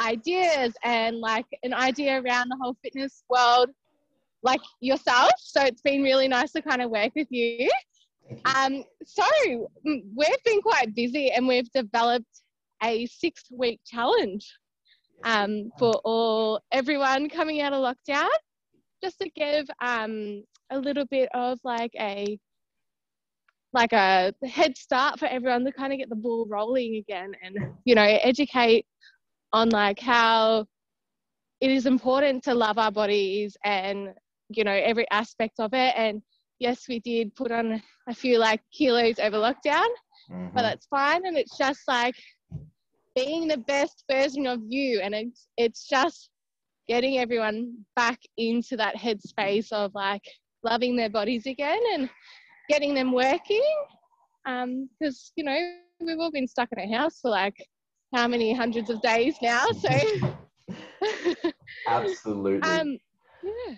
ideas 0.00 0.74
and 0.84 1.18
like 1.18 1.46
an 1.62 1.72
idea 1.72 2.20
around 2.20 2.48
the 2.48 2.58
whole 2.60 2.76
fitness 2.82 3.24
world 3.28 3.70
like 4.42 4.60
yourself. 4.80 5.32
So 5.38 5.62
it's 5.62 5.82
been 5.82 6.02
really 6.02 6.28
nice 6.28 6.52
to 6.52 6.62
kind 6.62 6.82
of 6.82 6.90
work 6.90 7.12
with 7.16 7.28
you. 7.30 7.68
Um 8.56 8.84
so 9.04 9.24
we've 9.84 10.44
been 10.44 10.60
quite 10.60 10.94
busy 10.94 11.30
and 11.30 11.46
we've 11.46 11.70
developed 11.72 12.42
a 12.82 13.06
six 13.06 13.44
week 13.50 13.80
challenge 13.86 14.52
um 15.24 15.70
for 15.78 15.94
all 16.04 16.60
everyone 16.72 17.28
coming 17.28 17.60
out 17.60 17.72
of 17.72 17.82
lockdown. 17.82 18.28
Just 19.02 19.18
to 19.20 19.30
give 19.30 19.66
um 19.80 20.42
a 20.70 20.78
little 20.78 21.06
bit 21.06 21.28
of 21.34 21.58
like 21.64 21.92
a 21.98 22.38
like 23.72 23.92
a 23.92 24.32
head 24.46 24.76
start 24.76 25.18
for 25.18 25.26
everyone 25.26 25.64
to 25.64 25.72
kind 25.72 25.92
of 25.92 25.98
get 25.98 26.08
the 26.08 26.16
ball 26.16 26.46
rolling 26.48 26.96
again 26.96 27.32
and 27.42 27.58
you 27.84 27.94
know 27.94 28.02
educate 28.22 28.86
on 29.52 29.70
like 29.70 30.00
how 30.00 30.66
it 31.60 31.70
is 31.70 31.86
important 31.86 32.42
to 32.44 32.54
love 32.54 32.78
our 32.78 32.90
bodies 32.90 33.56
and 33.64 34.10
you 34.48 34.64
know 34.64 34.72
every 34.72 35.06
aspect 35.10 35.54
of 35.60 35.70
it. 35.72 35.94
And 35.96 36.22
yes 36.58 36.84
we 36.88 37.00
did 37.00 37.34
put 37.34 37.50
on 37.52 37.82
a 38.08 38.14
few 38.14 38.38
like 38.38 38.60
kilos 38.72 39.18
over 39.18 39.38
lockdown 39.38 39.86
Mhm. 40.30 40.52
but 40.54 40.62
that's 40.62 40.86
fine. 40.86 41.24
And 41.26 41.36
it's 41.36 41.56
just 41.56 41.82
like 41.86 42.14
being 43.14 43.48
the 43.48 43.58
best 43.58 44.04
version 44.10 44.46
of 44.46 44.60
you. 44.68 45.00
And 45.00 45.14
it's 45.14 45.48
it's 45.56 45.86
just 45.88 46.30
getting 46.88 47.18
everyone 47.18 47.74
back 47.96 48.18
into 48.36 48.76
that 48.76 48.96
headspace 48.96 49.72
of 49.72 49.92
like 49.94 50.22
loving 50.62 50.96
their 50.96 51.10
bodies 51.10 51.46
again 51.46 51.80
and 51.94 52.08
getting 52.68 52.94
them 52.94 53.12
working. 53.12 53.64
Um 54.46 54.88
because 54.98 55.32
you 55.36 55.44
know 55.44 55.58
we've 56.00 56.18
all 56.18 56.30
been 56.30 56.46
stuck 56.48 56.68
in 56.72 56.78
a 56.78 56.96
house 56.96 57.20
for 57.20 57.30
like 57.30 57.56
how 58.14 58.26
many 58.28 58.52
hundreds 58.52 58.90
of 58.90 59.00
days 59.02 59.36
now 59.42 59.64
so 59.72 59.88
Absolutely. 61.88 62.68
um 62.68 62.98
yeah 63.42 63.74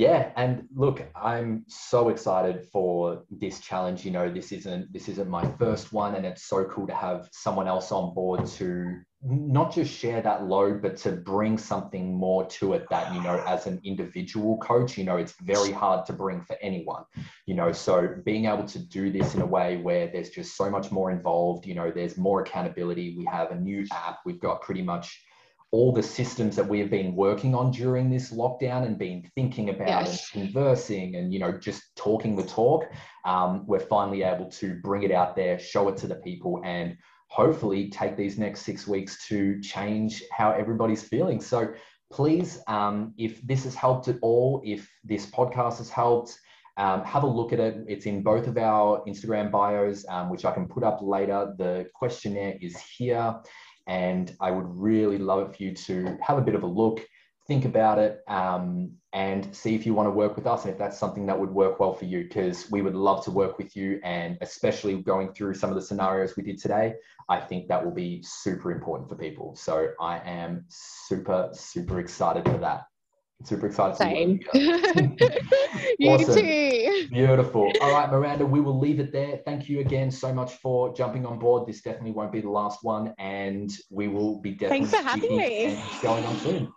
Yeah, 0.00 0.30
and 0.34 0.66
look, 0.74 1.06
I'm 1.14 1.66
so 1.68 2.08
excited 2.08 2.64
for 2.72 3.24
this 3.30 3.60
challenge. 3.60 4.02
You 4.02 4.12
know, 4.12 4.32
this 4.32 4.50
isn't 4.50 4.90
this 4.94 5.10
isn't 5.10 5.28
my 5.28 5.46
first 5.58 5.92
one, 5.92 6.14
and 6.14 6.24
it's 6.24 6.44
so 6.44 6.64
cool 6.64 6.86
to 6.86 6.94
have 6.94 7.28
someone 7.32 7.68
else 7.68 7.92
on 7.92 8.14
board 8.14 8.46
to 8.46 8.96
not 9.22 9.74
just 9.74 9.92
share 9.92 10.22
that 10.22 10.46
load, 10.46 10.80
but 10.80 10.96
to 11.04 11.12
bring 11.12 11.58
something 11.58 12.16
more 12.16 12.46
to 12.46 12.72
it. 12.72 12.86
That 12.88 13.12
you 13.14 13.20
know, 13.20 13.44
as 13.46 13.66
an 13.66 13.78
individual 13.84 14.56
coach, 14.56 14.96
you 14.96 15.04
know, 15.04 15.18
it's 15.18 15.34
very 15.42 15.70
hard 15.70 16.06
to 16.06 16.14
bring 16.14 16.40
for 16.44 16.56
anyone. 16.62 17.04
You 17.44 17.56
know, 17.56 17.70
so 17.70 18.08
being 18.24 18.46
able 18.46 18.64
to 18.68 18.78
do 18.78 19.12
this 19.12 19.34
in 19.34 19.42
a 19.42 19.46
way 19.46 19.76
where 19.76 20.10
there's 20.10 20.30
just 20.30 20.56
so 20.56 20.70
much 20.70 20.90
more 20.90 21.10
involved. 21.10 21.66
You 21.66 21.74
know, 21.74 21.90
there's 21.90 22.16
more 22.16 22.40
accountability. 22.40 23.16
We 23.18 23.26
have 23.26 23.50
a 23.50 23.60
new 23.60 23.84
app. 23.92 24.20
We've 24.24 24.40
got 24.40 24.62
pretty 24.62 24.80
much 24.80 25.22
all 25.72 25.92
the 25.92 26.02
systems 26.02 26.56
that 26.56 26.66
we 26.66 26.80
have 26.80 26.90
been 26.90 27.14
working 27.14 27.54
on 27.54 27.70
during 27.70 28.10
this 28.10 28.32
lockdown 28.32 28.84
and 28.84 28.98
been 28.98 29.22
thinking 29.36 29.70
about 29.70 29.88
Yes. 29.88 30.30
and 30.34 30.42
conversing 30.44 31.14
and 31.16 31.32
you 31.32 31.38
know 31.38 31.52
just 31.52 31.94
talking 31.96 32.34
the 32.34 32.42
talk 32.44 32.84
um, 33.24 33.64
we're 33.66 33.78
finally 33.78 34.22
able 34.22 34.50
to 34.50 34.80
bring 34.82 35.02
it 35.04 35.12
out 35.12 35.36
there 35.36 35.58
show 35.58 35.88
it 35.88 35.96
to 35.98 36.06
the 36.08 36.16
people 36.16 36.60
and 36.64 36.96
hopefully 37.28 37.88
take 37.90 38.16
these 38.16 38.36
next 38.38 38.62
six 38.62 38.88
weeks 38.88 39.26
to 39.28 39.60
change 39.60 40.24
how 40.32 40.50
everybody's 40.50 41.02
feeling 41.04 41.40
so 41.40 41.72
please 42.10 42.58
um, 42.66 43.14
if 43.16 43.40
this 43.46 43.62
has 43.64 43.74
helped 43.76 44.08
at 44.08 44.16
all 44.22 44.60
if 44.64 44.90
this 45.04 45.26
podcast 45.26 45.78
has 45.78 45.88
helped 45.90 46.36
um, 46.76 47.04
have 47.04 47.24
a 47.24 47.26
look 47.26 47.52
at 47.52 47.60
it. 47.60 47.84
It's 47.88 48.06
in 48.06 48.22
both 48.22 48.46
of 48.46 48.56
our 48.56 49.04
Instagram 49.06 49.50
bios, 49.50 50.06
um, 50.08 50.30
which 50.30 50.46
I 50.46 50.52
can 50.52 50.66
put 50.66 50.82
up 50.82 51.00
later. 51.02 51.52
The 51.58 51.86
questionnaire 51.94 52.56
is 52.62 52.78
here. 52.78 53.34
And 53.86 54.34
I 54.40 54.50
would 54.50 54.66
really 54.68 55.18
love 55.18 55.48
it 55.48 55.56
for 55.56 55.62
you 55.62 55.74
to 55.74 56.18
have 56.22 56.38
a 56.38 56.42
bit 56.42 56.54
of 56.54 56.62
a 56.62 56.66
look, 56.66 57.00
think 57.50 57.64
about 57.64 57.98
it 57.98 58.22
um, 58.28 58.92
and 59.12 59.52
see 59.54 59.74
if 59.74 59.84
you 59.84 59.92
want 59.92 60.06
to 60.06 60.12
work 60.12 60.36
with 60.36 60.46
us 60.46 60.64
and 60.64 60.72
if 60.72 60.78
that's 60.78 60.96
something 60.96 61.26
that 61.26 61.36
would 61.36 61.50
work 61.50 61.80
well 61.80 61.92
for 61.92 62.04
you 62.04 62.22
because 62.22 62.70
we 62.70 62.80
would 62.80 62.94
love 62.94 63.24
to 63.24 63.30
work 63.32 63.58
with 63.58 63.74
you 63.74 64.00
and 64.04 64.38
especially 64.40 65.02
going 65.02 65.32
through 65.32 65.52
some 65.54 65.68
of 65.68 65.74
the 65.74 65.82
scenarios 65.82 66.36
we 66.36 66.44
did 66.44 66.60
today 66.60 66.94
i 67.28 67.40
think 67.40 67.66
that 67.66 67.84
will 67.84 67.90
be 67.90 68.22
super 68.22 68.70
important 68.70 69.08
for 69.08 69.16
people. 69.16 69.56
So 69.56 69.88
i 70.00 70.20
am 70.20 70.64
super 70.68 71.48
super 71.52 71.98
excited 71.98 72.44
for 72.44 72.58
that 72.58 72.82
super 73.44 73.66
excited 73.66 73.96
Same. 73.96 74.40
you 75.98 76.08
Awesome. 76.08 76.34
too. 76.34 77.06
Beautiful. 77.10 77.76
All 77.80 77.90
right, 77.90 78.10
Miranda, 78.10 78.46
we 78.46 78.60
will 78.60 78.78
leave 78.78 79.00
it 79.00 79.12
there. 79.12 79.40
Thank 79.44 79.68
you 79.68 79.80
again 79.80 80.10
so 80.10 80.32
much 80.32 80.54
for 80.54 80.94
jumping 80.94 81.26
on 81.26 81.38
board. 81.38 81.66
This 81.66 81.82
definitely 81.82 82.12
won't 82.12 82.32
be 82.32 82.40
the 82.40 82.50
last 82.50 82.84
one, 82.84 83.14
and 83.18 83.70
we 83.90 84.08
will 84.08 84.40
be 84.40 84.52
definitely 84.52 84.86
Thanks 84.86 84.96
for 84.96 85.02
having 85.02 85.36
me. 85.36 85.82
going 86.02 86.24
on 86.24 86.38
soon. 86.38 86.72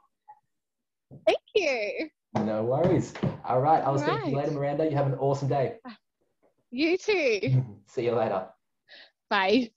Thank 1.25 1.39
you. 1.55 2.09
No 2.35 2.63
worries. 2.63 3.13
All 3.45 3.61
right, 3.61 3.83
I'll 3.83 3.91
All 3.91 3.99
speak 3.99 4.23
to 4.23 4.29
you 4.29 4.35
right. 4.37 4.45
later, 4.45 4.51
Miranda. 4.51 4.89
You 4.89 4.95
have 4.95 5.07
an 5.07 5.15
awesome 5.15 5.47
day. 5.47 5.77
You 6.71 6.97
too. 6.97 7.63
See 7.87 8.05
you 8.05 8.15
later. 8.15 8.47
Bye. 9.29 9.71